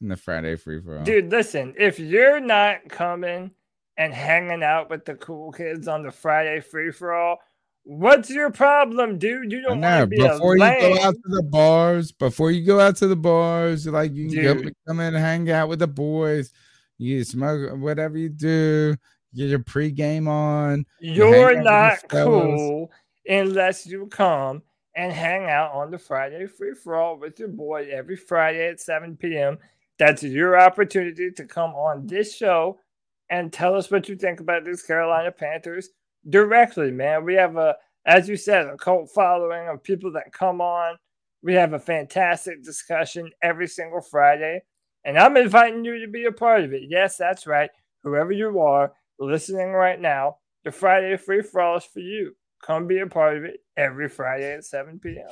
[0.00, 1.04] in the Friday free for all.
[1.04, 3.50] Dude, listen, if you're not coming
[3.96, 7.38] and hanging out with the cool kids on the Friday free for all,
[7.82, 9.50] what's your problem, dude?
[9.50, 10.80] You don't want to be a Before you lame.
[10.94, 14.42] go out to the bars, before you go out to the bars, like you can
[14.42, 16.52] go, come in and hang out with the boys.
[16.96, 18.94] You smoke whatever you do.
[19.34, 20.84] Get your pregame on.
[21.00, 22.90] you hang out You're not cool
[23.26, 24.62] unless you come
[24.96, 28.80] and hang out on the Friday free for all with your boy every Friday at
[28.80, 29.58] 7 p.m.
[29.98, 32.80] That's your opportunity to come on this show
[33.30, 35.90] and tell us what you think about these Carolina Panthers
[36.28, 37.24] directly, man.
[37.24, 37.76] We have a,
[38.06, 40.96] as you said, a cult following of people that come on.
[41.42, 44.62] We have a fantastic discussion every single Friday,
[45.04, 46.82] and I'm inviting you to be a part of it.
[46.88, 47.70] Yes, that's right.
[48.02, 52.34] Whoever you are listening right now, the Friday free for all is for you.
[52.62, 55.26] Come be a part of it every Friday at 7 p.m.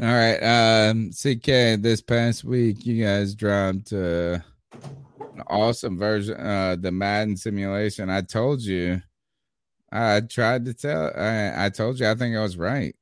[0.00, 0.38] All right.
[0.38, 4.38] Um, CK, this past week, you guys dropped uh,
[4.72, 8.10] an awesome version, uh, the Madden simulation.
[8.10, 9.00] I told you,
[9.90, 12.94] I tried to tell, I, I told you, I think I was right.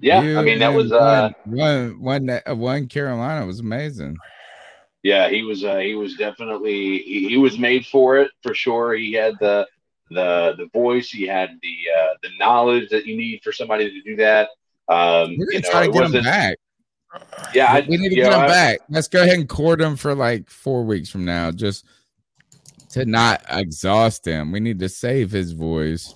[0.00, 3.58] Yeah, You I mean that and was uh one, one, one, uh, one Carolina was
[3.58, 4.16] amazing.
[5.08, 8.94] Yeah, he was uh he was definitely he, he was made for it for sure.
[8.94, 9.66] He had the
[10.10, 14.02] the the voice, he had the uh the knowledge that you need for somebody to
[14.02, 14.50] do that.
[14.88, 16.56] Um We're you know, try to get him back.
[17.54, 18.78] yeah, I, we need to get know, him I- back.
[18.90, 21.86] Let's go ahead and court him for like four weeks from now, just
[22.90, 24.52] to not exhaust him.
[24.52, 26.14] We need to save his voice.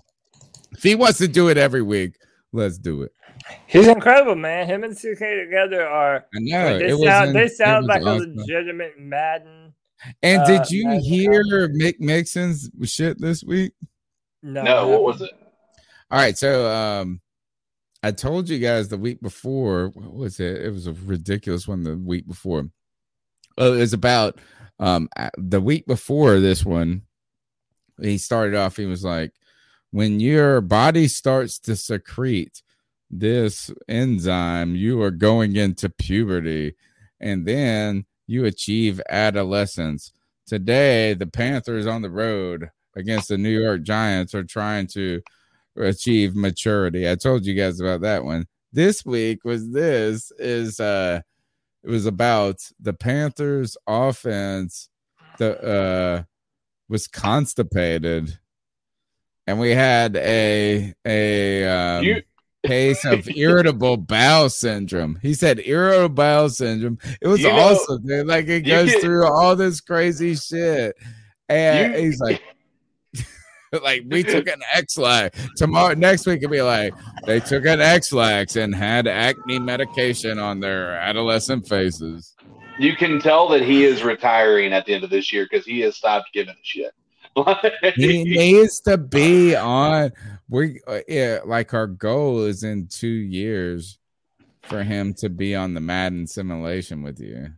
[0.72, 2.16] If he wants to do it every week,
[2.52, 3.12] let's do it.
[3.66, 4.66] He's incredible, man.
[4.66, 6.16] Him and CK together are.
[6.34, 8.34] I know, They it sound, in- they it sound was like awesome.
[8.36, 9.74] a legitimate Madden.
[10.22, 13.72] And uh, did you Madden hear Mick Mixon's shit this week?
[14.42, 15.30] No, No, what was it?
[16.10, 17.20] All right, so um
[18.02, 20.60] I told you guys the week before, what was it?
[20.62, 22.68] It was a ridiculous one the week before.
[23.56, 24.40] Oh, it was about
[24.80, 25.08] um
[25.38, 27.02] the week before this one.
[28.00, 29.32] He started off, he was like,
[29.92, 32.60] when your body starts to secrete
[33.12, 36.74] this enzyme, you are going into puberty,
[37.20, 40.12] and then you achieve adolescence.
[40.46, 45.20] Today, the Panthers on the road against the New York Giants are trying to
[45.76, 47.08] achieve maturity.
[47.08, 48.46] I told you guys about that one.
[48.72, 51.20] This week was this is uh
[51.82, 54.88] it was about the Panthers offense
[55.38, 56.22] the uh
[56.88, 58.38] was constipated
[59.46, 62.22] and we had a a um, You-
[62.66, 65.18] case of irritable bowel syndrome.
[65.22, 66.98] He said irritable bowel syndrome.
[67.20, 68.26] It was You know, awesome, dude.
[68.26, 70.96] Like it goes through all this crazy shit.
[71.48, 72.42] And You- he's like,
[73.82, 75.38] like we took an Ex-Lax.
[75.56, 76.94] Tomorrow next week it'll be like
[77.26, 82.34] they took an Ex-Lax and had acne medication on their adolescent faces.
[82.78, 85.80] You can tell that he is retiring at the end of this year because he
[85.80, 86.92] has stopped giving a shit.
[87.96, 90.12] he needs to be on
[90.52, 93.98] we uh, yeah like our goal is in two years
[94.62, 97.48] for him to be on the madden simulation with you.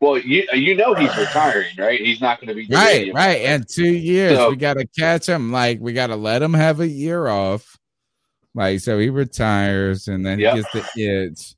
[0.00, 2.00] Well, you you know he's retiring, right?
[2.00, 5.50] He's not going to be right right in two years So- we gotta catch him
[5.50, 7.76] like we gotta let him have a year off.
[8.54, 10.54] Like so he retires and then Yep.
[10.54, 11.54] he gets the itch.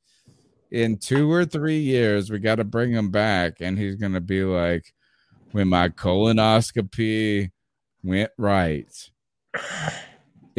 [0.70, 4.94] In two or three years we gotta bring him back and he's gonna be like
[5.52, 7.50] when my colonoscopy
[8.02, 8.88] went right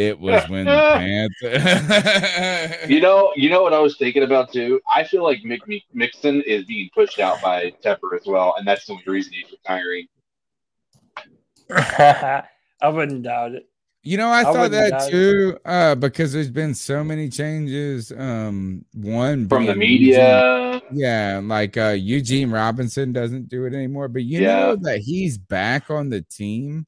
[0.08, 4.80] it was when the panther You know, you know what I was thinking about too.
[4.94, 8.68] I feel like Mick Mick- Mixon is being pushed out by Tepper as well, and
[8.68, 10.08] that's the only reason he's retiring.
[11.72, 13.68] I wouldn't doubt it.
[14.04, 18.12] You know, I, I thought that too, uh, because there's been so many changes.
[18.12, 20.74] Um, one From the media.
[20.74, 24.56] Eugene- yeah, like uh, Eugene Robinson doesn't do it anymore, but you Yeah.
[24.60, 26.88] know that he's back on the team.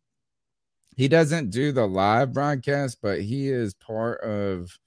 [0.95, 4.77] He doesn't do the live broadcast, but he is part of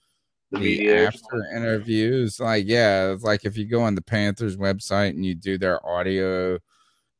[0.50, 2.38] the, the after interviews.
[2.38, 5.84] Like, yeah, it's like if you go on the Panthers website and you do their
[5.86, 6.58] audio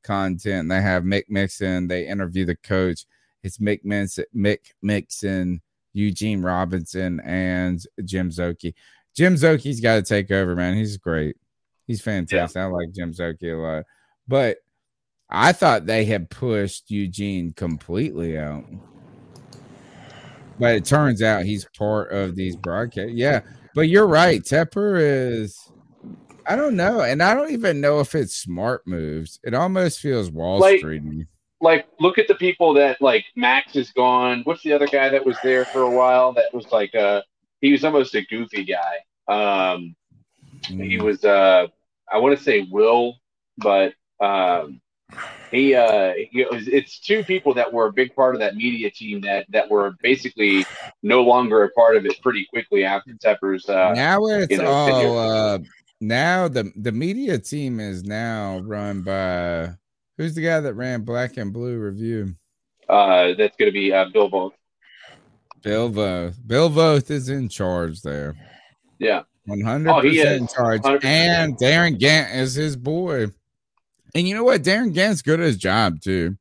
[0.05, 3.05] content, they have Mick Mixon, they interview the coach.
[3.43, 5.61] It's Mick Mixon, Mick Mixon,
[5.93, 8.75] Eugene Robinson, and Jim Szoke.
[9.15, 10.75] Jim Szoke's got to take over, man.
[10.75, 11.37] He's great.
[11.87, 12.61] He's fantastic.
[12.61, 13.85] I like Jim Szoke a lot.
[14.29, 14.59] But
[15.29, 18.65] I thought they had pushed Eugene completely out.
[20.59, 23.13] But it turns out he's part of these broadcasts.
[23.15, 23.41] Yeah.
[23.75, 24.41] But you're right.
[24.43, 25.59] Tepper is
[26.47, 27.01] I don't know.
[27.01, 29.41] And I don't even know if it's smart moves.
[29.43, 31.03] It almost feels Wall Like- Street.
[31.63, 34.43] Like, look at the people that like Max is gone.
[34.45, 36.33] What's the other guy that was there for a while?
[36.35, 37.23] That was like uh
[37.63, 38.97] he was almost a goofy guy.
[39.27, 39.97] Um,
[40.67, 41.67] he was uh
[42.13, 43.17] I want to say Will,
[43.59, 44.81] but um
[45.51, 49.21] he uh he, it's two people that were a big part of that media team
[49.21, 50.65] that that were basically
[51.03, 54.67] no longer a part of it pretty quickly after Tepper's uh now it's you know,
[54.67, 55.59] all uh
[56.01, 59.71] now the the media team is now run by
[60.17, 62.35] who's the guy that ran Black and Blue Review?
[62.89, 64.53] uh that's gonna be uh Bill Voth.
[65.63, 66.35] Bill Voth.
[66.47, 68.37] Bill Voth is in charge there.
[68.99, 69.23] Yeah.
[69.47, 70.83] One hundred Oh, he percent in charge.
[70.83, 71.05] 100%.
[71.05, 73.29] And Darin Gantt is his boy.
[74.15, 74.63] And you know what?
[74.63, 76.37] Darin Gantt's good at his job too.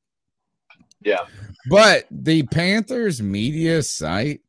[1.02, 1.26] Yeah.
[1.70, 4.42] But the Panthers media site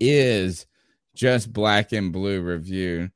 [0.00, 0.66] is
[1.14, 3.10] just black and blue review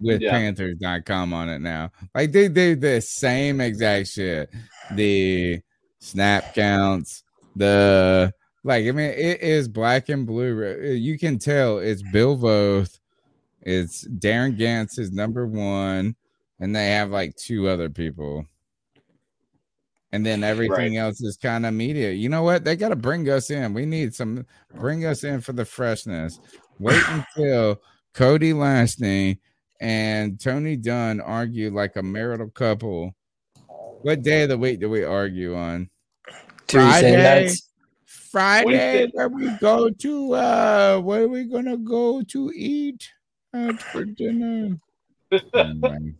[0.00, 0.30] with Yeah.
[0.32, 1.90] panthers.com on it now.
[2.14, 4.50] Like they do the same exact shit.
[4.92, 5.60] The
[5.98, 7.24] snap counts,
[7.56, 8.32] the
[8.62, 10.92] like, I mean, it is black and blue.
[10.92, 12.98] You can tell it's Bill Voth,
[13.62, 16.16] it's Darren Gantz is number one,
[16.60, 18.46] and they have like two other people.
[20.12, 22.12] And then everything else is kind of media.
[22.12, 22.64] You know what?
[22.64, 23.74] They got to bring us in.
[23.74, 26.40] We need some bring us in for the freshness.
[26.78, 27.80] Wait until
[28.14, 29.38] Cody Lashney
[29.80, 33.14] and Tony Dunn argue like a marital couple.
[34.02, 35.90] What day of the week do we argue on?
[36.66, 37.70] Tuesday nights.
[38.06, 43.10] Friday, where we go to uh where are we gonna go to eat
[43.54, 44.78] out for dinner?
[45.54, 46.14] Anyway.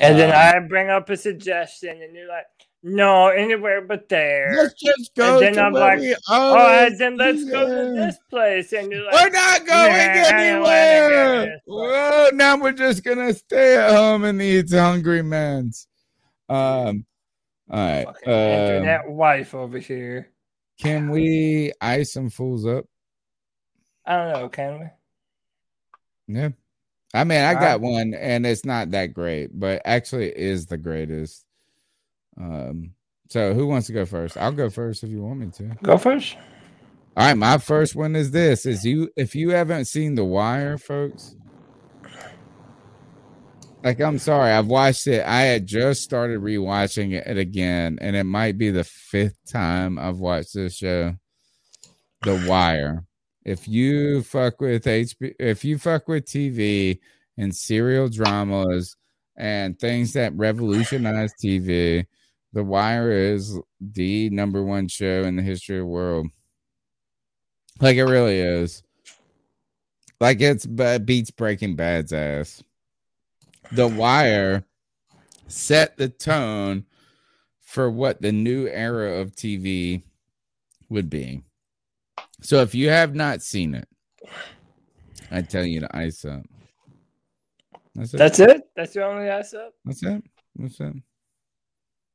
[0.00, 2.46] And then Um, I bring up a suggestion, and you're like,
[2.82, 6.56] "No, anywhere but there." Let's just go And then to I'm like, "Oh,
[6.86, 10.36] and then let's go to this place," and you're like, We're not going "Nah, go
[10.36, 11.60] anywhere.
[11.66, 15.88] Well, now we're just gonna stay at home and eat hungry man's.
[16.48, 17.04] Um,
[17.70, 18.06] all right.
[18.06, 20.30] Um, Internet wife over here.
[20.80, 22.84] can we ice some fools up?
[24.06, 24.48] I don't know.
[24.48, 26.34] Can we?
[26.34, 26.50] Yeah.
[27.14, 31.44] I mean, I got one, and it's not that great, but actually is the greatest.
[32.38, 32.92] Um,
[33.28, 34.36] so who wants to go first?
[34.36, 35.76] I'll go first if you want me to.
[35.82, 36.36] Go first.
[37.16, 40.78] All right, my first one is this: is you if you haven't seen The Wire,
[40.78, 41.34] folks.
[43.82, 45.24] Like, I'm sorry, I've watched it.
[45.24, 50.18] I had just started rewatching it again, and it might be the fifth time I've
[50.18, 51.14] watched this show.
[52.22, 53.07] The Wire.
[53.48, 56.98] If you fuck with HB, if you fuck with TV
[57.38, 58.94] and serial dramas
[59.38, 62.04] and things that revolutionize TV,
[62.52, 66.26] The Wire is the number one show in the history of the world.
[67.80, 68.82] Like it really is.
[70.20, 72.62] Like it's beats Breaking Bad's ass.
[73.72, 74.62] The Wire
[75.46, 76.84] set the tone
[77.62, 80.02] for what the new era of TV
[80.90, 81.44] would be.
[82.40, 83.88] So if you have not seen it,
[85.30, 86.42] I tell you to ice up.
[87.94, 88.18] That's it.
[88.18, 88.62] That's it.
[88.76, 89.72] That's your only ice up.
[89.84, 90.22] That's it.
[90.56, 90.94] That's it.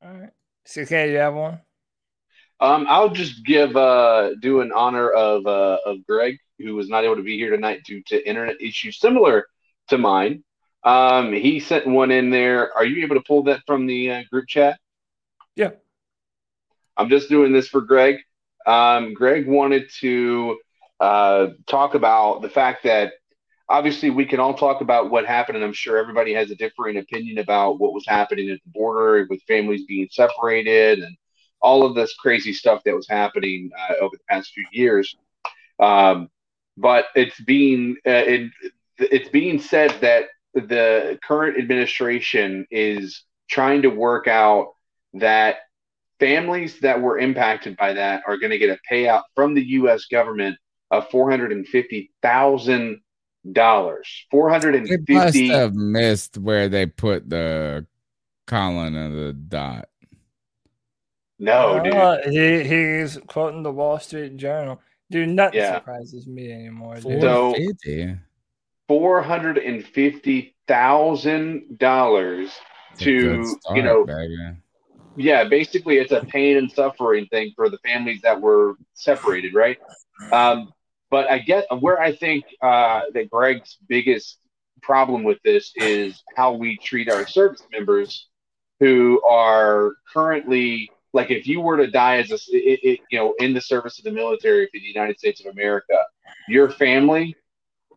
[0.03, 0.29] All right.
[0.65, 1.59] CK, you have one?
[2.59, 7.03] Um, I'll just give uh do an honor of uh of Greg, who was not
[7.03, 9.47] able to be here tonight due to internet issues similar
[9.89, 10.43] to mine.
[10.83, 12.75] Um, he sent one in there.
[12.75, 14.79] Are you able to pull that from the uh, group chat?
[15.55, 15.71] Yeah.
[16.95, 18.17] I'm just doing this for Greg.
[18.65, 20.57] Um, Greg wanted to
[20.99, 23.13] uh, talk about the fact that
[23.69, 26.97] obviously we can all talk about what happened, and I'm sure everybody has a differing
[26.97, 31.15] opinion about what was happening at the border with families being separated and
[31.61, 35.15] all of this crazy stuff that was happening uh, over the past few years.
[35.79, 36.29] Um,
[36.77, 38.51] but it's being uh, it,
[38.97, 44.73] it's being said that the current administration is trying to work out
[45.13, 45.57] that
[46.23, 50.05] families that were impacted by that are going to get a payout from the U.S.
[50.05, 50.57] government
[50.91, 53.01] of four hundred and fifty thousand
[53.51, 54.07] dollars.
[54.31, 57.85] Four hundred and They must have missed where they put the
[58.47, 59.89] colon of the dot.
[61.39, 61.93] No, dude.
[61.93, 64.79] Uh, he, he's quoting the Wall Street Journal.
[65.11, 65.75] Dude, nothing Yeah.
[65.75, 67.01] surprises me anymore.
[67.01, 67.21] So- Dude.
[67.21, 68.17] 450.
[68.87, 72.51] four hundred and fifty thousand dollars
[72.99, 74.37] to good start, you know baby.
[75.15, 79.77] Yeah basically it's a pain and suffering thing for the families that were separated right?
[80.31, 80.71] Um,
[81.13, 84.39] but i get where i think uh, that greg's biggest
[84.81, 88.27] problem with this is how we treat our service members
[88.79, 93.33] who are currently like if you were to die as a it, it, you know
[93.39, 95.97] in the service of the military for the united states of america
[96.49, 97.35] your family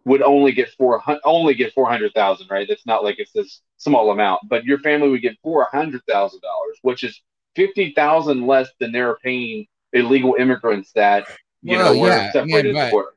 [0.07, 2.67] would only get four hundred only get four hundred thousand, right?
[2.67, 6.41] That's not like it's this small amount, but your family would get four hundred thousand
[6.41, 7.21] dollars, which is
[7.55, 11.27] fifty thousand less than they're paying illegal immigrants that
[11.63, 13.11] you Well, know were yeah, separated yeah, at the border.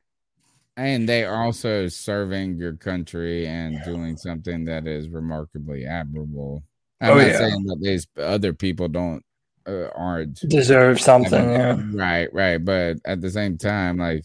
[0.76, 6.62] And they are also serving your country and doing something that is remarkably admirable.
[7.00, 7.38] I'm Oh, not yeah.
[7.38, 9.22] saying that these other people don't
[9.66, 11.82] uh, aren't Deserve something, I yeah.
[11.92, 12.64] Right, right.
[12.64, 14.24] But at the same time, like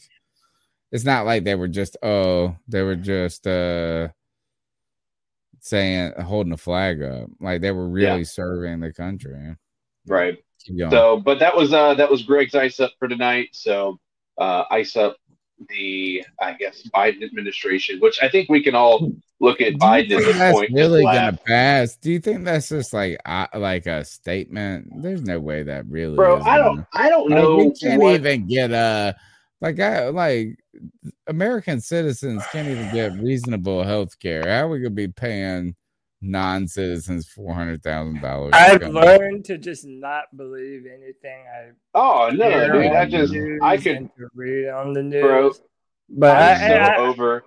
[0.96, 4.08] it's not like they were just oh, they were just uh
[5.60, 7.30] saying holding a flag up.
[7.40, 8.24] Like they were really Yeah.
[8.24, 9.56] serving the country.
[10.08, 10.38] Right.
[10.90, 13.50] So, but that was uh that was Greg's ice up for tonight.
[13.54, 14.00] So,
[14.38, 15.18] uh, ice up
[15.70, 20.10] the I guess Biden administration, which I think we can all look at Biden at
[20.10, 20.72] this that's point.
[20.74, 21.96] really gonna pass?
[21.98, 25.02] Do you think that's just like uh, like a statement?
[25.04, 28.02] There's no way that really, Bro, I don't gonna- I don't Like, know We can't
[28.02, 29.16] what- even get a
[29.66, 30.60] like I like
[31.28, 34.44] American citizens can't even get reasonable health care.
[34.44, 35.76] How are we gonna be paying
[36.22, 38.52] non-citizens four hundred thousand dollars?
[38.54, 42.92] I've learned to just not believe anything I Oh no, dude!
[42.94, 45.22] I just I news could and read on the news.
[45.22, 45.52] bro.
[46.10, 47.44] But I'm I, so I- over.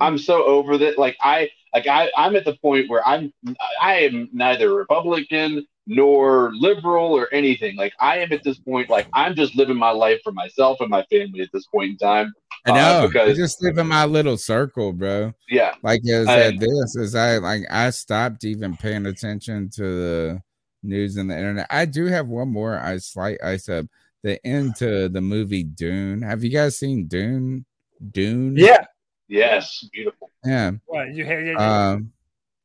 [0.00, 0.98] I'm so over that.
[0.98, 3.32] Like I, like I, I'm at the point where I'm,
[3.80, 7.76] I am neither Republican nor liberal or anything.
[7.76, 10.88] Like I am at this point, like I'm just living my life for myself and
[10.90, 12.32] my family at this point in time.
[12.66, 13.04] I uh, know.
[13.04, 15.32] I because just live in my little circle, bro.
[15.48, 19.82] yeah, Like as I- at this is I like I stopped even paying attention to
[19.82, 20.42] the
[20.82, 21.66] news and the internet.
[21.70, 23.86] I do have one more I slight ice up
[24.22, 26.22] the end to the movie Dune.
[26.22, 27.66] Have you guys seen Dune?
[28.10, 28.56] Dune?
[28.56, 28.84] yeah.
[29.28, 30.30] yes, beautiful.
[30.44, 30.72] Yeah.
[30.86, 31.44] What you hear?
[31.44, 32.12] you- Um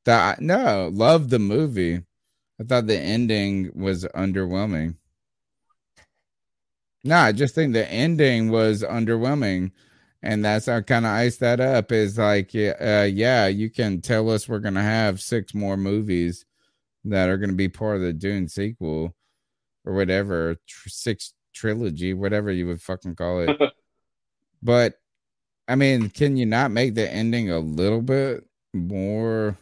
[0.05, 2.01] the no, love the movie.
[2.59, 4.95] I thought the ending was underwhelming.
[7.03, 9.71] No, I just think the ending was underwhelming.
[10.21, 14.01] And that's how kind of ice that up is like, yeah, uh, yeah, you can
[14.01, 16.45] tell us we're going to have six more movies
[17.05, 19.15] that are going to be part of the Dune sequel
[19.85, 23.57] or whatever, tr- six trilogy, whatever you would fucking call it.
[24.61, 24.95] but
[25.69, 29.57] I mean, can you not make the ending a little bit more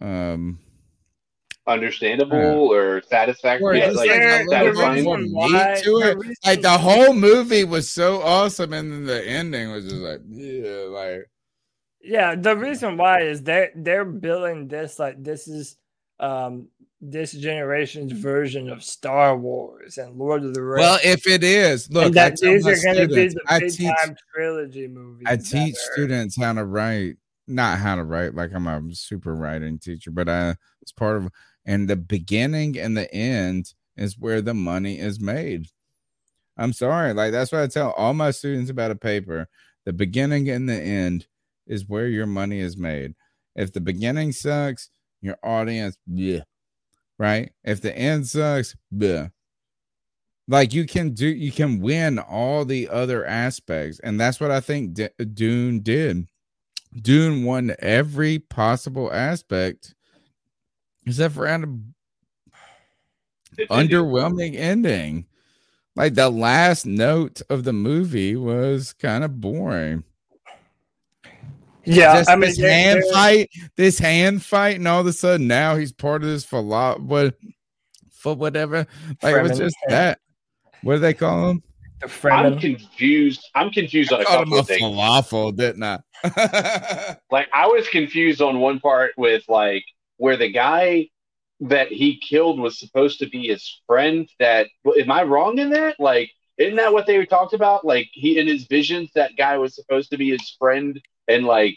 [0.00, 0.58] um
[1.66, 3.82] Understandable or satisfactory?
[3.82, 4.10] or like, like
[4.50, 4.94] satisfying?
[4.96, 6.36] bit more reason meat why- to the it.
[6.44, 10.86] Like the whole movie was so awesome, and then the ending was just like, yeah,
[10.88, 11.30] like
[12.02, 15.76] Yeah, the reason why is they're they're billing this like this is
[16.18, 16.68] um
[17.02, 20.80] this generation's version of Star Wars and Lord of the Rings.
[20.80, 23.40] well, if it is, look, and that I tell these are going to be the
[23.48, 25.26] I big teach, time trilogy movies.
[25.28, 27.16] I teach are- students how to write,
[27.46, 31.30] not how to write, like I'm a super writing teacher, but I it's part of,
[31.70, 35.68] and the beginning and the end is where the money is made.
[36.56, 39.46] I'm sorry, like that's what I tell all my students about a paper.
[39.84, 41.28] The beginning and the end
[41.68, 43.14] is where your money is made.
[43.54, 44.90] If the beginning sucks,
[45.20, 46.40] your audience, yeah,
[47.20, 47.52] right?
[47.62, 49.28] If the end sucks, yeah.
[50.48, 54.58] Like you can do, you can win all the other aspects, and that's what I
[54.58, 56.26] think D- Dune did.
[57.00, 59.94] Dune won every possible aspect,
[61.06, 61.92] except for an
[63.70, 65.26] underwhelming ending.
[65.96, 70.04] Like the last note of the movie was kind of boring.
[71.84, 75.06] Yeah, Just I mean, this there- hand there- fight, this hand fight, and all of
[75.06, 77.34] a sudden now he's part of this philo- what
[78.12, 78.86] for whatever.
[79.22, 80.20] Like it was just that.
[80.82, 81.62] What do they call him?
[82.00, 83.46] The friend, I'm confused.
[83.54, 84.82] I'm confused on I a called him couple a of things.
[84.82, 87.16] falafel, didn't I?
[87.30, 89.84] like I was confused on one part with like
[90.20, 91.08] where the guy
[91.60, 94.28] that he killed was supposed to be his friend.
[94.38, 94.68] That
[94.98, 95.98] am I wrong in that?
[95.98, 97.84] Like, isn't that what they talked about?
[97.86, 101.76] Like he in his visions, that guy was supposed to be his friend, and like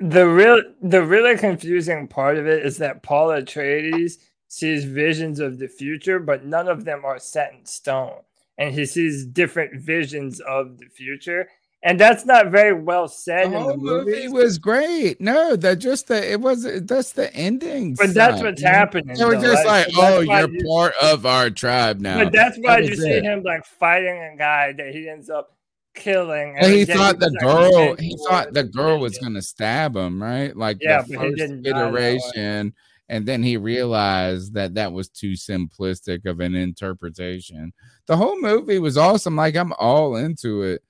[0.00, 4.14] the real the really confusing part of it is that Paul Atreides
[4.48, 8.22] sees visions of the future, but none of them are set in stone.
[8.56, 11.48] And he sees different visions of the future.
[11.82, 14.28] And that's not very well said The in whole the movie movie.
[14.28, 15.20] was great.
[15.20, 17.94] No, that just the it was that's the ending.
[17.94, 21.50] But that's what's happening, They were though, just like, "Oh, you're you- part of our
[21.50, 23.24] tribe now." But that's why That you see it.
[23.24, 25.56] him like fighting a guy that he ends up
[25.94, 26.56] killing.
[26.58, 30.56] And he thought the girl, he thought the girl was gonna stab him, right?
[30.56, 32.74] Like Yeah, the first iteration,
[33.08, 37.72] and then he realized that that was too simplistic of an interpretation.
[38.06, 39.36] The whole movie was awesome.
[39.36, 40.82] Like I'm all into it.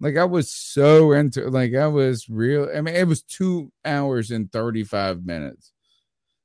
[0.00, 1.48] Like I was so into.
[1.48, 2.68] Like I was real.
[2.74, 5.72] I mean, it was two hours and thirty five minutes.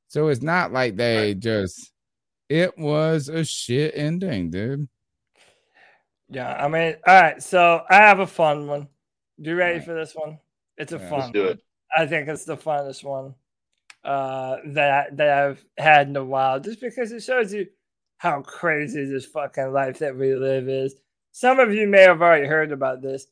[0.08, 1.92] So it's not like they just.
[2.50, 4.90] It was a shit ending, dude.
[6.30, 7.44] Yeah, I mean, all right.
[7.44, 8.88] So I have a fun one.
[9.38, 10.40] You ready for this one?
[10.78, 11.10] It's a Yeah.
[11.10, 11.20] fun.
[11.20, 11.52] Let's do one.
[11.52, 11.60] it.
[11.96, 13.36] I think it's the funnest one
[14.06, 17.68] uh, that that I've had in a while, just because it shows you
[18.18, 20.96] how crazy this fucking life that we live is.
[21.34, 23.28] Some of you may have already heard about this,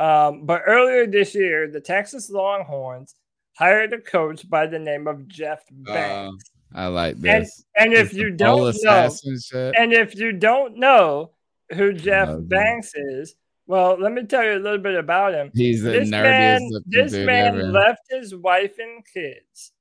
[0.00, 3.14] um, but earlier this year, the Texas Longhorns
[3.56, 6.50] hired a coach by the name of Jeff Banks.
[6.74, 7.64] Uh, I like and, this.
[7.76, 9.10] and if you don't know,
[9.54, 11.32] and if you don't know
[11.72, 12.28] who Jeff.
[12.40, 13.34] Banks is,
[13.66, 15.50] well, let me tell you a little bit about him.
[15.54, 17.62] He's the this nerdiest man, this man ever.
[17.64, 19.72] left his wife and kids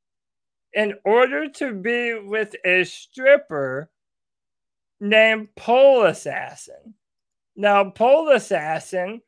[0.74, 3.90] in order to be with a stripper
[5.00, 6.94] named Pole Assassin.
[7.56, 9.22] Now, Pole Assassin,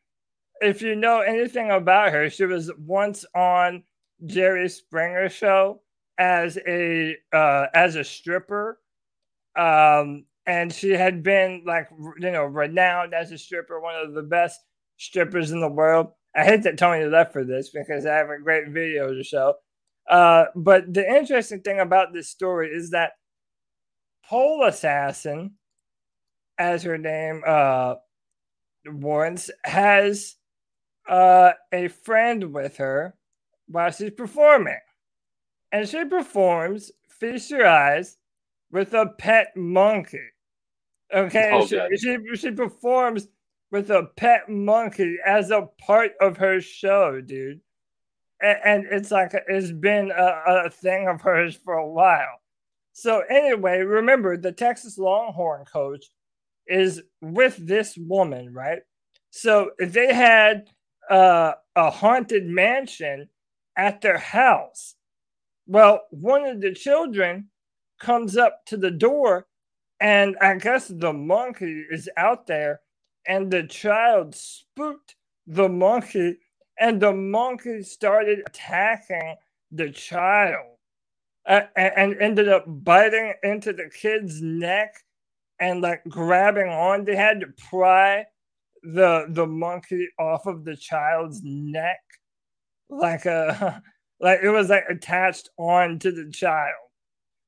[0.61, 3.83] if you know anything about her, she was once on
[4.25, 5.81] Jerry Springer show
[6.17, 8.79] as a uh, as a stripper,
[9.57, 11.89] um, and she had been like
[12.19, 14.59] you know renowned as a stripper, one of the best
[14.97, 16.11] strippers in the world.
[16.35, 19.55] I hate that Tony left for this because I have a great video to show.
[20.09, 23.13] Uh, but the interesting thing about this story is that
[24.25, 25.55] Pole Assassin,
[26.57, 27.95] as her name uh,
[28.85, 30.35] warrants, has
[31.07, 33.15] uh, a friend with her
[33.67, 34.79] while she's performing.
[35.71, 38.17] And she performs, feast your eyes,
[38.71, 40.27] with a pet monkey.
[41.13, 43.27] Okay, Oh, she, she, she performs
[43.71, 47.61] with a pet monkey as a part of her show, dude.
[48.41, 52.41] And, and it's like it's been a, a thing of hers for a while.
[52.93, 56.05] So anyway, remember the Texas Longhorn coach
[56.67, 58.79] is with this woman, right?
[59.29, 60.69] So they had
[61.11, 63.29] uh, a haunted mansion
[63.77, 64.95] at their house.
[65.67, 67.49] Well, one of the children
[67.99, 69.47] comes up to the door,
[69.99, 72.81] and I guess the monkey is out there,
[73.27, 75.15] and the child spooked
[75.45, 76.37] the monkey,
[76.79, 79.35] and the monkey started attacking
[79.71, 80.77] the child
[81.45, 84.95] uh, and, and ended up biting into the kid's neck
[85.59, 87.05] and like grabbing on.
[87.05, 88.25] They had to pry
[88.83, 91.99] the the monkey off of the child's neck,
[92.89, 93.81] like a
[94.19, 96.75] like it was like attached on to the child.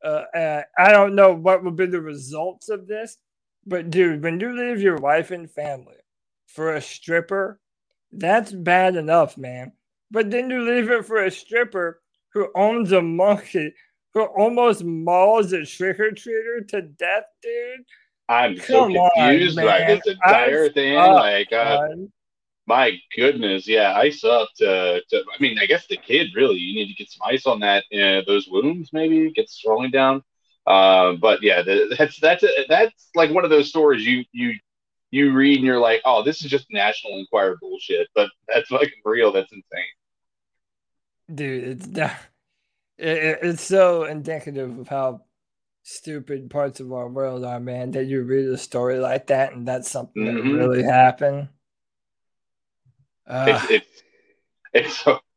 [0.04, 3.18] Uh, uh, I don't know what would be the results of this,
[3.66, 5.96] but dude, when you leave your wife and family
[6.48, 7.60] for a stripper,
[8.12, 9.72] that's bad enough, man.
[10.12, 12.02] But then you leave it for a stripper
[12.34, 13.74] who owns a monkey
[14.14, 17.86] who almost mauls a trick or treater to death, dude.
[18.34, 19.88] I'm so Come on, confused by man.
[19.88, 20.96] this entire I'm thing.
[20.98, 21.88] fucked, Like, uh,
[22.66, 25.18] my goodness, yeah, ice up to, to.
[25.18, 26.58] I mean, I guess the kid really.
[26.58, 27.84] You need to get some ice on that.
[27.94, 30.24] Uh, those wounds, maybe get swelling down.
[30.66, 34.54] Uh, but yeah, the, that's that's that's like one of those stories you you
[35.12, 38.08] you read and you're like, oh, this is just National Enquirer bullshit.
[38.16, 39.32] But that's fucking real.
[39.34, 39.84] That's insane.
[41.36, 41.88] dude it's
[42.98, 45.22] it, it- it's so indicative of how
[45.84, 49.68] stupid parts of our world are man that you read a story like that and
[49.68, 50.58] that's something that Mhm.
[50.58, 51.50] really happened
[53.46, 54.04] It's uh, it's
[54.74, 55.20] it's so.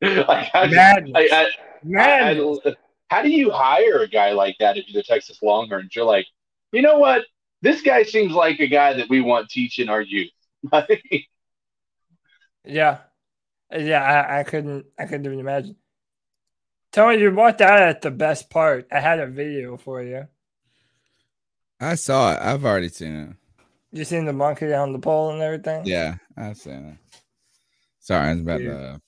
[0.00, 1.12] Like, how, Madness.
[1.16, 1.50] I, I, I,
[1.82, 2.58] Madness.
[2.64, 2.76] I,
[3.10, 5.94] how do you hire a guy like that if you're the Texas Longhorns?
[5.94, 6.26] You're like,
[6.72, 7.24] you know what?
[7.62, 10.30] This guy seems like a guy that we want teaching our youth.
[12.64, 12.98] yeah
[13.72, 15.76] yeah I, I couldn't i couldn't even imagine
[16.92, 20.26] tony you walked out at the best part i had a video for you
[21.80, 22.40] I saw it.
[22.42, 23.36] I've already seen it.
[23.96, 27.20] you seen the monkey on the pole and everything Yeah, I've seen it.
[28.00, 28.70] Sorry, I was about Dude.
[28.70, 29.00] to.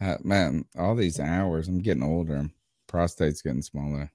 [0.00, 2.48] Uh, man, all these hours, I'm getting older.
[2.86, 4.10] Prostate's getting smaller.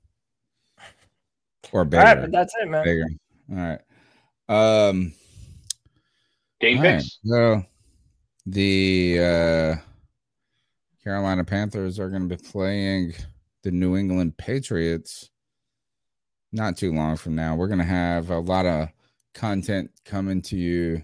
[1.71, 2.03] Or all bigger.
[2.03, 3.07] right but that's it man bigger.
[3.51, 4.87] All right.
[4.87, 5.13] Um.
[6.59, 7.19] Game all right, picks.
[7.25, 7.63] So
[8.45, 9.75] the uh,
[11.03, 13.13] Carolina Panthers are going to be playing
[13.63, 15.29] the New England Patriots
[16.51, 17.55] not too long from now.
[17.55, 18.89] We're going to have a lot of
[19.33, 21.03] content coming to you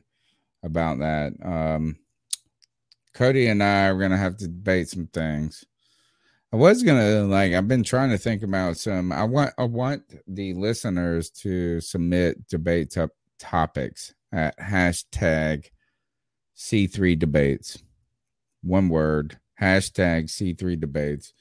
[0.64, 1.34] about that.
[1.44, 1.98] Um,
[3.14, 5.66] Cody and I are gonna have to debate some things.
[6.54, 9.12] I was gonna like I've been trying to think about some.
[9.12, 15.66] I want I want the listeners to submit debate top topics at hashtag
[16.56, 17.78] C3 debates.
[18.64, 21.34] One word hashtag C3 debates.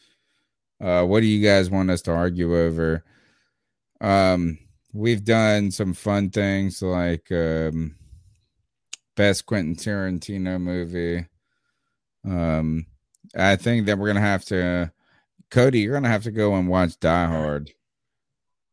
[0.81, 3.05] Uh, what do you guys want us to argue over?
[4.01, 4.59] Um,
[4.93, 7.97] we've done some fun things like um,
[9.17, 11.27] best Quentin Tarantino movie.
[12.25, 12.87] Um,
[13.37, 14.93] I think that we're gonna have to,
[15.51, 15.81] Cody.
[15.81, 17.73] You're gonna have to go and watch Die Hard.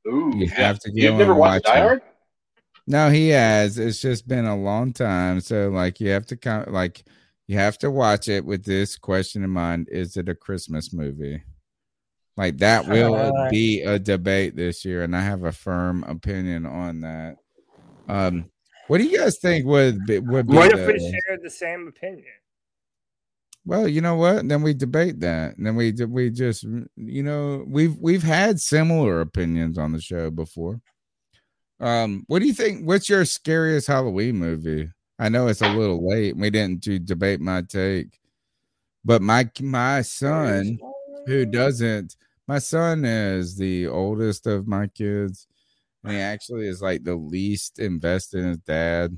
[0.08, 0.54] Ooh, You yeah.
[0.56, 1.82] have to go You've never and watched watch Die.
[1.82, 2.02] Hard?
[2.88, 3.80] No, he has.
[3.80, 5.42] It's just been a long time.
[5.42, 7.04] So like you have to count like
[7.48, 9.88] you have to watch it with this question in mind.
[9.92, 11.44] Is it a Christmas movie?
[12.38, 16.66] Like that will Uh, be a debate this year, and I have a firm opinion
[16.66, 17.38] on that.
[18.08, 18.52] Um
[18.88, 21.88] what do you guys think would be would be What if we shared the same
[21.88, 22.26] opinion?
[23.66, 24.48] well, you know what?
[24.48, 25.58] Then we debate that.
[25.58, 26.64] And then we we just
[26.96, 30.82] you know we've we've had similar opinions on the show before.
[31.80, 32.86] Um, what do you think?
[32.88, 34.92] What's your scariest Halloween movie?
[35.18, 36.36] I know it's a little late.
[36.36, 38.20] We didn't do debate my take,
[39.04, 40.78] but my my son,
[41.26, 45.48] who doesn't, my son is the oldest of my kids,
[46.04, 49.18] and he actually is like the least invested in his dad.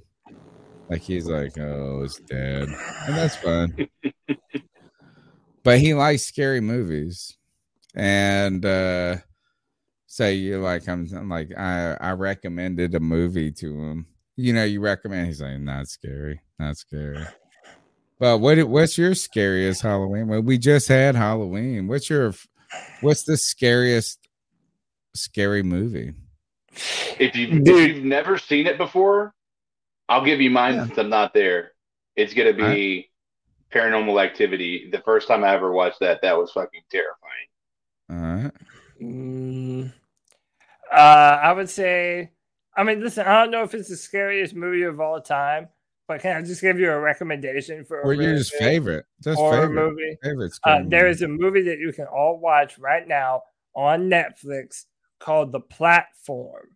[0.89, 2.67] Like he's like, oh, his dad,
[3.07, 3.89] and that's fine.
[5.63, 7.37] but he likes scary movies,
[7.95, 9.17] and uh
[10.05, 14.05] say you like I'm, I'm like I I recommended a movie to him.
[14.37, 15.27] You know, you recommend.
[15.27, 17.25] He's like, not scary, not scary.
[18.19, 20.27] But what what's your scariest Halloween?
[20.27, 21.87] Well, we just had Halloween.
[21.87, 22.33] What's your
[23.01, 24.19] what's the scariest
[25.15, 26.13] scary movie?
[27.19, 29.33] If you if you've never seen it before,
[30.09, 31.73] I'll give you mine since I'm not there.
[32.15, 33.09] It's gonna be
[33.73, 34.89] Paranormal Activity.
[34.91, 37.47] The first time I ever watched that, that was fucking terrifying.
[38.09, 38.53] All right.
[39.01, 39.93] Mm,
[40.91, 42.31] uh, I would say,
[42.77, 45.67] I mean, listen, I don't know if it's the scariest movie of all time,
[46.07, 49.05] but can I just give you a recommendation for a yours favorite?
[49.21, 49.73] Just horror favorite.
[49.89, 50.17] movie?
[50.23, 53.41] Favorite Uh, there is a movie that you can all watch right now
[53.73, 54.85] on Netflix
[55.19, 56.67] called The Platform.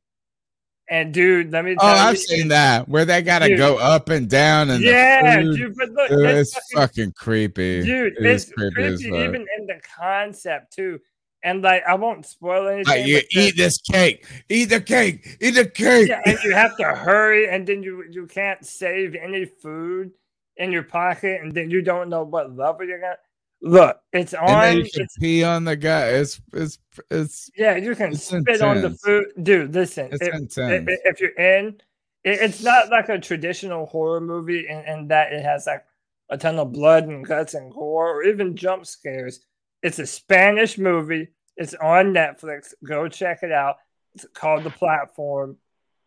[0.90, 3.58] And dude, let me Oh, tell you, Oh, I've seen that where they gotta Dude.
[3.60, 7.14] go up and down and the Yeah, food- dude, but look, Dude, it's it's fucking
[7.14, 7.84] creepy.
[7.84, 11.00] dude, It it's creepy creepy, even in the concept too.
[11.44, 13.00] And like, I won't spoil anything.
[13.00, 16.08] Like, you eat this cake, eat the cake, eat the cake.
[16.10, 20.12] yeah, and you have to hurry, and then you you can't save any food
[20.58, 23.18] in your pocket, and then you don't know what level you're gonna.
[23.64, 24.78] Look, it's and on.
[24.94, 26.10] It's, pee on the guy.
[26.10, 26.80] It's it's
[27.10, 29.74] it's yeah, you can spit on the food, dude.
[29.74, 30.90] Listen, It's if, intense.
[31.06, 31.80] if, you're in,
[32.24, 35.86] it's not like a traditional horror movie, in, in that it has like
[36.30, 39.42] a ton of blood and guts and gore, or even jump scares.
[39.84, 41.30] It's a Spanish movie.
[41.58, 42.74] It's on Netflix.
[42.84, 43.78] Go check it out.
[44.16, 45.58] It's called The Platform.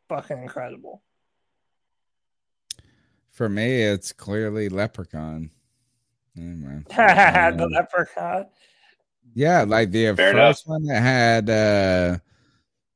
[0.08, 1.02] Fucking incredible.
[3.32, 5.50] For me, it's clearly Leprechaun.
[6.36, 8.46] Anyway, the um, leprechaun.
[9.34, 12.18] yeah, like the Fair first one that had uh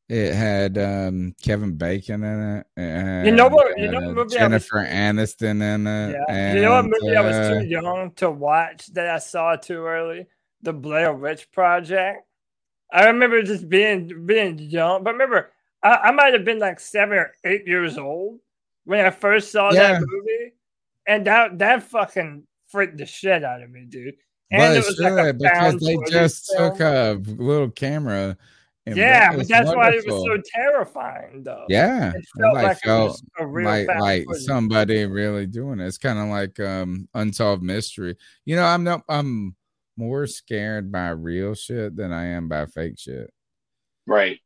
[0.09, 2.67] it had um Kevin Bacon in it.
[2.77, 5.87] it You know had, what- you know what uh, movie I was- Jennifer Aniston in
[5.87, 6.17] it.
[6.29, 6.55] Yeah.
[6.55, 9.55] you know what and, movie I was uh, too young to watch that I saw
[9.55, 10.27] too early?
[10.63, 12.23] The Blair Witch Project.
[12.93, 17.19] I remember just being being young, but remember I, I might have been like seven
[17.19, 18.41] or eight years old
[18.85, 19.93] when I first saw Yeah.
[19.95, 20.55] that movie,
[21.07, 24.15] and that that fucking freaked the shit out of me, dude.
[24.51, 26.71] And Well, it was like a because they just film.
[26.73, 28.37] took a little camera.
[28.87, 31.67] and Yeah, but that's why it was so terrifying, though.
[31.69, 35.81] Yeah, it felt like like it felt was a real like like somebody really doing
[35.81, 35.87] it.
[35.87, 38.17] It's kind of like um unsolved mystery.
[38.47, 39.03] You know, I'm not.
[39.11, 39.55] I'm
[39.99, 43.33] more scared by real shit than I am by fake shit.
[44.07, 44.39] Right.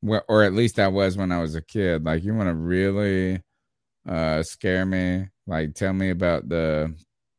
[0.00, 2.04] Well, or at least I was when I was a kid.
[2.04, 3.42] Like, you want to really
[4.08, 5.28] uh scare me?
[5.46, 6.94] Like, tell me about the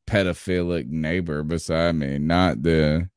[0.08, 3.10] pedophilic neighbor beside me, not the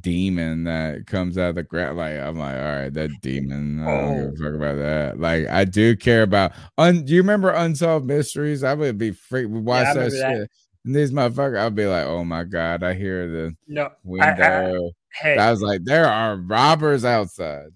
[0.00, 1.98] demon that comes out of the ground.
[1.98, 3.82] Like, I'm like, all right, that demon.
[3.82, 5.20] I don't give a fuck about that.
[5.20, 6.52] Like, I do care about.
[6.78, 8.62] Un- do you remember Unsolved Mysteries?
[8.62, 9.50] I would be freaked.
[9.50, 10.20] Watch I that shit.
[10.20, 10.48] that.
[10.84, 14.62] And these motherfuckers, I'll be like, oh my God, I hear the No, I- I-
[14.70, 14.90] window.
[15.14, 15.38] hey.
[15.38, 17.68] I was like, there are robbers outside.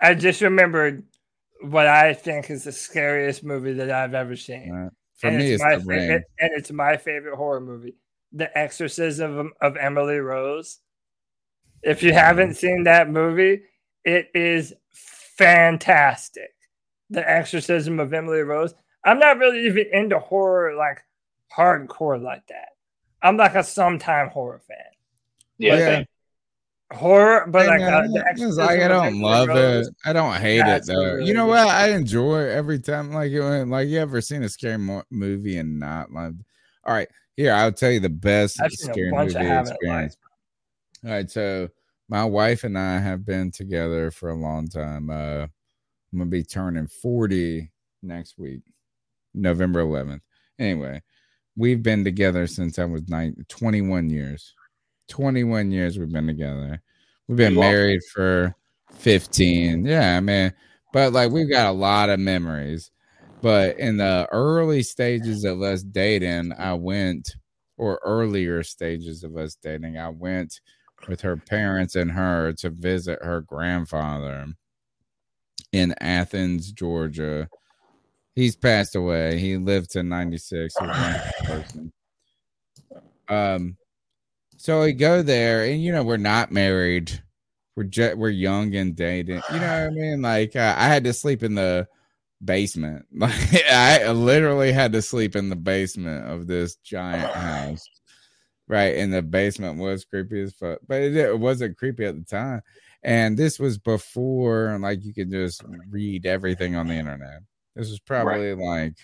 [0.00, 1.02] I just remembered
[1.62, 4.72] what I think is the scariest movie that I've ever seen.
[4.74, 6.10] Uh, for and me, it's, my The fa- Ring.
[6.12, 7.94] and it's my favorite horror movie,
[8.32, 10.78] The Exorcism of, of Emily Rose.
[11.82, 13.62] If you haven't seen that movie,
[14.04, 16.50] it is fantastic.
[17.10, 18.74] The Exorcism of Emily Rose.
[19.04, 20.98] I'm not really even into horror like
[21.56, 22.68] hardcore like that.
[23.22, 24.76] I'm like a sometime horror fan.
[25.58, 26.04] Yeah, Yeah.
[26.92, 29.94] Horror, but like, Yeah, uh, the it's like I don't Emily love Rose, it.
[30.04, 31.14] I don't hate That's it though.
[31.14, 31.66] really you know good what?
[31.68, 33.10] I enjoy it every time.
[33.12, 36.34] Like, when- like you ever seen a scary mo- movie and not love?
[36.84, 40.16] All right, here I'll tell you the best I've seen a scary bunch movie experience.
[41.04, 41.68] All right, so
[42.08, 45.08] my wife and I have been together for a long time.
[45.10, 45.46] Uh,
[46.12, 48.60] I'm gonna be turning 40 next week,
[49.32, 50.20] November 11th.
[50.58, 51.02] Anyway,
[51.56, 54.54] we've been together since I was nine, 21 years.
[55.08, 56.80] 21 years we've been together.
[57.28, 58.54] We've been married for
[58.92, 59.84] 15.
[59.84, 60.52] Yeah, man.
[60.92, 62.90] But like we've got a lot of memories.
[63.42, 67.34] But in the early stages of us dating, I went,
[67.76, 70.60] or earlier stages of us dating, I went
[71.08, 74.46] with her parents and her to visit her grandfather
[75.72, 77.48] in Athens, Georgia.
[78.34, 79.38] He's passed away.
[79.38, 80.74] He lived to 96.
[80.78, 81.92] He was a wonderful person.
[83.28, 83.76] Um,
[84.56, 87.22] so we go there, and you know we're not married.
[87.76, 89.42] We're just we're young and dating.
[89.52, 90.22] You know what I mean?
[90.22, 91.88] Like uh, I had to sleep in the
[92.44, 93.06] basement.
[93.12, 97.84] Like I literally had to sleep in the basement of this giant house.
[98.66, 102.24] Right, and the basement was creepy as fuck, but it, it wasn't creepy at the
[102.24, 102.62] time.
[103.02, 107.42] And this was before, like, you could just read everything on the internet.
[107.76, 108.96] This was probably like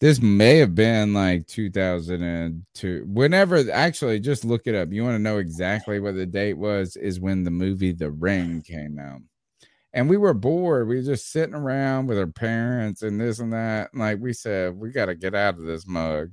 [0.00, 4.92] this may have been like 2002 whenever actually just look it up.
[4.92, 8.62] You want to know exactly what the date was is when the movie the ring
[8.62, 9.20] came out.
[9.92, 10.88] And we were bored.
[10.88, 13.92] We were just sitting around with our parents and this and that.
[13.92, 16.32] And like we said we got to get out of this mug.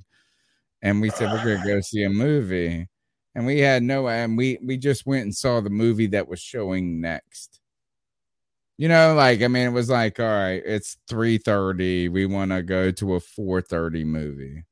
[0.82, 2.88] And we said we're gonna go see a movie.
[3.36, 6.40] And we had no and we we just went and saw the movie that was
[6.40, 7.61] showing next
[8.82, 12.08] you know, like I mean, it was like, all right, it's three thirty.
[12.08, 14.64] We want to go to a four thirty movie,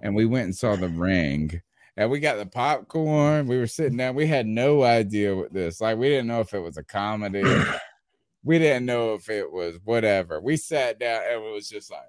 [0.00, 1.62] and we went and saw The Ring.
[1.96, 3.46] And we got the popcorn.
[3.46, 4.16] We were sitting down.
[4.16, 5.80] We had no idea what this.
[5.80, 7.44] Like, we didn't know if it was a comedy.
[8.42, 10.40] we didn't know if it was whatever.
[10.40, 12.00] We sat down and it was just like,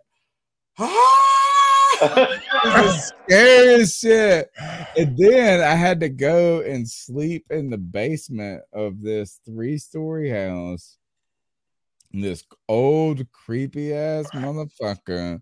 [0.80, 2.40] ah!
[2.66, 4.50] was scary shit.
[4.98, 10.32] And then I had to go and sleep in the basement of this three story
[10.32, 10.99] house.
[12.12, 15.42] This old creepy ass motherfucker.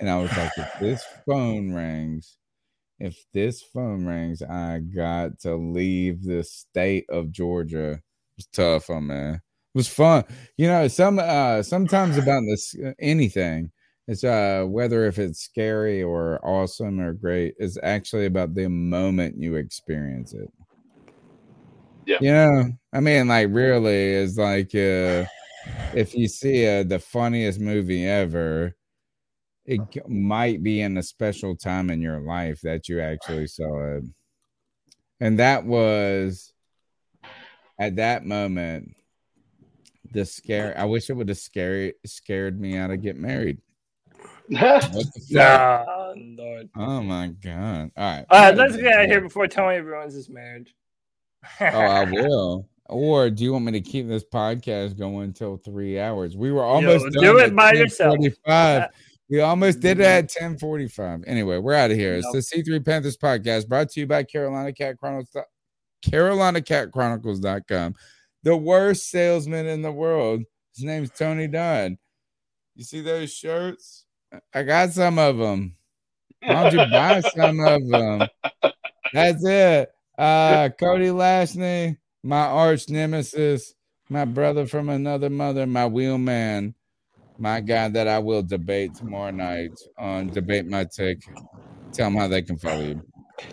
[0.00, 2.36] And I was like, if this phone rings,
[2.98, 7.92] if this phone rings, I got to leave the state of Georgia.
[7.92, 8.02] It
[8.36, 9.34] was tough on man.
[9.34, 9.40] It
[9.74, 10.24] was fun.
[10.56, 13.70] You know, some uh sometimes about this anything.
[14.08, 19.38] It's uh whether if it's scary or awesome or great, it's actually about the moment
[19.38, 20.50] you experience it.
[22.06, 22.18] Yeah.
[22.20, 25.24] You know, I mean, like really is like uh
[25.94, 28.74] if you see uh, the funniest movie ever,
[29.64, 33.96] it g- might be in a special time in your life that you actually saw
[33.96, 34.04] it.
[35.20, 36.52] And that was
[37.78, 38.94] at that moment
[40.12, 40.74] the scare.
[40.76, 43.58] I wish it would have scared scared me out of get married.
[45.30, 45.84] Nah,
[46.16, 46.68] Lord.
[46.76, 47.92] Oh my god!
[47.96, 50.74] All right, All right, let's get out of here before Tony ruins his marriage.
[51.60, 52.68] oh, I will.
[52.90, 56.36] Or do you want me to keep this podcast going until three hours?
[56.36, 58.18] We were almost Yo, do it by yourself.
[58.18, 58.88] 10:45.
[59.30, 61.22] We almost did it at 1045.
[61.24, 62.14] Anyway, we're out of here.
[62.14, 65.44] It's the C3 Panthers podcast brought to you by Carolina Cat Chronicles.
[66.02, 67.94] Carolina Cat Chronicles.com.
[68.42, 70.42] The worst salesman in the world.
[70.74, 71.98] His name's Tony Dunn.
[72.74, 74.06] You see those shirts?
[74.52, 75.76] I got some of them.
[76.42, 78.28] Why don't you buy some of them?
[79.12, 79.90] That's it.
[80.18, 83.74] Uh, Cody Lashney, my arch nemesis,
[84.08, 86.74] my brother from another mother, my wheelman,
[87.38, 91.22] my guy that I will debate tomorrow night on Debate My Take.
[91.92, 93.02] Tell them how they can follow you.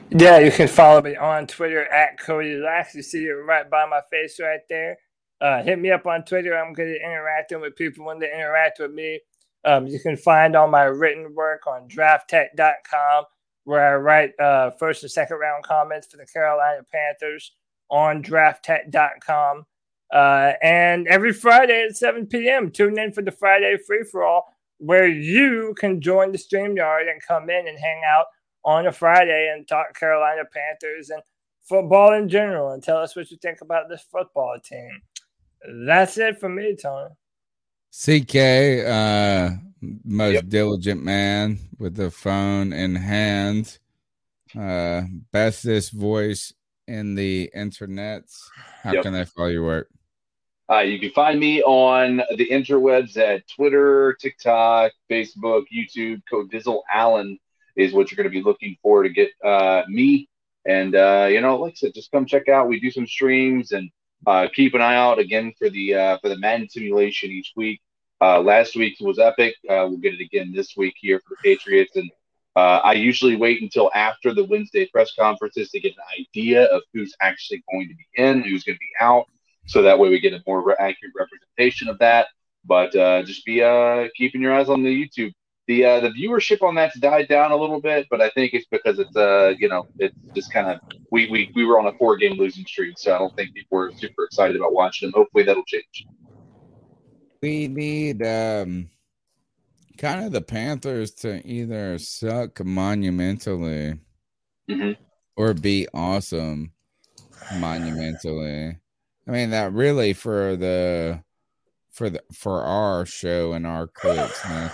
[0.09, 2.93] Yeah, you can follow me on Twitter at Cody Lax.
[2.93, 4.97] You see it right by my face right there.
[5.39, 6.57] Uh, hit me up on Twitter.
[6.57, 9.21] I'm good at interacting with people when they interact with me.
[9.63, 13.25] Um, you can find all my written work on drafttek.com,
[13.63, 17.53] where I write uh, first and second round comments for the Carolina Panthers
[17.89, 19.65] on drafttek.com.
[20.13, 24.45] Uh, and every Friday at 7 p.m., tune in for the Friday free for all,
[24.77, 28.25] where you can join the stream yard and come in and hang out
[28.63, 31.21] on a Friday and talk Carolina Panthers and
[31.63, 35.01] football in general and tell us what you think about this football team.
[35.85, 37.09] That's it for me, Tony.
[37.91, 39.49] CK, uh,
[40.03, 43.79] most diligent man with the phone in hand,
[44.57, 45.01] uh,
[45.31, 46.53] bestest voice
[46.87, 48.49] in the internets.
[48.83, 49.03] How Yep.
[49.03, 49.89] can they follow your work?
[50.69, 56.21] Uh, you can find me on the interwebs at Twitter, TikTok, Facebook, YouTube.
[56.29, 57.39] Code Dizzle Allen
[57.77, 60.27] is what you're going to be looking for to get uh, me.
[60.65, 62.67] And uh, you know, like I said, just come check out.
[62.67, 63.89] We do some streams and
[64.25, 67.79] uh, keep an eye out again for the uh, for the Madden simulation each week.
[68.19, 69.55] Uh, last week was epic.
[69.69, 71.95] Uh, we'll get it again this week here for the Patriots.
[71.95, 72.09] And
[72.57, 76.81] uh, I usually wait until after the Wednesday press conferences to get an idea of
[76.91, 79.25] who's actually going to be in, who's going to be out,
[79.67, 82.29] so that way we get a more re- accurate representation of that.
[82.65, 85.33] But uh, just be uh, keeping your eyes on the YouTube.
[85.67, 88.65] The uh, the viewership on that's died down a little bit, but I think it's
[88.71, 90.79] because it's uh you know it's just kind of
[91.11, 93.77] we, we we were on a four game losing streak, so I don't think people
[93.77, 95.13] were super excited about watching them.
[95.13, 96.07] Hopefully that'll change.
[97.43, 98.89] We need um
[99.97, 103.95] kind of the Panthers to either suck monumentally
[104.69, 104.91] mm-hmm.
[105.35, 106.71] or be awesome
[107.55, 108.77] monumentally.
[109.27, 111.21] I mean that really for the
[111.91, 114.71] for the for our show and our clips, and,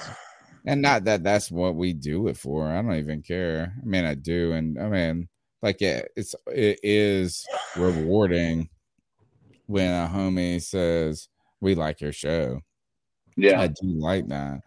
[0.65, 2.67] and not that that's what we do it for.
[2.67, 3.73] I don't even care.
[3.81, 5.29] I mean I do, and I mean
[5.61, 7.45] like it, it's it is
[7.75, 8.69] rewarding
[9.65, 11.29] when a homie says
[11.61, 12.61] we like your show.
[13.35, 13.61] Yeah.
[13.61, 14.61] I do like that.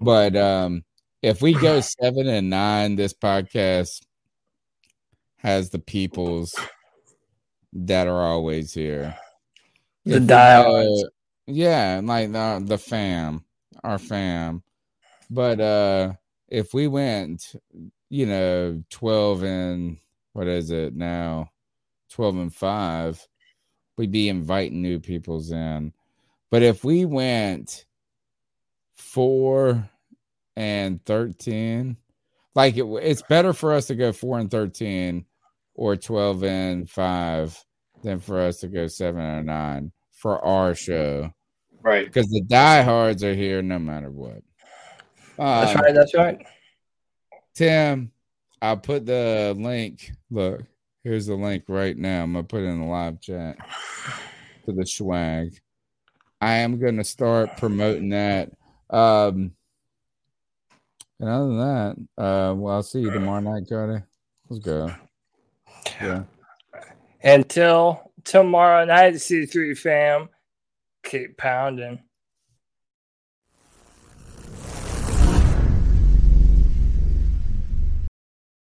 [0.00, 0.84] But um
[1.22, 4.02] if we go seven and nine, this podcast
[5.38, 6.54] has the peoples
[7.72, 9.16] that are always here.
[10.04, 11.04] The If we diehards.
[11.46, 13.44] yeah, like the, the fam,
[13.84, 14.62] our fam.
[15.30, 16.12] But uh
[16.48, 17.54] if we went,
[18.08, 19.98] you know, 12 and
[20.32, 21.50] what is it now?
[22.10, 23.26] 12 and 5,
[23.96, 25.92] we'd be inviting new peoples in.
[26.50, 27.84] But if we went
[28.96, 29.88] 4
[30.56, 31.96] and 13,
[32.54, 35.24] like it, it's better for us to go 4 and 13
[35.74, 37.64] or 12 and 5
[38.02, 41.30] than for us to go 7 and 9 for our show.
[41.82, 42.06] Right.
[42.06, 44.42] Because the diehards are here no matter what.
[45.36, 45.94] That's Um, right.
[45.94, 46.46] That's right.
[47.54, 48.10] Tim,
[48.60, 50.10] I'll put the link.
[50.30, 50.62] Look,
[51.04, 52.22] here's the link right now.
[52.22, 53.58] I'm gonna put it in the live chat
[54.64, 55.58] to the swag.
[56.40, 58.50] I am gonna start promoting that.
[58.90, 59.52] Um,
[61.18, 64.02] and other than that, uh, well, I'll see you tomorrow night, Cody.
[64.48, 64.90] Let's go.
[66.00, 66.24] Yeah.
[67.22, 70.28] Until tomorrow night, C3 fam,
[71.02, 72.00] keep pounding.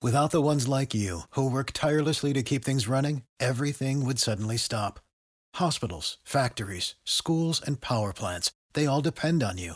[0.02, 4.56] Without the ones like you, who work tirelessly to keep things running, everything would suddenly
[4.56, 5.00] stop.
[5.56, 9.76] Hospitals, factories, schools, and power plants, they all depend on you.